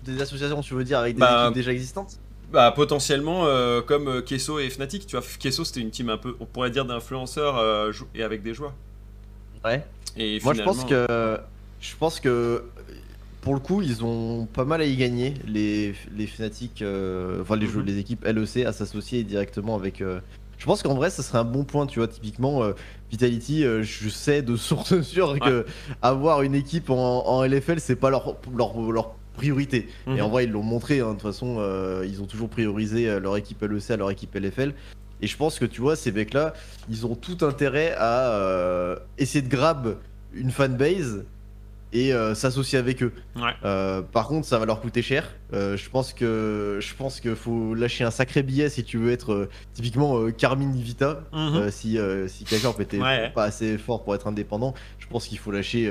[0.03, 2.19] des associations, tu veux dire, avec des Bah, équipes déjà existantes
[2.51, 3.45] Bah potentiellement
[3.87, 5.07] comme Kesso et Fnatic.
[5.07, 8.53] Tu vois, Kesso c'était une team un peu, on pourrait dire d'influenceurs et avec des
[8.53, 8.73] joueurs.
[9.65, 9.83] Ouais.
[10.17, 11.37] Et Moi, je pense que,
[11.81, 12.63] je pense que,
[13.41, 17.55] pour le coup, ils ont pas mal à y gagner les, les Fnatic, euh, enfin
[17.55, 17.85] les, jeux, Mhm.
[17.85, 20.01] les équipes LEC à s'associer directement avec.
[20.01, 20.19] euh,
[20.57, 22.07] Je pense qu'en vrai, ça serait un bon point, tu vois.
[22.07, 22.71] Typiquement, euh,
[23.11, 25.65] Vitality, euh, je sais de source sûre que
[26.01, 29.89] avoir une équipe en, en LFL, c'est pas leur, leur, leur priorité.
[30.07, 30.17] Mhm.
[30.17, 33.19] Et en vrai, ils l'ont montré, hein, de toute façon, euh, ils ont toujours priorisé
[33.19, 34.73] leur équipe LEC à leur équipe LFL.
[35.21, 36.53] Et je pense que tu vois, ces mecs-là,
[36.89, 39.95] ils ont tout intérêt à euh, essayer de grab
[40.33, 41.23] une fanbase
[41.93, 43.13] et euh, s'associer avec eux.
[43.37, 43.53] Ouais.
[43.63, 45.33] Euh, par contre, ça va leur coûter cher.
[45.53, 49.47] Je pense que je pense qu'il faut lâcher un sacré billet si tu veux être
[49.73, 51.21] typiquement Carmine Vita.
[51.31, 51.71] Mhm.
[51.71, 53.31] Si si quelqu'un était Ouais.
[53.33, 55.89] pas assez fort pour être indépendant, je pense qu'il faut lâcher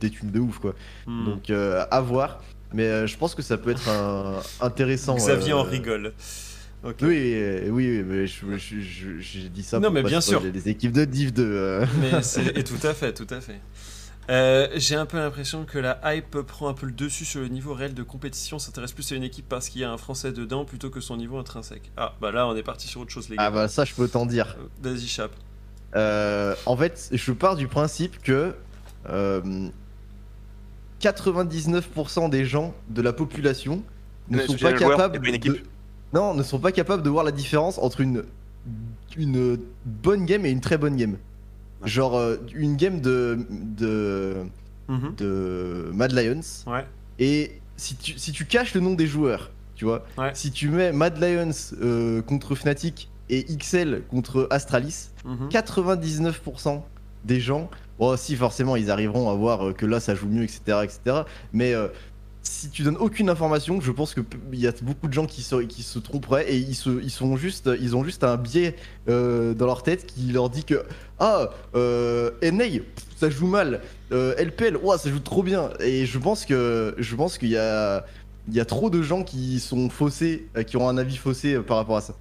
[0.00, 0.74] des thunes de ouf quoi.
[1.06, 1.24] Hmm.
[1.24, 2.42] Donc à voir.
[2.74, 5.14] Mais je pense que ça peut être un- intéressant.
[5.14, 6.12] Xavier en rigole.
[6.84, 9.78] Oui, oui, oui, mais je- je- je- j'ai dit ça.
[9.78, 10.42] Non, pour mais pas bien sûr.
[10.42, 11.42] Les équipes de Div 2.
[11.44, 11.86] euh.
[12.00, 13.60] Mais c'est et tout à fait, tout à fait.
[14.28, 17.46] Euh, J'ai un peu l'impression que la hype prend un peu le dessus sur le
[17.48, 20.32] niveau réel de compétition, s'intéresse plus à une équipe parce qu'il y a un Français
[20.32, 21.92] dedans plutôt que son niveau intrinsèque.
[21.96, 23.44] Ah, bah là on est parti sur autre chose les gars.
[23.44, 24.56] Ah bah ça, je peux t'en dire.
[24.84, 25.30] Euh, Vas-y, Chap.
[25.94, 28.52] Euh, en fait, je pars du principe que
[29.08, 29.68] euh,
[31.00, 33.82] 99% des gens de la population
[34.28, 35.60] ne sont pas capables de...
[36.16, 38.24] non, ne sont pas capables de voir la différence entre une
[39.16, 41.16] une bonne game et une très bonne game.
[41.84, 44.36] Genre euh, une game de de
[44.88, 45.14] Mhm.
[45.16, 46.84] de Mad Lions Ouais.
[47.18, 50.30] et si tu si tu caches le nom des joueurs, tu vois, Ouais.
[50.34, 51.50] si tu mets Mad Lions
[51.82, 55.48] euh, contre Fnatic et XL contre Astralis, Mhm.
[55.50, 56.84] 99%
[57.24, 60.44] des gens, bon si forcément ils arriveront à voir euh, que là ça joue mieux,
[60.44, 60.60] etc.
[60.84, 61.22] etc.
[61.52, 61.88] mais euh,
[62.66, 65.26] si tu donnes aucune information, je pense que p- il y a beaucoup de gens
[65.26, 68.36] qui se, qui se tromperaient et ils, se, ils, sont juste, ils ont juste un
[68.36, 68.74] biais
[69.08, 70.82] euh, dans leur tête qui leur dit que
[71.18, 72.30] Ah, euh,
[73.16, 73.80] ça joue mal,
[74.12, 75.70] euh, LPL, ça joue trop bien.
[75.80, 78.04] Et je pense que je pense qu'il y a,
[78.50, 81.62] y a trop de gens qui sont faussés, euh, qui ont un avis faussé euh,
[81.62, 82.14] par rapport à ça.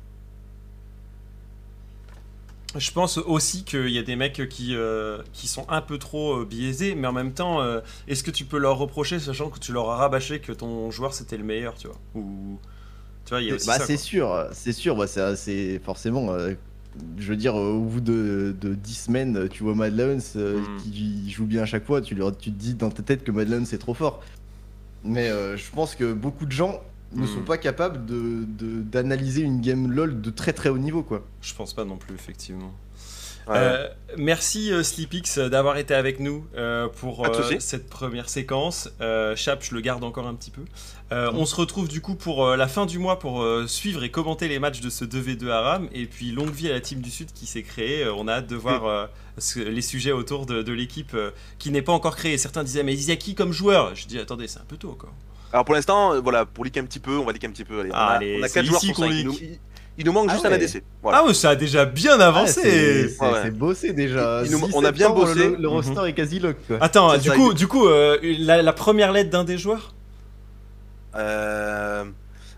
[2.77, 6.41] Je pense aussi qu'il y a des mecs qui, euh, qui sont un peu trop
[6.41, 9.59] euh, biaisés, mais en même temps, euh, est-ce que tu peux leur reprocher, sachant que
[9.59, 11.97] tu leur as rabâché que ton joueur c'était le meilleur, tu vois?
[12.15, 12.59] Ou
[13.25, 16.35] tu vois, il y a aussi bah, c'est sûr, c'est sûr, bah, c'est forcément.
[17.17, 20.77] je veux dire, au bout de, de 10 semaines, tu vois Mad Mm.
[20.83, 23.31] qui joue bien à chaque fois, tu, leur, tu te dis dans ta tête que
[23.31, 24.21] Mad c'est trop fort.
[25.03, 26.81] Mais je pense que beaucoup de gens
[27.13, 31.03] ne sont pas capables de- de- d'analyser une game LOL de très très haut niveau,
[31.03, 31.23] quoi.
[31.41, 32.73] Je pense pas non plus, effectivement.
[33.47, 33.53] Ouais.
[33.57, 33.87] Euh,
[34.17, 38.89] merci euh, Sleepix euh, d'avoir été avec nous euh, pour de euh, cette première séquence.
[39.01, 40.61] Euh, Chap, je le garde encore un petit peu.
[41.11, 41.37] Euh, Mhm.
[41.37, 44.09] On se retrouve du coup pour euh, la fin du mois pour euh, suivre et
[44.09, 45.87] commenter les matchs de ce 2v2 Aram.
[45.93, 48.03] Et puis longue vie à la team du Sud qui s'est créée.
[48.03, 49.05] Euh, on a hâte de voir euh,
[49.37, 51.29] ce- les sujets autour de, de l'équipe euh,
[51.59, 52.39] qui n'est pas encore créée.
[52.39, 54.77] Certains disaient mais il y a qui comme joueur Je dis attendez c'est un peu
[54.77, 55.11] tôt quoi.
[55.55, 57.63] Alors pour l'instant, euh, voilà, pour leak un petit peu, on va leak un petit
[57.63, 57.79] peu.
[57.79, 59.09] Allez, on a- Allez, on a c'est 4 joueurs ici sur qu'on 5.
[59.09, 59.19] leak.
[59.21, 59.59] Il, nous- il-
[59.97, 60.51] il nous manque Ah juste ouais.
[60.51, 60.83] un ADC.
[61.01, 61.17] Voilà.
[61.19, 62.59] Ah ouais ça a déjà bien avancé.
[62.59, 63.39] Ah, c'est c'est- Ouais, ouais.
[63.43, 64.41] c'est bossé déjà.
[64.43, 65.51] Il nous- 6 on a bien bossé.
[65.51, 66.05] Le, le roster Mhm.
[66.07, 66.77] est quasi lock, quoi.
[66.81, 69.93] Attends du ça, coup il- du coup euh, la, la première lettre d'un des joueurs?
[71.15, 72.03] Euh,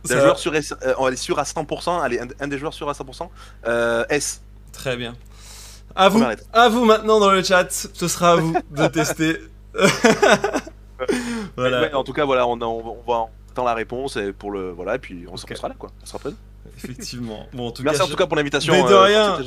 [0.10, 2.02] d'un joueur sûr, et- euh, on va aller sûr à 100%.
[2.02, 3.30] Allez, un, un des joueurs sûr à 100%.
[3.68, 4.42] Euh, S.
[4.72, 5.14] Très bien.
[5.96, 6.24] À vous,
[6.54, 7.68] à vous maintenant dans le chat.
[7.72, 9.38] Ce sera à vous de tester.
[11.58, 11.82] voilà.
[11.82, 14.32] Ouais, en tout cas, voilà, on, a- on, va- on va attendre la réponse et
[14.34, 15.92] pour le voilà, et puis on, sera là quoi.
[16.02, 16.38] On sera présent.
[16.78, 17.48] Effectivement.
[17.54, 18.74] Bon, en tout Merci cas, en tout cas pour l'invitation.
[18.74, 19.40] Mais de euh, rien.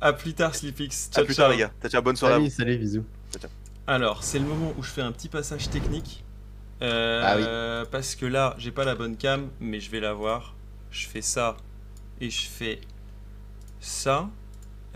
[0.00, 1.08] À, à plus tard, Sleepix.
[1.10, 1.44] À Ciao, plus ciao.
[1.44, 1.70] tard les gars.
[1.82, 2.34] Ciao, ciao, bonne soirée.
[2.34, 2.36] à.
[2.38, 3.04] Salut, salut, bisous.
[3.86, 6.24] Alors, c'est le moment où je fais un petit passage technique.
[6.82, 10.54] Euh, Ah Parce que là, j'ai pas la bonne cam, mais je vais l'avoir.
[10.90, 11.56] Je fais ça
[12.20, 12.80] et je fais
[13.80, 14.28] ça.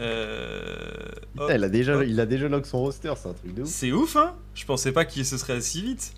[0.00, 1.08] Euh,
[1.38, 2.04] hop, il a déjà, hop.
[2.06, 3.68] il a déjà lock son roster, c'est un truc de ouf.
[3.68, 6.14] C'est ouf, hein Je pensais pas qu'il se serait si vite.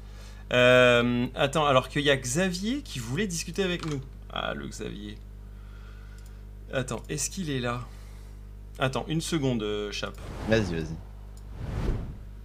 [0.53, 4.01] Euh, attends, alors qu'il y a Xavier qui voulait discuter avec nous.
[4.31, 5.17] Ah, le Xavier.
[6.73, 7.81] Attends, est-ce qu'il est là?
[8.79, 10.19] Attends, une seconde, euh, Chap.
[10.49, 10.97] Vas-y, vas-y.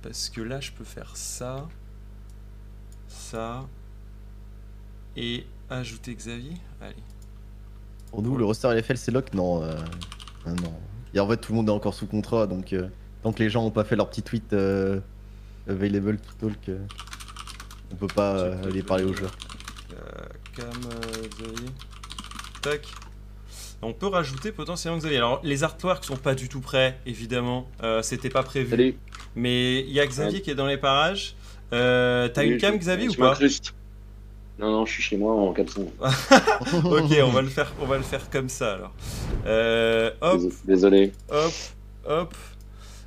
[0.01, 1.67] Parce que là, je peux faire ça,
[3.07, 3.67] ça,
[5.17, 6.53] et ajouter Xavier.
[6.81, 6.95] Allez.
[8.11, 9.33] Pour nous, le roster LFL c'est lock?
[9.33, 9.75] Non, euh,
[10.45, 10.73] non.
[11.13, 12.87] Et en fait, tout le monde est encore sous contrat, donc euh,
[13.23, 14.99] tant que les gens ont pas fait leur petit tweet euh,
[15.67, 16.79] available to talk, euh,
[17.91, 19.35] on peut pas euh, aller parler aux joueurs.
[19.93, 20.25] Euh,
[20.55, 21.69] Cam, euh, Xavier.
[22.61, 22.87] Tac.
[23.81, 25.17] On peut rajouter potentiellement Xavier.
[25.17, 27.69] Alors, les artworks sont pas du tout prêts, évidemment.
[27.81, 28.69] Euh, C'était pas prévu.
[28.69, 28.95] Salut.
[29.35, 31.35] Mais il y a Xavier qui est dans les parages.
[31.71, 33.37] Euh, T'as une cam, Xavier, ou je pas.
[34.57, 35.87] Non, non, je suis chez moi en caleçon.
[36.83, 38.91] Ok, on va le faire, on va le faire comme ça alors.
[39.45, 41.11] Euh, hop, Dés- Désolé.
[41.29, 41.53] hop,
[42.05, 42.33] hop.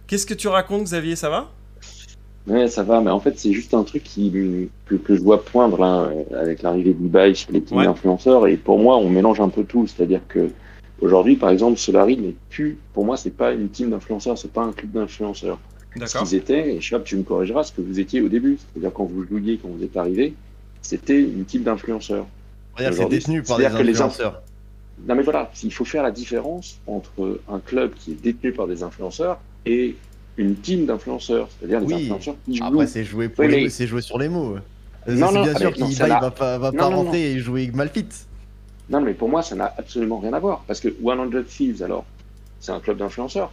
[0.07, 1.17] Qu'est-ce que tu racontes, Xavier?
[1.17, 1.51] Ça va?
[2.47, 4.33] Ouais, ça va, mais en fait, c'est juste un truc qui,
[4.87, 7.85] que, que je vois poindre là, euh, avec l'arrivée d'eBay chez les teams Ouais.
[7.85, 8.47] d'influenceurs.
[8.49, 9.87] Et pour moi, on mélange un peu tout.
[9.87, 10.51] C'est-à-dire que
[11.01, 12.79] aujourd'hui, par exemple, Solari n'est plus.
[12.95, 15.59] Pour moi, c'est pas une team d'influenceurs, c'est pas un club d'influenceurs.
[15.95, 16.23] Ce D'accord.
[16.23, 18.59] qu'ils étaient, et Chab, tu me corrigeras, ce que vous étiez au début.
[18.59, 20.35] C'est-à-dire quand vous jouiez, quand vous êtes arrivé,
[20.81, 22.27] c'était une team d'influenceurs.
[22.77, 23.71] Regarde, c'est détenu par des les
[24.01, 24.43] influenceurs.
[25.07, 28.67] Non mais voilà, il faut faire la différence entre un club qui est détenu par
[28.67, 29.97] des influenceurs et
[30.37, 31.95] une team d'influenceurs, c'est-à-dire les Oui.
[32.05, 32.65] influenceurs qui jouent.
[32.65, 33.69] Après, c'est jouer, pour Oui, les- mais-
[34.01, 34.57] sur les mots.
[35.09, 38.07] Non, non, bien sûr qu'il va, pas, va Non, pas non, rentrer et jouer Malfit.
[38.89, 42.05] Non mais pour moi ça n'a absolument rien à voir parce que 100 Thieves alors,
[42.61, 43.51] c'est un club d'influenceurs.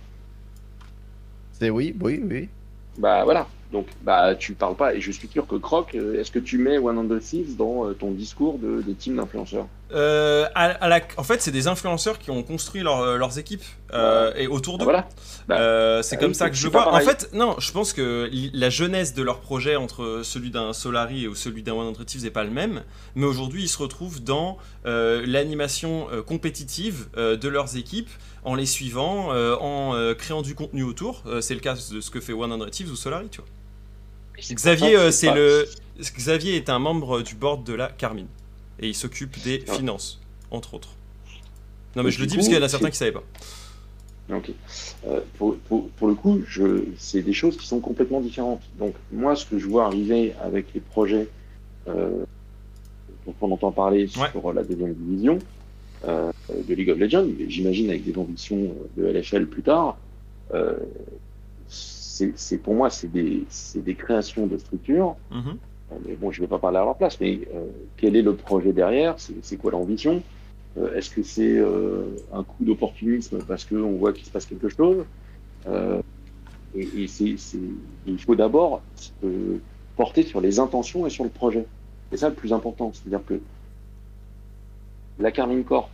[1.53, 2.49] C'est oui, oui, oui.
[2.97, 3.47] Bah voilà.
[3.71, 6.57] Donc bah tu parles pas et je suis sûr que Croc, euh, est-ce que tu
[6.57, 9.67] mets 100 Thieves dans euh, ton discours de, des teams d'influenceurs?
[9.91, 13.63] Euh, à- à la- En fait, c'est des influenceurs qui ont construit leur- leurs équipes
[13.93, 14.85] euh, et autour d'eux.
[14.85, 15.07] Voilà.
[15.47, 16.91] Bah, Euh, c'est bah comme oui, ça que je vois.
[16.93, 21.25] En fait, non, je pense que la jeunesse de leur projet entre celui d'un Solari
[21.25, 22.81] et celui d'un One Thieves n'est pas le même,
[23.15, 28.09] mais aujourd'hui ils se retrouvent dans l'animation compétitive de leurs équipes
[28.49, 31.21] en les suivant, euh, en euh, créant du contenu autour.
[31.27, 33.49] Euh, c'est le cas de ce que fait One Thieves ou Solari, tu vois.
[34.55, 35.67] Xavier, c'est le
[35.99, 38.27] Xavier est un membre du board de la Carmine
[38.79, 39.73] et il s'occupe des Ah.
[39.73, 40.19] finances,
[40.49, 40.89] entre autres.
[41.95, 43.23] Non mais je le dis coup, parce qu'il y en a certains qui savaient pas.
[44.33, 44.51] Ok.
[45.07, 48.61] Euh, pour, pour, pour le coup, je, c'est des choses qui sont complètement différentes.
[48.77, 51.27] Donc, moi, ce que je vois arriver avec les projets
[51.87, 52.23] euh,
[53.25, 54.29] dont on entend parler Ouais.
[54.31, 55.39] sur la deuxième division
[56.07, 56.31] euh,
[56.67, 59.97] de League of Legends, j'imagine avec des ambitions de LFL plus tard,
[60.53, 60.77] euh,
[61.69, 65.15] c'est, pour moi, c'est des, créations de structures.
[65.31, 65.57] Mhm.
[65.91, 67.65] Euh, Mais bon, je ne vais pas parler à leur place, mais euh,
[67.97, 69.15] quel est le projet derrière?
[69.17, 70.21] C'est quoi l'ambition
[70.77, 74.69] Euh, Est-ce que c'est euh, un coup d'opportunisme parce qu'on voit qu'il se passe quelque
[74.69, 75.05] chose?
[75.67, 76.01] Euh,
[76.75, 77.07] Et,
[78.05, 78.81] il faut d'abord
[79.23, 79.57] euh,
[79.95, 81.65] porter sur les intentions et sur le projet.
[82.11, 82.91] C'est ça le plus important.
[82.93, 83.39] C'est-à-dire que
[85.19, 85.89] la Carmine Corp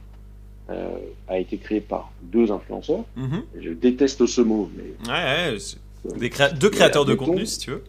[0.70, 0.98] euh,
[1.28, 3.04] a été créée par deux influenceurs.
[3.16, 3.44] Mhm.
[3.60, 5.78] Je déteste ce mot, mais Ouais, ouais, c'est
[6.18, 7.84] des créa- deux créateurs de contenu si tu veux.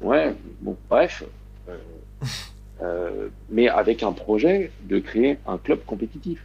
[0.00, 1.24] Ouais, bon, bref.
[1.68, 1.76] Euh,
[2.82, 6.44] euh, mais avec un projet de créer un club compétitif.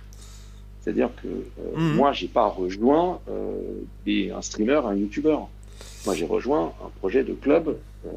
[0.82, 1.96] C'est-à-dire que euh, Mhm.
[1.96, 3.54] moi, j'ai pas rejoint euh,
[4.06, 5.38] des, un streamer, un YouTuber.
[6.06, 8.10] Moi, j'ai rejoint un projet de club euh,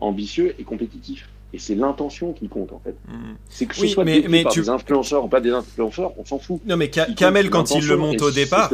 [0.00, 1.28] ambitieux et compétitif.
[1.54, 2.94] Et c'est l'intention qui compte, en fait.
[3.08, 3.36] Mhm.
[3.50, 5.50] C'est que ce Oui, soit mais- détenu mais par tu- des influenceurs ou pas des
[5.50, 6.60] influenceurs, on s'en fout.
[6.64, 8.70] Non mais Ka- Kamel quand il le monte au départ.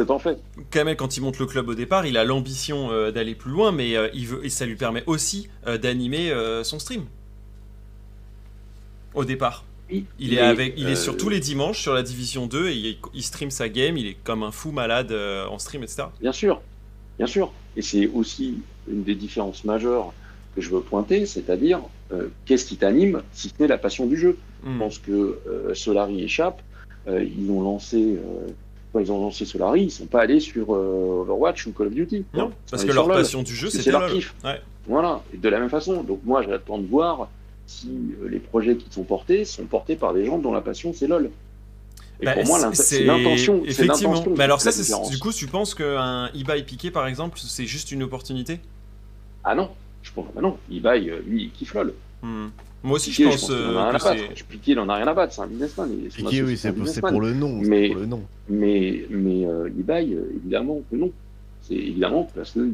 [0.71, 3.73] Kamel quand il monte le club au départ, il a l'ambition euh, d'aller plus loin,
[3.73, 6.31] mais euh, il veut et ça lui permet aussi euh, d'animer
[6.63, 7.03] son stream.
[9.13, 12.45] Au départ, Oui, il est avec, il est sur tous les dimanches sur la division
[12.47, 15.83] 2 et il, il stream sa game, il est comme un fou malade en stream,
[15.83, 16.03] etc.
[16.21, 16.61] Bien sûr,
[17.17, 17.51] bien sûr.
[17.75, 20.13] Et c'est aussi une des différences majeures
[20.55, 21.81] que je veux pointer, c'est-à-dire
[22.11, 24.37] euh, qu'est-ce qui t'anime si ce n'est la passion du jeu.
[24.63, 24.79] Je Mhm.
[24.79, 26.61] pense que euh, Solari Chap,
[27.07, 28.47] euh, ils ont lancé, euh,
[28.91, 31.93] quand ils ont lancé Solari, ils sont pas allés sur euh, Overwatch ou Call of
[31.93, 32.25] Duty.
[32.33, 34.33] Non, parce que leur passion du jeu c'était c'est leur kiff.
[34.43, 34.61] Ouais.
[34.87, 36.03] Voilà, et de la même façon.
[36.03, 37.29] Donc moi, j'attends de voir
[37.67, 37.89] si
[38.23, 41.07] euh, les projets qui sont portés sont portés par des gens dont la passion c'est
[41.07, 41.29] LoL.
[42.21, 43.61] Et Bah, pour moi, c'est- l'int- c'est c'est l'intention.
[43.65, 44.25] Effectivement.
[44.35, 44.71] Mais alors ça,
[45.09, 48.59] du coup, tu penses qu'un eBay piqué par exemple, c'est juste une opportunité?
[49.43, 49.69] Ah non,
[50.03, 50.57] je pense bah non.
[50.69, 51.93] Ibai, euh, lui, il kiffe LoL.
[52.23, 52.51] Mhm.
[52.81, 54.21] Moi aussi, je pense, qu'il en a euh, rien à que battre.
[54.35, 54.43] c'est.
[54.45, 55.89] Piqué, il en a rien à battre, c'est un businessman.
[56.15, 57.59] Piqué, oui, c'est pour, pour le nom.
[57.61, 58.23] Mais- pour le nom.
[58.47, 61.11] Mais, mais euh, Ibai, évidemment que non.
[61.61, 62.71] C'est évidemment parce qu'il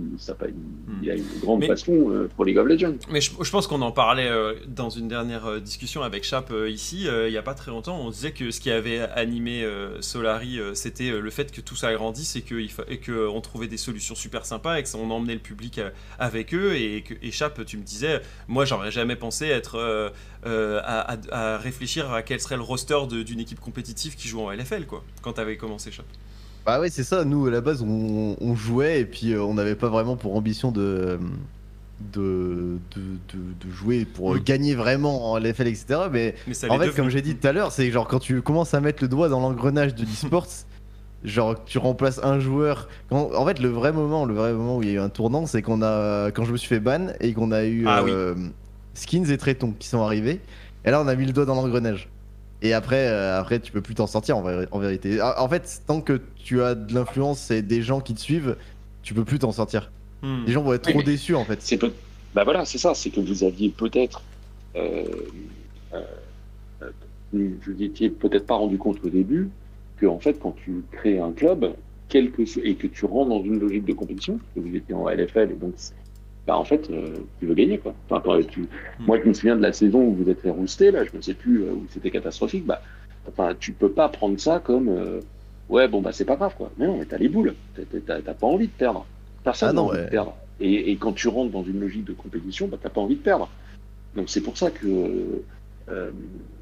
[1.03, 2.95] il a une grande Mais- passion euh, pour League of Legends.
[3.09, 6.49] Mais je, je pense qu'on en parlait euh, dans une dernière euh, discussion avec Chap
[6.51, 7.99] euh, ici, il n'y a pas très longtemps.
[7.99, 9.67] On disait que ce qui avait animé
[9.99, 13.41] Solari, c'était le fait que tout ça agrandisse et que il fa- et que on
[13.41, 15.81] trouvait des solutions super sympas et qu'on emmenait le public
[16.19, 16.75] avec eux.
[16.75, 20.13] Et, que, et Chap, tu me disais, moi j'aurais jamais pensé être
[20.43, 24.51] à, à- à réfléchir à quel serait le roster d'une équipe compétitive qui joue en
[24.51, 26.05] LFL, quoi, quand tu avais commencé Chap.
[26.65, 27.23] Bah ouais, c'est ça.
[27.25, 30.35] Nous, à la base, on, on jouait et puis euh, on n'avait pas vraiment pour
[30.35, 31.19] ambition de,
[32.13, 33.01] de, de,
[33.33, 34.43] de- de jouer pour euh, Mm.
[34.43, 35.85] gagner vraiment en LFL, etc.
[36.11, 38.19] Mais Mais ça en l'est fait, comme j'ai dit tout à l'heure, c'est genre quand
[38.19, 40.47] tu commences à mettre le doigt dans l'engrenage de l'e-sports,
[41.23, 42.87] genre tu remplaces un joueur.
[43.09, 45.09] Quand, en fait, le vrai moment, le vrai moment où il y a eu un
[45.09, 48.03] tournant, c'est qu'on a, quand je me suis fait ban et qu'on a eu Ah
[48.03, 48.11] oui.
[48.11, 48.35] euh,
[48.95, 50.39] Skins et Tréton qui sont arrivés.
[50.83, 52.09] Et là, on a mis le doigt dans l'engrenage.
[52.61, 55.19] Et après, euh, après, tu peux plus t'en sortir en, vé- en vérité.
[55.21, 58.55] Ah, En fait, tant que tu as de l'influence et des gens qui te suivent,
[59.03, 59.91] tu peux plus t'en sortir.
[60.21, 60.43] Hmm.
[60.47, 61.61] Les gens vont être Oui, trop déçus en fait.
[61.61, 61.93] C'est peut...
[62.33, 64.21] Bah voilà, c'est ça, c'est que vous aviez peut-être.
[64.75, 65.05] Euh,
[65.93, 66.01] euh,
[66.81, 66.89] euh,
[67.33, 69.49] vous n'étiez peut-être pas rendu compte au début
[69.97, 71.73] que, en fait, quand tu crées un club,
[72.09, 74.75] quel que soit- et que tu rentres dans une logique de compétition, parce que vous
[74.75, 75.73] étiez en LFL, et donc,
[76.47, 77.93] bah, en fait, euh, tu veux gagner, quoi.
[78.09, 78.67] Enfin, toi, tu-
[78.99, 81.21] Moi, je me souviens de la saison où vous êtes fait rouster, là, je ne
[81.21, 82.81] sais plus, euh, où c'était catastrophique, bah,
[83.27, 85.21] enfin, tu peux pas prendre ça comme, euh,
[85.69, 86.71] ouais, bon, bah, c'est pas grave, quoi.
[86.77, 89.05] Mais non, mais t'as les boules, T'as- pas envie de perdre.
[89.43, 90.05] Personne Ah n'a envie ouais.
[90.05, 90.35] de perdre.
[90.59, 93.21] Et, et quand tu rentres dans une logique de compétition, bah, t'as pas envie de
[93.21, 93.49] perdre.
[94.15, 95.43] Donc c'est pour ça que
[95.89, 96.11] euh,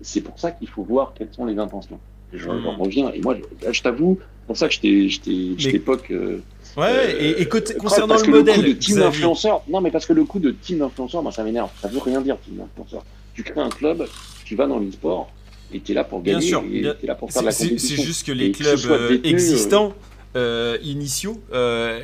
[0.02, 2.00] c'est pour ça qu'il faut voir quelles sont les intentions.
[2.34, 2.82] Je, j'en Mhm.
[2.82, 6.12] reviens et moi, je, là, je t'avoue, c'est pour ça que je t'époque.
[6.12, 6.40] euh,
[6.76, 9.80] Ouais, Euh, et, et côté- parce concernant que le modèle, coup de team influenceur, non
[9.80, 11.70] mais parce que le coup de team influenceur, moi ça m'énerve.
[11.80, 13.04] Ça veut rien dire team influenceur.
[13.36, 14.08] Tu crées un club,
[14.44, 15.30] tu vas dans l'e-sport
[15.72, 17.66] et t'es là pour Bien gagner sûr, et bien- t'es là pour faire la c'est-
[17.66, 17.98] compétition.
[17.98, 19.94] c'est juste que les Et clubs euh, détenu, euh, existants,
[20.36, 22.02] euh, initiaux, euh,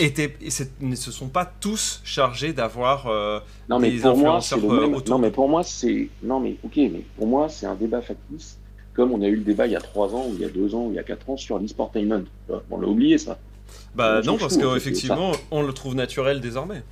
[0.00, 0.34] étaient,
[0.80, 3.06] ne se sont pas tous chargés d'avoir.
[3.06, 4.94] euh, Non mais des pour moi influenceurs, le même.
[4.94, 5.14] autour.
[5.16, 8.57] Non mais pour moi c'est non mais ok mais pour moi c'est un débat factice
[8.98, 10.48] comme on a eu le débat il y a 3 ans ou il y a
[10.48, 12.24] 2 ans ou il y a 4 ans sur l'e-sportainment.
[12.68, 13.38] On l'a oublié ça.
[13.94, 16.82] Bah s'en non, parce qu'effectivement, on le trouve naturel désormais.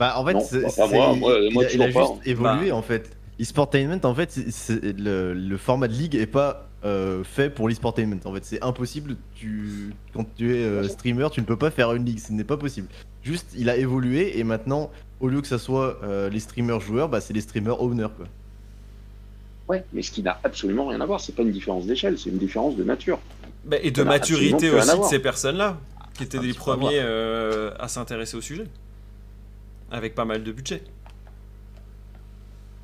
[0.00, 2.14] Bah, en fait, Non, c'est- bah, c'est- moi, moi, il moi, a, il a toujours
[2.16, 2.30] juste pas.
[2.30, 2.76] évolué Bah.
[2.76, 3.16] en fait.
[3.38, 7.68] L'e-sportainment, en fait, c'est- c'est- le, le format de ligue est pas euh, fait pour
[7.68, 8.18] l'e-sportainment.
[8.24, 9.16] En fait, c'est impossible.
[9.34, 12.18] Tu, quand tu es euh, streamer, tu ne peux pas faire une ligue.
[12.18, 12.88] Ce n'est pas possible.
[13.22, 17.08] Juste, il a évolué et maintenant, au lieu que ça soit euh, les streamers joueurs,
[17.10, 18.26] bah, c'est les streamers owners quoi.
[19.70, 22.28] Ouais, mais ce qui n'a absolument rien à voir, c'est pas une différence d'échelle, c'est
[22.30, 23.20] une différence de nature.
[23.64, 25.78] Bah, et de maturité aussi de ces personnes-là,
[26.14, 28.64] qui étaient les premiers euh, à s'intéresser au sujet.
[29.92, 30.82] Avec pas mal de budget.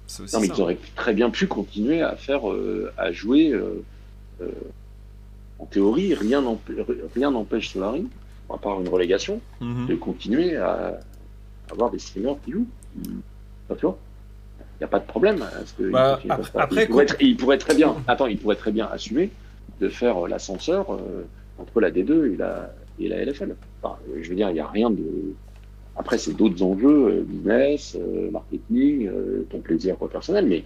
[0.06, 0.54] Aussi Non, mais ça.
[0.56, 3.50] ils auraient très bien pu continuer à faire, euh, à jouer.
[3.52, 3.82] euh,
[5.58, 6.84] en théorie, rien n'empê-
[7.16, 8.06] rien n'empêche Solari,
[8.52, 9.86] à part une relégation, Mhm.
[9.86, 11.00] de continuer à
[11.70, 12.68] avoir des streamers qui jouent.
[13.64, 13.98] Enfin, tu vois
[14.78, 15.38] Il n'y a pas de problème.
[15.38, 17.96] Parce que Bah, il, après- il pourrait quand- être- il pourrait très bien.
[18.06, 19.30] Attends, il pourrait très bien assumer
[19.80, 21.24] de faire euh, l'ascenseur euh,
[21.58, 23.56] entre la D2 et la, et la LFL.
[23.82, 25.02] Enfin, euh, je veux dire, il n'y a rien de.
[25.98, 27.96] Après, c'est d'autres enjeux, euh, business,
[28.30, 29.10] marketing,
[29.48, 30.62] ton plaisir personnel, mais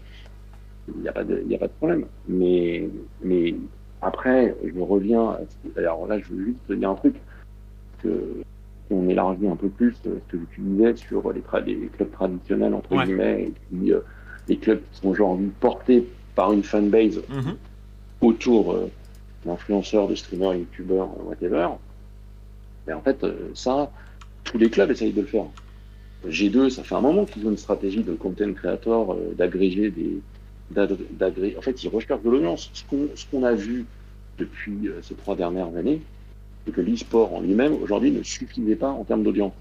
[0.92, 2.06] il n'y a pas de, il y a pas de problème.
[2.28, 2.88] Mais,
[3.22, 3.54] mais
[4.02, 5.22] après, je reviens.
[5.30, 5.40] À
[5.78, 7.14] alors là, je veux juste te dire un truc
[8.02, 8.08] que
[8.90, 12.10] on élargit un peu plus euh, ce que tu disais sur les, tra- les clubs
[12.10, 13.04] traditionnels entre Ouais.
[13.04, 14.00] guillemets et puis euh,
[14.48, 17.56] les clubs qui sont aujourd'hui portés par une fanbase Mhm.
[18.20, 18.90] autour euh,
[19.44, 21.68] d'influenceurs, de streamers, youtubeurs, euh, whatever.
[22.86, 23.90] Mais en fait, euh, ça,
[24.44, 25.46] tous les clubs essayent de le faire.
[26.28, 30.20] G2, ça fait un moment qu'ils ont une stratégie de content creator, euh, d'agréger des.
[30.76, 32.70] En fait, ils recherchent de l'audience.
[32.74, 32.84] Ce
[33.30, 33.86] qu'on a vu
[34.38, 36.00] depuis euh, ces trois dernières années,
[36.64, 39.52] c'est que l'e-sport en lui-même, aujourd'hui, ne suffisait pas en termes d'audience.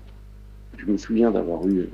[0.78, 1.88] Je me souviens d'avoir eu euh,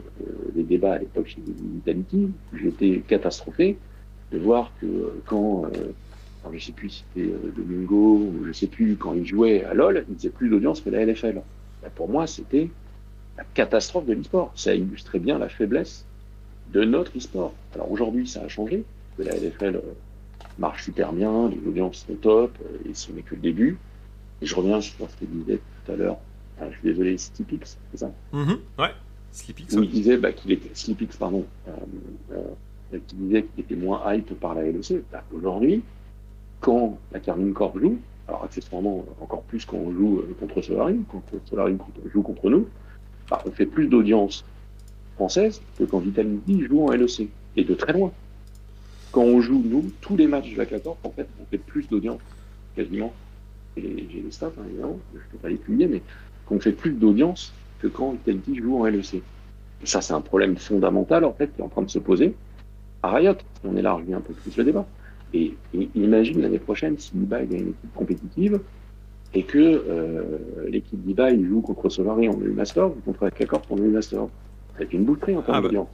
[0.54, 3.78] des débats à l'époque chez Vitality, j'étais catastrophé
[4.32, 5.92] de voir que euh, quand, euh,
[6.44, 9.74] alors je sais plus si c'était Domingo, ou je sais plus, quand il jouait à
[9.74, 11.42] LoL, il faisait plus d'audience que la LFL.
[11.82, 12.70] Ben, pour moi, c'était
[13.38, 14.52] la catastrophe de l'e-sport.
[14.56, 16.06] Ça illustrait bien la faiblesse
[16.74, 17.54] de notre e-sport.
[17.74, 18.84] Alors aujourd'hui, ça a changé,
[19.18, 19.82] la LFL
[20.58, 23.78] marche super bien, les audiences sont top, et ce n'est que le début.
[24.42, 26.18] Et je reviens sur ce que disait tout à l'heure,
[26.62, 28.58] je suis désolé, Stipix, c'est ça Mhm.
[28.80, 28.92] Ouais.
[29.32, 29.80] Sleepy, ça.
[29.80, 31.72] où il disait bah, qu'il était Sleepix, pardon, euh,
[32.32, 35.04] euh, qui disait qu'il était moins hype par la LEC.
[35.12, 35.84] Bah, Aujourd'hui,
[36.62, 40.98] quand la Carmine Corp joue, alors accessoirement encore plus quand on joue euh, contre Solari,
[41.12, 41.76] quand Solari
[42.14, 42.68] joue contre nous,
[43.30, 44.46] bah, on fait plus d'audience
[45.16, 47.28] française que quand Vitality joue en LEC,
[47.58, 48.12] et de très loin.
[49.12, 51.88] Quand on joue, nous, tous les matchs de la 14, en fait, on fait plus
[51.90, 52.20] d'audience,
[52.76, 53.14] quasiment.
[53.78, 56.02] J'ai les stats, hein, évidemment, je ne peux pas les publier, mais
[56.46, 59.22] qu'on fait plus d'audience que quand Vitality joue en LEC.
[59.84, 62.34] Ça, c'est un problème fondamental, en fait, qui est en train de se poser
[63.04, 63.36] à Riot.
[63.64, 64.86] On élargit un peu plus le débat.
[65.34, 68.60] Et, et imagine l'année prochaine si Ibai a une équipe compétitive
[69.34, 70.38] et que euh,
[70.70, 74.22] l'équipe d'Ibai joue contre Solari en Master ou contre Kakor en Master.
[74.78, 75.68] C'est une boucherie en termes Ah bah.
[75.68, 75.90] d'audience.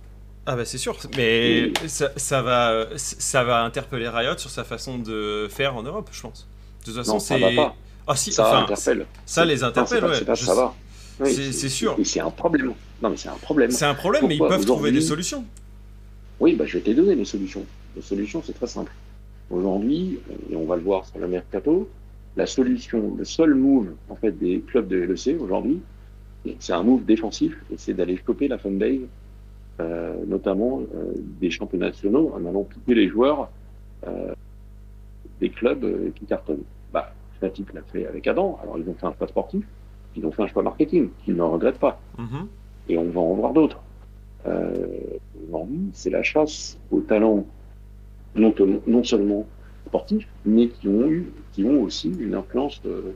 [0.46, 4.64] Ah bah c'est sûr, mais Et- ça, ça va, ça va interpeller Riot sur sa
[4.64, 6.48] façon de faire en Europe, je pense.
[6.82, 7.76] De toute façon, Non, ça va pas.
[8.08, 9.06] Ah si, Ça enfin, interpelle.
[9.26, 10.16] ça les interpelle, ouais.
[10.16, 10.74] c'est pas je ça va.
[11.20, 11.96] Oui, C'est- sûr.
[12.04, 12.74] C'est un problème.
[13.02, 13.70] Non, mais c'est un problème.
[13.72, 15.46] C'est un problème, mais ils peuvent trouver des solutions.
[16.40, 17.64] Oui, bah, je vais te donner les solutions.
[17.96, 18.92] Les solutions, c'est très simple.
[19.52, 20.20] Aujourd'hui,
[20.50, 21.90] et on va le voir sur le mercato,
[22.38, 25.82] la solution, le seul move en fait des clubs de LEC aujourd'hui,
[26.60, 29.02] c'est un move défensif et c'est d'aller choper la fanbase,
[29.82, 31.12] euh, notamment euh,
[31.42, 33.50] des championnats nationaux, en allant piquer les joueurs
[34.08, 34.34] euh,
[35.42, 36.64] des clubs euh, qui cartonnent.
[36.94, 38.58] Bah, Fnatic l'a fait avec Adam.
[38.64, 39.64] Alors ils ont fait un choix sportif,
[40.16, 42.48] ils ont fait un choix marketing, qu'ils ne regrettent pas Mhm.
[42.90, 43.80] et on va en voir d'autres.
[44.48, 44.76] Euh,
[45.48, 47.46] Aujourd'hui, c'est la chasse aux talents
[48.36, 48.54] non,
[48.88, 49.46] non seulement
[49.88, 53.12] sportifs, mais qui ont eu, qui ont aussi une influence euh,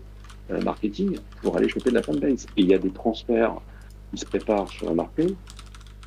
[0.64, 2.46] marketing pour aller choper de la fanbase.
[2.58, 3.56] Et il y a des transferts
[4.12, 5.28] qui se préparent sur le marché,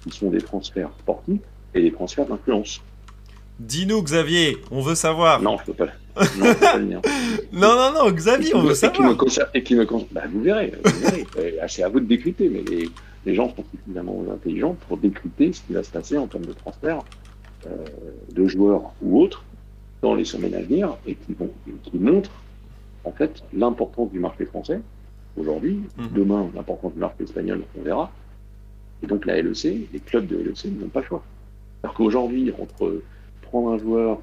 [0.03, 1.41] qui sont des transferts sportifs
[1.75, 2.83] et des transferts d'influence.
[3.59, 5.41] Dis-nous, Xavier, on veut savoir.
[5.41, 5.93] Non, je peux pas.
[6.39, 6.85] Non, pas le
[7.53, 9.51] non, non, non, Xavier, on veut et qui me savoir.
[9.55, 11.27] et qui me bah, vous verrez, vous verrez.
[11.39, 12.89] Euh, c'est à vous de décrypter, mais les,
[13.27, 16.53] les gens sont suffisamment intelligents pour décrypter ce qui va se passer en termes de
[16.53, 17.01] transfert
[17.67, 17.71] euh,
[18.33, 19.45] de joueurs ou autres
[20.03, 21.51] dans les semaines à venir et qui, vont,
[21.85, 22.31] qui montrent
[23.05, 24.81] en fait l'importance du marché français
[25.37, 26.09] aujourd'hui, Mhm.
[26.15, 28.11] demain l'importance du marché espagnol, on verra.
[29.03, 31.23] Et donc la LEC, les clubs de LEC n'ont pas le choix.
[31.83, 33.03] Alors qu'aujourd'hui, entre
[33.43, 34.19] prendre un joueur,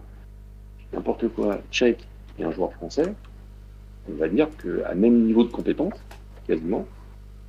[0.95, 2.03] n'importe quoi, tchèque
[2.39, 3.13] et un joueur français,
[4.09, 5.93] on va dire qu'à même niveau de compétence,
[6.47, 6.87] quasiment,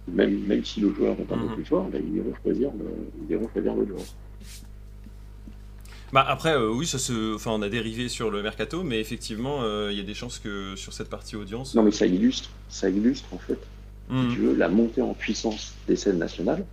[0.09, 1.49] même, même si le joueur est un Mhm.
[1.49, 2.87] peu plus fort, ben, ils iront choisir le,
[3.25, 4.01] ils iront choisir le joueur.
[6.13, 7.35] Bah après, euh, oui, ça se...
[7.35, 10.39] enfin, on a dérivé sur le mercato, mais effectivement, euh, il y a des chances
[10.39, 11.75] que sur cette partie audience.
[11.75, 13.59] Non mais ça illustre, ça illustre en fait
[14.09, 14.31] Mhm.
[14.31, 16.65] si tu veux, la montée en puissance des scènes nationales,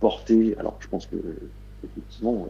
[0.00, 1.16] portée, alors je pense que,
[1.84, 2.48] effectivement,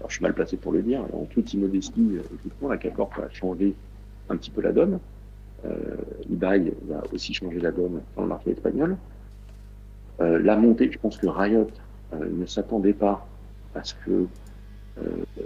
[0.00, 3.12] alors je suis mal placé pour le dire, en toute immodestie, euh, effectivement, la Cacorp
[3.18, 3.74] a changé
[4.30, 4.98] un petit peu la donne.
[5.66, 5.96] Euh,
[6.32, 8.96] eBay va aussi changer la donne dans le marché espagnol.
[10.20, 11.68] Euh, la montée, je pense que Riot
[12.14, 13.26] euh, ne s'attendait pas
[13.74, 14.26] à ce que
[14.98, 15.02] euh,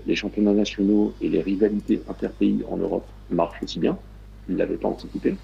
[0.06, 3.98] les championnats nationaux et les rivalités interpays en Europe marchent aussi bien.
[4.48, 5.36] Ils ne l'avaient pas anticipé.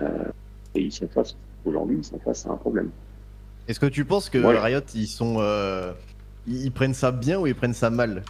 [0.00, 0.06] Euh,
[0.76, 2.90] et ils sont face, aujourd'hui, ils sont face à un problème.
[3.66, 4.58] Est-ce que tu penses que Ouais.
[4.58, 5.36] Riot, ils sont.
[6.46, 8.22] Ils, ils prennent ça bien ou ils prennent ça mal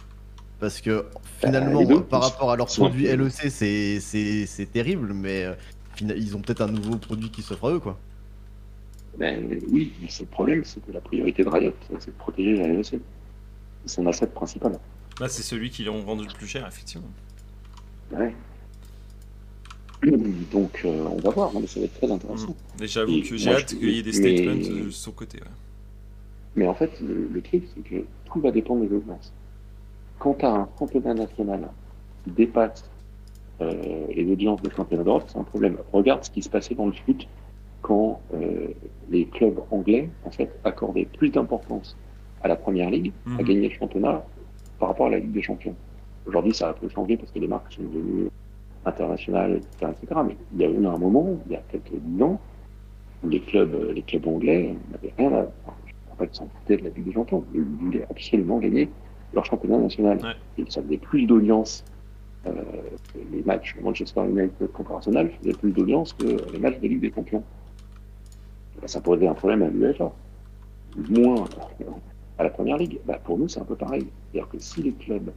[0.59, 1.05] Parce que
[1.43, 2.01] finalement, deux.
[2.03, 5.53] par rapport à leur produit LEC, c'est- c'est c'est terrible, mais euh,
[6.01, 7.97] ils ont peut-être un nouveau produit qui s'offre à eux, quoi.
[9.17, 12.55] Ben oui, mais c'est le problème, c'est que la priorité de Riot, c'est de protéger
[12.57, 12.85] la LEC.
[12.85, 12.99] C'est
[13.85, 14.79] son asset principal.
[15.19, 17.09] Là, c'est celui qui l'ont vendu le plus cher, effectivement.
[18.11, 18.33] Ouais.
[20.51, 22.55] Donc, euh, on va voir, non, mais ça va être très intéressant.
[22.79, 22.83] Mm.
[22.83, 25.39] Et j'avoue que j'ai hâte qu'il y ait des mais- statements de son côté.
[25.39, 25.47] ouais.
[26.55, 29.33] Mais en fait, le, le truc, c'est que tout va dépendre des audiences.
[30.19, 31.71] Quand tu as un championnat national
[32.23, 32.91] qui dépasse
[33.61, 35.77] euh, les audiences de championnat d'Europe, c'est un problème.
[35.91, 37.27] Regarde ce qui se passait dans le foot
[37.81, 38.69] quand euh,
[39.09, 41.97] les clubs anglais, en fait, accordaient plus d'importance
[42.41, 43.47] à la première ligue, à Mhm.
[43.47, 44.25] gagner le championnat,
[44.79, 45.75] par rapport à la Ligue des Champions.
[46.25, 48.29] Aujourd'hui, ça a un peu changé parce que les marques sont devenues
[48.85, 50.21] internationales, etc., etc.
[50.25, 52.39] Mais il y a eu un moment, il y a quelques dix ans,
[53.23, 55.77] où les clubs, les clubs anglais n'avaient rien à, enfin,
[56.13, 57.43] en fait, foutaient de la Ligue des Champions.
[57.53, 58.89] Ils voulaient absolument gagner
[59.33, 60.19] leur championnat national.
[60.21, 60.63] Ouais.
[60.63, 61.83] Et ça faisait plus d'audience.
[62.45, 62.51] Euh,
[63.31, 67.11] les matchs Manchester United contre Arsenal faisaient plus d'audience que les matchs de Ligue des
[67.13, 67.43] Champions.
[68.81, 70.11] Ben, ça posait un problème à l'UEFA.
[71.09, 71.45] Moins
[71.81, 71.85] euh,
[72.37, 72.99] à la première ligue.
[73.05, 74.07] Ben, pour nous, c'est un peu pareil.
[74.31, 75.31] C'est-à-dire que si les clubs,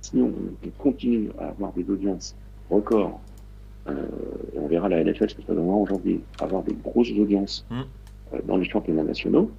[0.00, 0.32] si on,
[0.64, 2.36] on continue à avoir des audiences
[2.70, 3.20] records,
[3.88, 4.06] euh,
[4.54, 7.64] et on verra la LFL ce que ça donnera en janvier, avoir des grosses audiences
[7.70, 7.80] Mm.
[8.34, 9.50] euh, dans les championnats nationaux,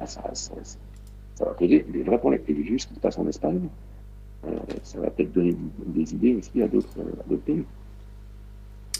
[0.00, 0.78] ah, ça, ça, ça,
[1.34, 2.42] ça va poser des vrais problèmes.
[2.48, 3.68] Et ce qui se passe en Espagne,
[4.46, 7.64] euh, ça va peut-être donner des idées aussi à d'autres euh, pays.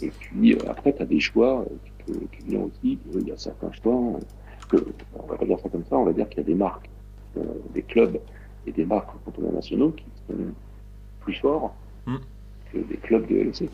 [0.03, 1.65] Et puis euh, après, tu as des choix
[2.05, 2.99] qui, viennent aussi.
[3.15, 4.19] Il y a certains choix
[4.69, 4.77] que,
[5.15, 6.89] on va pas dire ça comme ça, on va dire qu'il y a des marques,
[7.73, 8.19] des clubs
[8.67, 9.11] et des marques
[9.53, 10.35] nationaux qui sont
[11.21, 11.75] plus forts
[12.07, 12.17] Mm.
[12.73, 13.71] que des clubs de LEC.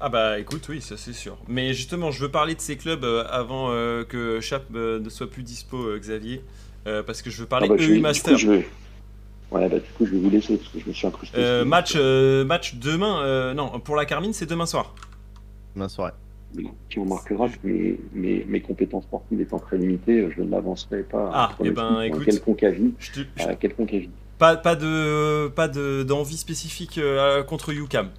[0.00, 1.38] Ah bah écoute, oui, ça c'est sûr.
[1.48, 5.08] Mais justement, je veux parler de ces clubs euh, avant euh, que Chap euh, ne
[5.08, 6.42] soit plus dispo, euh, Xavier,
[6.86, 8.32] euh, parce que je veux parler Ah bah, je EU du Master.
[8.34, 8.68] coup, je vais...
[9.50, 11.36] Ouais, bah, du coup, je vais vous laisser parce que je me suis incrusté.
[11.38, 14.94] Euh, match, euh, match demain, euh, non, pour la Carmine, c'est demain soir.
[15.76, 16.12] Demain soirée.
[16.56, 21.02] Mais qui remarquera que mes, mes, mes compétences sportives étant très limitées, je ne m'avancerai
[21.04, 22.24] pas Ah, à eh ben, écoute.
[22.24, 22.92] quelconque avis.
[22.98, 24.10] Je te- je- À quelconque avis.
[24.38, 28.10] pas, pas de, pas de, d'envie spécifique euh, contre UCAM.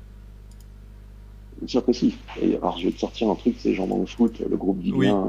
[1.68, 2.18] Sûr que si.
[2.42, 4.80] Et alors, je vais te sortir un truc, c'est genre dans le foot, le groupe
[4.80, 5.06] dit Oui.
[5.08, 5.26] bien,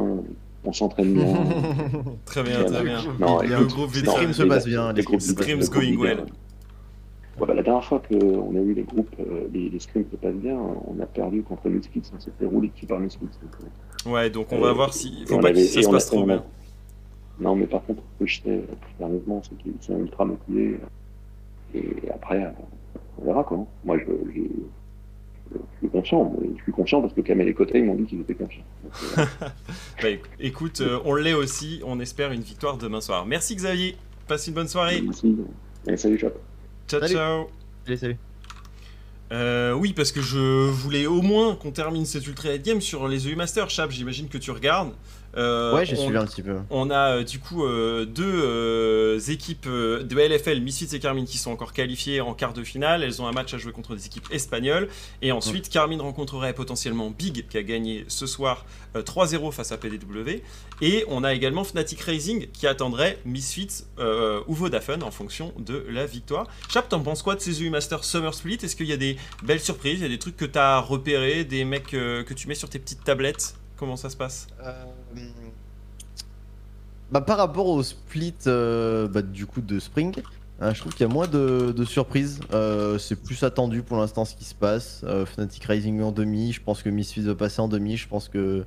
[0.65, 1.27] on s'entraîne bien.
[2.25, 2.99] Très bien, très bien.
[3.21, 4.17] Non, le écoute, groupe les vétéran.
[4.17, 6.19] scrims se les- passent bien, les groupes le groupe going well.
[7.39, 10.17] Ouais, bah, la dernière fois qu'on a eu les groupes, euh, les, les scrims se
[10.17, 13.21] passent bien, on a perdu contre Misfits, on s'est fait rouler dessus par Misfits.
[13.21, 15.25] donc, euh, Ouais, donc on Euh, va voir si.
[15.27, 16.43] Faut pas que ça se passe trop bien.
[17.39, 18.61] Non, mais par contre, ce que je sais, euh,
[18.99, 20.79] sérieusement, c'est qu'ils sont ultra motivés.
[21.75, 22.49] euh, Et après, euh,
[23.21, 23.65] on verra quoi.
[23.85, 24.05] Moi, je,
[25.53, 26.35] je, suis confiant.
[26.57, 28.65] Je suis confiant parce que Kamel et ils m'ont dit qu'ils étaient confiants.
[28.85, 29.25] Donc, euh,
[30.03, 31.81] Bah, éc- écoute, euh, on l'est aussi.
[31.85, 33.27] On espère une victoire demain soir.
[33.27, 33.97] Merci Xavier.
[34.29, 35.01] Passe une bonne soirée.
[35.03, 35.37] merci.
[35.89, 36.35] Et salut, Chap.
[36.89, 37.15] Ciao, Salut.
[37.15, 37.47] ciao.
[37.87, 38.17] Allez, salut.
[39.33, 43.09] Euh, oui, parce que je voulais au moins qu'on termine cette Ultra Head Game sur
[43.09, 43.71] les EU Masters.
[43.71, 44.93] Chap, j'imagine que tu regardes.
[45.37, 46.57] Euh, ouais, j'ai on- suivi un petit peu.
[46.71, 51.27] On a euh, du coup euh, deux euh, équipes euh, de LFL, Misfits et Carmine,
[51.27, 53.03] qui sont encore qualifiées en quart de finale.
[53.03, 54.89] Elles ont un match à jouer contre des équipes espagnoles.
[55.23, 58.65] Et ensuite, Carmine rencontrerait potentiellement Big, qui a gagné ce soir
[58.97, 60.43] euh, 3-0 face à PDW.
[60.81, 65.85] Et on a également Fnatic Racing, qui attendrait Misfits euh, ou Vodafone en fonction de
[65.91, 66.47] la victoire.
[66.71, 68.59] Chap, t'en penses quoi de ces EU Masters Summer Split?
[68.63, 70.01] Est-ce qu'il y a des belles surprises?
[70.01, 72.69] Il y a des trucs que t'as repérés, des mecs euh, que tu mets sur
[72.71, 73.55] tes petites tablettes?
[73.77, 74.47] Comment ça se passe?
[77.11, 80.13] Bah, par rapport au split euh, bah, du coup de Spring,
[80.61, 82.41] hein, je trouve qu'il y a moins de, de surprises.
[82.53, 85.03] Euh, c'est plus attendu pour l'instant ce qui se passe.
[85.05, 88.29] Euh, Fnatic Rising en demi, je pense que Misfits va passer en demi, je pense
[88.29, 88.65] que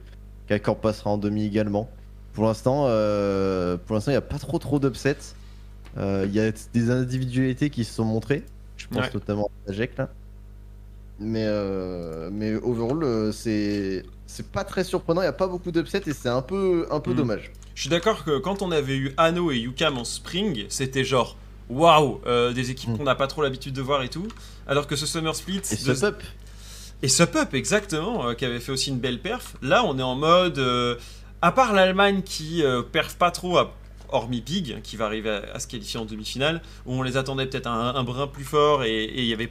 [0.48, 1.90] Kakor passera en demi également.
[2.34, 5.18] Pour l'instant, euh, pour l'instant, il n'y a pas trop trop d'upsets.
[5.98, 8.44] Euh, Il y a des individualités qui se sont montrées.
[8.78, 9.12] Je pense Ouais.
[9.14, 10.10] notamment à là.
[11.20, 15.22] Mais, euh, mais overall, euh, c'est c'est pas très surprenant.
[15.22, 17.18] Il n'y a pas beaucoup d'upsets et c'est un peu, un peu Mhm.
[17.18, 17.52] dommage.
[17.76, 21.36] Je suis d'accord que quand on avait eu Anno et Yukam en spring, c'était genre
[21.70, 22.98] waouh, euh, des équipes Mm.
[22.98, 24.28] qu'on n'a pas trop l'habitude de voir et tout.
[24.68, 25.62] Alors que ce Summer Split.
[25.72, 26.22] Et de- ce up,
[27.02, 29.56] Et Sup Up, exactement, euh, qui avait fait aussi une belle perf.
[29.62, 30.60] Là, on est en mode.
[30.60, 30.96] euh,
[31.42, 33.74] à part l'Allemagne qui euh, perf pas trop, à-
[34.10, 37.46] hormis Big, qui va arriver à, à se qualifier en demi-finale, où on les attendait
[37.46, 39.50] peut-être un, un brin plus fort et il y avait.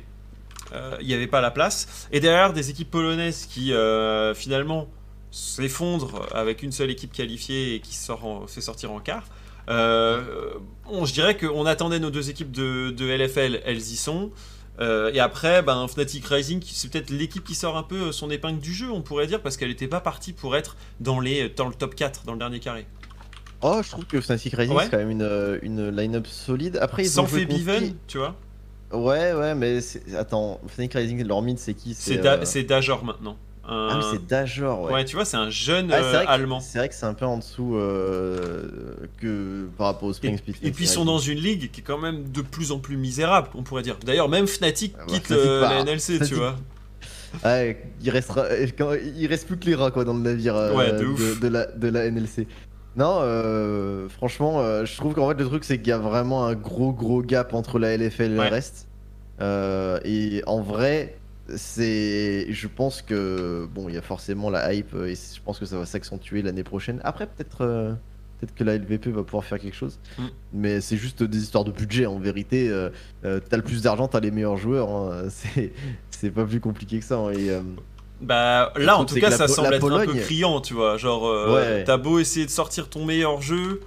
[0.72, 2.06] Euh, Il n'y avait pas la place.
[2.12, 4.88] Et derrière, des équipes polonaises qui euh, finalement
[5.30, 9.24] s'effondrent avec une seule équipe qualifiée et qui sort en- fait sortir en quart.
[9.68, 10.54] Euh,
[10.86, 14.30] on, je dirais qu'on attendait nos deux équipes de, de LFL, elles y sont.
[14.80, 18.60] Euh, et après, ben, Fnatic Rising, c'est peut-être l'équipe qui sort un peu son épingle
[18.60, 21.66] du jeu, on pourrait dire, parce qu'elle n'était pas partie pour être dans, les, dans
[21.68, 22.86] le top 4, dans le dernier carré.
[23.60, 24.84] Oh, je trouve que Fnatic Rising Ouais.
[24.84, 26.78] c'est quand même une, une line-up solide.
[26.80, 27.96] Après, ils Sans ont fait qui?
[28.06, 28.36] tu vois.
[28.92, 29.78] Ouais, ouais, mais
[30.16, 31.94] attends, Fnatic Rising, leur mid, c'est qui?
[31.94, 33.36] C'est euh, Da- Dajor maintenant.
[33.70, 34.92] Un- Ah c'est Dajor, ouais.
[34.94, 35.04] ouais.
[35.04, 36.58] tu vois, c'est un jeune Ah, euh, allemand.
[36.60, 40.38] C'est vrai que c'est un peu en dessous euh, que par rapport au Et, Spring
[40.38, 40.54] Split.
[40.62, 42.96] et puis ils sont dans une ligue qui est quand même de plus en plus
[42.96, 43.98] misérable, on pourrait dire.
[44.06, 46.56] D'ailleurs, même Fnatic Ah bah, quitte Fnatic euh, la NLC, tu vois.
[47.44, 51.04] Ouais, il restera, il reste plus que les rats quoi dans le navire Ouais, de
[51.04, 51.38] ouf.
[51.40, 52.46] de, la, de la NLC.
[52.98, 56.44] Non, euh, franchement, euh, je trouve qu'en fait le truc c'est qu'il y a vraiment
[56.46, 58.44] un gros gros gap entre la LFL et Ouais.
[58.48, 58.88] le reste.
[59.40, 61.16] Euh, et en vrai,
[61.54, 65.58] c'est, je pense que bon, il y a forcément la hype euh, et je pense
[65.58, 67.00] que ça va s'accentuer l'année prochaine.
[67.04, 67.62] Après peut-être.
[67.62, 67.94] euh,
[68.40, 70.22] Peut-être que la LVP va pouvoir faire quelque chose, Mm.
[70.52, 72.06] mais c'est juste des histoires de budget.
[72.06, 72.88] En vérité, euh,
[73.24, 74.90] euh, t'as le plus d'argent, t'as les meilleurs joueurs.
[74.90, 75.24] hein.
[75.28, 75.72] C'est,
[76.10, 77.16] c'est pas plus compliqué que ça.
[77.18, 77.30] hein.
[77.32, 77.62] Et, euh,
[78.20, 81.54] Bah là en tout cas ça semble être un peu criant tu vois genre euh,
[81.54, 81.84] Ouais.
[81.84, 83.80] t'as beau essayer de sortir ton meilleur jeu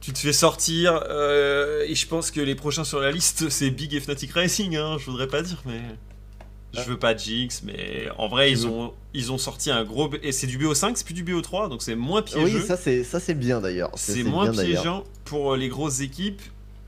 [0.00, 3.70] tu te fais sortir euh, et je pense que les prochains sur la liste c'est
[3.70, 5.80] Big et Fnatic Racing hein, je voudrais pas dire mais
[6.72, 10.32] je veux pas jinx mais en vrai ils ont ils ont sorti un gros et
[10.32, 13.20] c'est du BO5 c'est plus du BO3 donc c'est moins piégeux Oui, ça c'est ça
[13.20, 13.90] c'est bien d'ailleurs.
[13.94, 16.42] C'est moins bien, piégeant pour euh, les grosses équipes.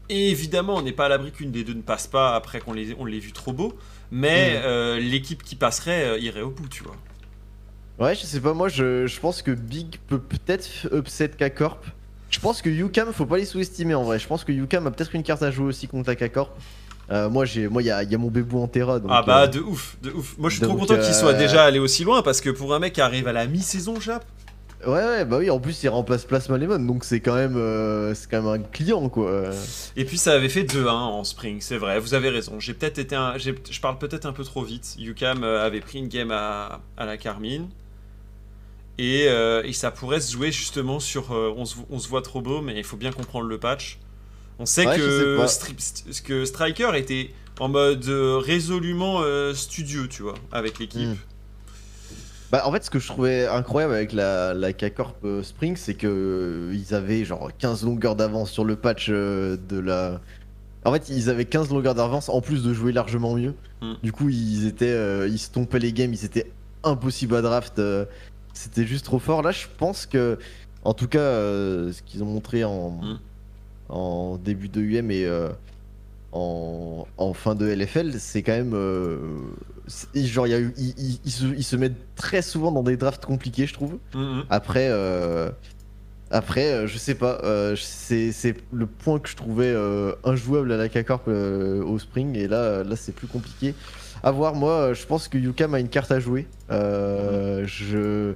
[0.09, 2.73] Et évidemment, on n'est pas à l'abri qu'une des deux ne passe pas après qu'on
[2.73, 3.77] les, on vu trop beau.
[4.11, 4.63] Mais Mhm.
[4.65, 6.97] euh, l'équipe qui passerait euh, irait au bout, tu vois.
[7.99, 11.85] Ouais, je sais pas, moi je, je pense que Big peut peut-être upset K-Corp.
[12.31, 14.19] Je pense que Yukam, faut pas les sous-estimer en vrai.
[14.19, 16.51] Je pense que Yukam a peut-être une carte à jouer aussi contre la K-Corp.
[17.11, 18.99] Euh, moi, j'ai, moi, il y a, il y a mon bébou en Terra.
[18.99, 20.37] Donc, ah bah euh, de ouf, de ouf.
[20.37, 22.75] Moi je suis donc, trop content qu'il soit déjà allé aussi loin parce que pour
[22.75, 24.25] un mec qui arrive à la mi-saison, Jap.
[24.87, 25.51] Ouais, ouais, bah oui.
[25.51, 28.65] En plus, il remplace Plasma Lemon, donc c'est quand même, euh, c'est quand même un
[28.65, 29.51] client quoi.
[29.97, 32.59] Et puis ça avait fait 2-1 en spring, c'est vrai, vous avez raison.
[32.61, 33.39] J'ai peut-être été un.
[33.39, 34.95] Je parle peut-être un peu trop vite.
[34.99, 37.69] Yukam euh, avait pris une game à, à la Carmine.
[38.99, 41.33] Et, euh, et ça pourrait se jouer justement sur.
[41.33, 43.99] euh, on, se, on se voit trop beau, mais il faut bien comprendre le patch.
[44.59, 45.37] On sait Ouais, que.
[45.47, 49.23] Stri- Striker était en mode résolument
[49.55, 51.09] studieux, tu vois, avec l'équipe.
[51.11, 51.17] Mm.
[52.53, 55.95] Bah, en fait, ce que je trouvais incroyable avec la, la K-Corp euh, Spring, c'est
[55.95, 60.21] que euh, ils avaient genre 15 longueurs d'avance sur le patch euh, de la.
[60.85, 63.55] En fait, ils avaient 15 longueurs d'avance en plus de jouer largement mieux.
[63.83, 63.95] Mm.
[64.05, 66.51] Du coup, ils étaient, ils se tompaient les games, ils étaient
[66.85, 67.83] impossibles à draft.
[68.55, 69.43] C'était juste trop fort.
[69.43, 70.39] Là, je pense que,
[70.85, 73.19] en tout cas, ce qu'ils ont montré en, Mm.
[73.89, 75.29] en début de UM et
[76.31, 78.75] en, en fin de LFL, c'est quand même.
[80.15, 82.83] Genre, il y a eu, ils, ils- ils se, ils se mettent très souvent dans
[82.83, 83.99] des drafts compliqués, je trouve.
[84.15, 84.45] Mhm.
[84.51, 85.51] Après, euh,
[86.31, 87.39] après, euh, je sais pas.
[87.45, 92.49] euh, c'est le point que je trouvais euh, injouable à la K-Corp au Spring, et
[92.49, 93.75] là, là, c'est plus compliqué.
[94.23, 96.49] À voir, moi, je pense que Yukam a une carte à jouer.
[96.71, 98.35] Je,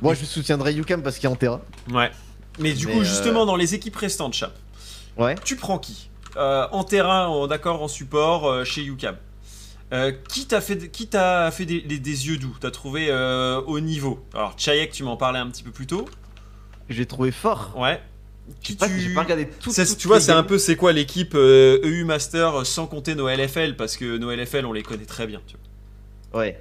[0.00, 1.60] moi, je soutiendrai Yukam parce qu'il est en terrain.
[1.90, 2.10] Ouais.
[2.58, 4.52] Mais du Mais, coup, justement, dans les équipes restantes, Chap,
[5.18, 5.34] Ouais.
[5.44, 6.08] tu prends qui?
[6.36, 9.16] En terrain, en- d'accord, en support, chez UCAM.
[9.92, 12.56] Euh, qui t'a fait, qui t'a fait des, des- des yeux doux?
[12.60, 14.24] T'as trouvé euh, au niveau?
[14.34, 16.06] Alors, Chayek, tu m'en parlais un petit peu plus tôt.
[16.88, 17.72] J'ai trouvé fort.
[17.76, 18.00] Ouais.
[18.62, 19.70] Qui pas, tu- j'ai pas regardé tout.
[19.72, 22.86] Ça, toutes tu vois, c'est un peu c'est quoi l'équipe euh, EU Master euh, sans
[22.86, 25.40] compter nos LFL parce que nos LFL on les connaît très bien.
[25.46, 25.56] Tu
[26.32, 26.40] vois.
[26.42, 26.60] Ouais.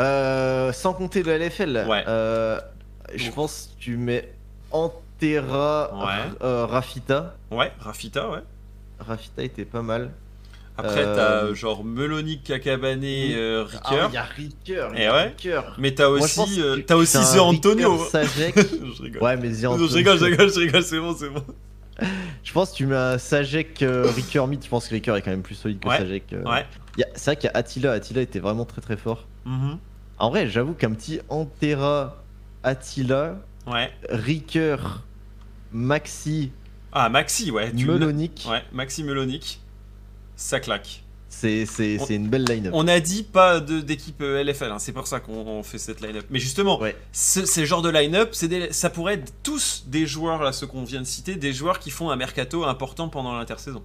[0.00, 1.86] Euh, sans compter le LFL.
[1.88, 2.04] Ouais.
[2.08, 2.58] euh,
[3.14, 4.32] je pense que tu mets
[4.70, 6.46] Antera, Ouais.
[6.64, 7.36] Rafita.
[7.50, 8.40] Ouais, Rafita, ouais.
[8.98, 10.10] Rafita était pas mal.
[10.78, 14.88] Après, Euh, t'as euh, genre Melonic, Kakabane, euh, Ah, Ricker.
[14.94, 15.22] il y a ouais.
[15.28, 15.60] Ricker.
[15.78, 17.98] Mais t'as Moi, aussi, euh, aussi The Antonio.
[18.12, 19.22] Je rigole.
[19.22, 19.88] ouais, mais The Non, Antonio.
[19.88, 21.44] je rigole, je rigole, je rigole, c'est bon, c'est bon.
[22.42, 24.64] Je pense que tu mets un Sajek euh, Ricker mid.
[24.64, 25.98] Je pense que Ricker est quand même plus solide que Ouais.
[25.98, 26.32] Sajek.
[26.32, 26.42] euh.
[26.42, 26.66] Ouais.
[27.14, 27.92] C'est vrai qu'il y a Attila.
[27.92, 29.26] Attila était vraiment très très fort.
[29.44, 29.78] Mhm.
[30.18, 32.22] En vrai, j'avoue qu'un petit Antera,
[32.62, 33.90] Attila, Ouais.
[34.08, 34.76] Ricker,
[35.72, 36.50] Maxi,
[36.92, 37.72] Ah, Maxi, ouais.
[37.72, 39.60] Melonic, Ouais, Maxi Melonic.
[40.36, 41.02] Ça claque.
[41.28, 41.64] c'est
[42.10, 42.72] une belle line-up.
[42.74, 46.00] On a dit pas d'équipe euh, LFL, hein, c'est pour ça qu'on on fait cette
[46.00, 46.26] line-up.
[46.30, 46.96] Mais justement, Ouais.
[47.12, 48.34] ce, ces genres de line-up,
[48.70, 51.90] ça pourrait être tous des joueurs, là, ceux qu'on vient de citer, des joueurs qui
[51.90, 53.82] font un mercato important pendant l'intersaison.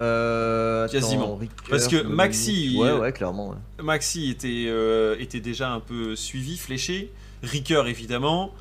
[0.00, 1.38] Euh, attends, Quasiment.
[1.70, 2.02] Parce que.
[2.02, 3.50] Maxi, Ouais, euh, ouais, clairement.
[3.50, 3.84] ouais.
[3.84, 7.12] Maxi était, euh, était déjà un peu suivi, fléché.
[7.42, 8.52] Ricker, évidemment.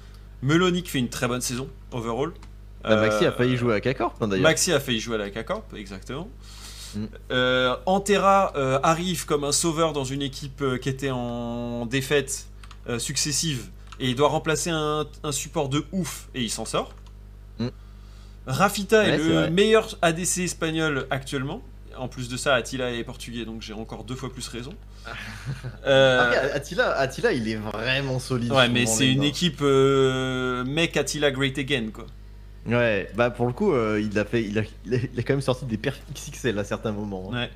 [0.44, 2.32] Melonic fait une très bonne saison, overall.
[2.84, 4.44] Bah, Maxi a Euh, failli jouer à K-Corp hein, d'ailleurs.
[4.44, 6.28] Maxi a failli jouer à la K-Corp, exactement.
[6.96, 7.06] Mm.
[7.32, 12.48] Euh, Antera euh, arrive comme un sauveur dans une équipe euh, qui était en défaite
[12.98, 13.70] successive
[14.00, 16.94] et il doit remplacer un, un support de ouf et il s'en sort.
[17.60, 17.68] Mm.
[18.48, 19.50] Rafita est le vrai.
[19.52, 21.62] meilleur ADC espagnol actuellement.
[21.96, 24.74] En plus de ça, Attila est portugais, donc j'ai encore deux fois plus raison.
[25.84, 28.52] Après, Attila, Attila, il est vraiment solide.
[28.52, 32.06] ouais, mais c'est une équipe mec Attila Great Again, quoi.
[32.68, 35.42] Ouais, bah pour le coup, euh, il, a fait, il, a, il a- quand même
[35.42, 37.32] sorti des perfs XXL à certains moments.
[37.34, 37.48] hein.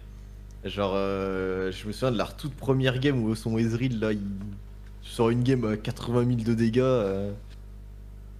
[0.63, 0.69] Ouais.
[0.69, 4.21] Genre, euh, je me souviens de la toute première game où son Ezreal, là, il
[5.03, 6.79] sort une game à 80 000 de dégâts.
[6.79, 7.31] euh.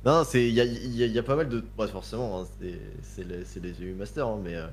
[0.06, 1.64] Non, c'est, il y a, il y a- il y a pas mal de.
[1.78, 4.66] Ouais, forcément, hein, c'est, c'est les, c'est les EU Masters, hein, mais euh,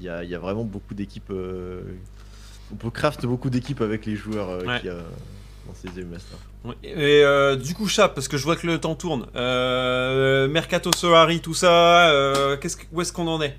[0.00, 1.30] il y, a, il y a vraiment beaucoup d'équipes.
[1.30, 1.82] euh,
[2.72, 4.88] On peut craft beaucoup d'équipes avec les joueurs euh, Ouais.
[4.88, 4.96] a
[5.66, 6.38] dans ces EU Masters.
[6.64, 9.26] Ouais, Et euh, du coup, Chap, parce que je vois que le temps tourne.
[9.36, 13.56] Euh, Mercato Solari, tout ça, euh, qu'est-ce que- où est-ce qu'on en est?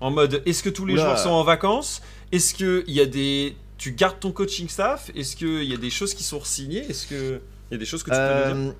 [0.00, 2.02] En mode, est-ce que tous les joueurs sont en vacances?
[2.32, 5.10] Est-ce que il y a des, tu gardes ton coaching staff?
[5.14, 7.40] Est-ce qu'il y a des choses qui sont signées Est-ce que
[7.70, 8.74] il y a des choses que tu peux nous dire?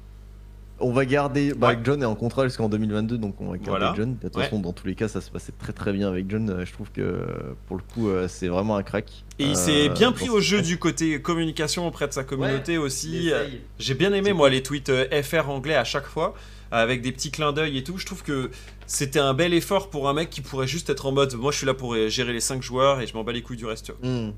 [0.81, 1.53] On va garder.
[1.55, 1.79] Bah, Ouais.
[1.85, 3.95] John est en contrat jusqu'en 2022, donc on va garder Voilà.
[3.97, 4.14] John.
[4.16, 4.45] De toute Ouais.
[4.45, 6.49] façon, dans tous les cas, ça se passait très très bien avec John.
[6.51, 7.24] Euh, Je trouve que
[7.66, 9.24] pour le coup, euh, c'est vraiment un crack.
[9.39, 12.79] Et il Euh, s'est bien pris au jeu du côté communication auprès de sa communauté
[12.79, 13.31] aussi.
[13.79, 16.35] J'ai bien aimé moi les tweets euh, FR anglais à chaque fois
[16.70, 17.97] avec des petits clins d'œil et tout.
[17.97, 18.51] Je trouve que
[18.87, 21.57] c'était un bel effort pour un mec qui pourrait juste être en mode moi je
[21.59, 23.64] suis là pour euh, gérer les 5 joueurs et je m'en bats les couilles du
[23.66, 23.87] reste.
[23.87, 24.11] tu vois.
[24.11, 24.33] Hmm.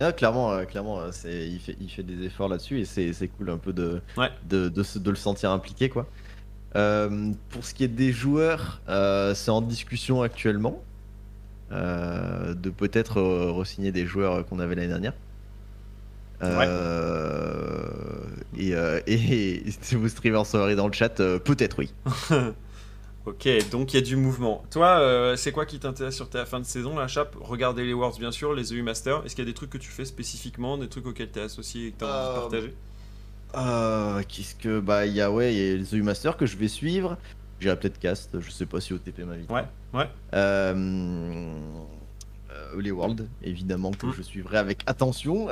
[0.00, 3.12] Ah, clairement, euh, clairement, euh, c'est, il, fait, il fait des efforts là-dessus et c'est,
[3.12, 4.30] c'est cool un peu de, Ouais.
[4.48, 5.88] de, de, se- de le sentir impliqué.
[5.88, 6.06] quoi.
[6.76, 10.82] Euh, pour ce qui est des joueurs, euh, c'est en discussion actuellement
[11.72, 15.12] euh, de peut-être euh, re-signer des joueurs qu'on avait l'année dernière.
[16.42, 17.86] Euh,
[18.58, 19.00] et, euh,
[19.80, 21.92] si vos streamers sont dans le chat, euh, peut-être oui.
[23.26, 24.62] Ok, donc il y a du mouvement.
[24.70, 27.34] Toi, euh, c'est quoi qui t'intéresse sur ta fin de saison, la chape?
[27.40, 29.24] Regarder les Worlds, bien sûr, les EU Masters.
[29.24, 31.42] Est-ce qu'il y a des trucs que tu fais spécifiquement, des trucs auxquels tu es
[31.42, 32.74] associé et que tu as envie de Euh, partager?
[33.56, 36.44] Euh, qu'est-ce que bah il y a ouais il y a les EU Master que
[36.44, 37.16] je vais suivre.
[37.60, 39.48] J'ai peut-être cast, je sais pas si OTP m'invite.
[39.50, 39.64] Ouais,
[39.94, 40.08] ouais.
[40.34, 41.54] Euh,
[42.78, 44.12] les Worlds évidemment que Mm.
[44.18, 45.48] je suivrai avec attention.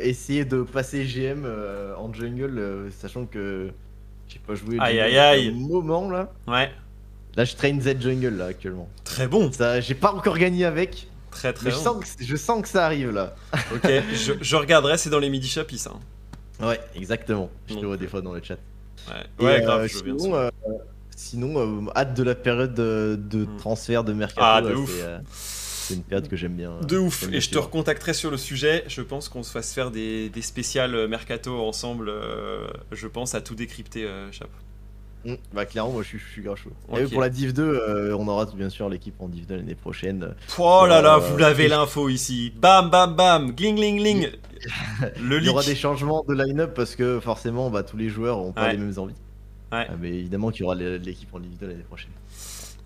[0.00, 1.44] Essayer de passer GM
[1.98, 3.70] en jungle, sachant que
[4.28, 6.30] j'ai pas joué Aïe, moment là.
[6.46, 6.70] Ouais,
[7.36, 8.88] Là je train Z jungle là actuellement.
[9.04, 9.50] très bon.
[9.52, 11.82] Ça j'ai pas encore gagné avec, Très très mais je bon.
[11.82, 13.34] sens que je sens que ça arrive là.
[13.74, 15.92] Ok, je, je regarderai, c'est dans les midi chapis ça.
[16.60, 16.68] hein.
[16.68, 17.50] Ouais exactement.
[17.66, 18.56] Je te Donc, vois des fois dans le chat.
[19.40, 20.50] Ouais, euh, grave, je bien euh,
[21.16, 23.56] sinon, euh, hâte de la période de, de Mm.
[23.58, 24.40] transfert de mercato.
[24.42, 24.90] Ah, de là, ouf.
[24.96, 25.18] c'est, euh,
[25.96, 26.70] une période que j'aime bien.
[26.70, 28.84] euh, De ouf, et je te recontacterai sur le sujet.
[28.88, 32.08] Je pense qu'on se fasse faire des, des spéciales euh, mercato ensemble.
[32.08, 34.28] euh, je pense à tout décrypter, euh,
[35.24, 36.70] Mm, Bah clairement, moi je suis, je suis grave chaud.
[36.98, 39.74] Et pour la Div 2, euh, on aura bien sûr l'équipe en Div 2 l'année
[39.74, 40.34] prochaine.
[40.58, 42.52] Oh là là, Euh, vous l'avez l'info ici.
[42.56, 44.28] Bam bam bam, gling gling gling.
[45.22, 48.38] Le Il y aura des changements de line-up parce que forcément, bah, tous les joueurs
[48.38, 48.72] ont pas Ouais.
[48.72, 49.14] les mêmes envies.
[49.72, 49.86] Ouais.
[49.88, 52.10] Ah, mais évidemment qu'il y aura l'é- l'équipe en Div 2 l'année prochaine.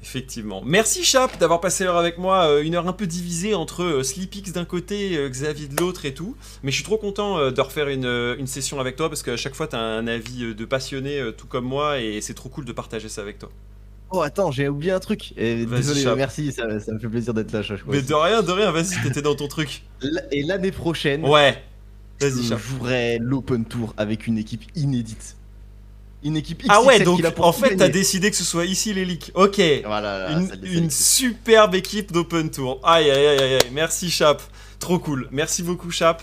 [0.02, 0.62] Effectivement.
[0.64, 2.44] Merci Chap d'avoir passé l'heure avec moi.
[2.46, 6.04] euh, Une heure un peu divisée entre euh, Sleepix d'un côté, euh, Xavier de l'autre
[6.06, 6.36] et tout.
[6.62, 8.06] Mais je suis trop content de refaire une,
[8.38, 11.64] une session avec toi parce qu'à chaque fois t'as un avis de passionné tout comme
[11.64, 13.50] moi et c'est trop cool de partager ça avec toi.
[14.10, 15.32] Oh attends, j'ai oublié un truc.
[15.36, 16.16] Et désolé, Chap.
[16.16, 17.62] merci, ça, ça me fait plaisir d'être là.
[17.62, 18.06] Chaque fois Mais aussi.
[18.06, 19.82] de rien, de rien, vas-y, t'étais dans ton truc.
[20.30, 21.62] Et l'année prochaine, Ouais.
[22.20, 25.36] Je jouerai l'Open Tour avec une équipe inédite.
[26.24, 29.04] Une équipe Ah ouais, XXL donc en fait t'as décidé que ce soit ici les
[29.04, 29.30] leaks.
[29.34, 29.60] Ok.
[29.84, 32.80] Voilà, là, une, superbe équipe d'Open Tour.
[32.82, 33.58] Aïe aïe aïe aïe.
[33.72, 34.42] Merci Chap.
[34.80, 35.28] Trop cool.
[35.30, 36.22] Merci beaucoup Chap.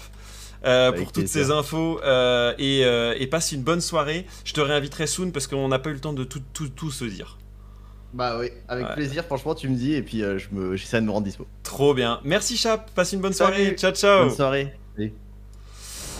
[0.66, 4.26] euh, pour toutes ces infos euh, et, euh, et passe une bonne soirée.
[4.44, 6.90] Je te réinviterai soon parce qu'on n'a pas eu le temps de tout, tout, tout
[6.92, 7.38] se dire.
[8.14, 8.94] Bah oui, avec Ouais.
[8.96, 10.76] plaisir, franchement, tu me dis, et puis euh, je me...
[10.76, 11.46] j'essaie de me rendre dispo.
[11.64, 12.20] Trop bien.
[12.24, 13.54] Merci Chap, passe une bonne Salut.
[13.56, 13.76] soirée.
[13.76, 14.26] Ciao ciao.
[14.26, 14.74] Bonne soirée.
[14.96, 15.14] Salut.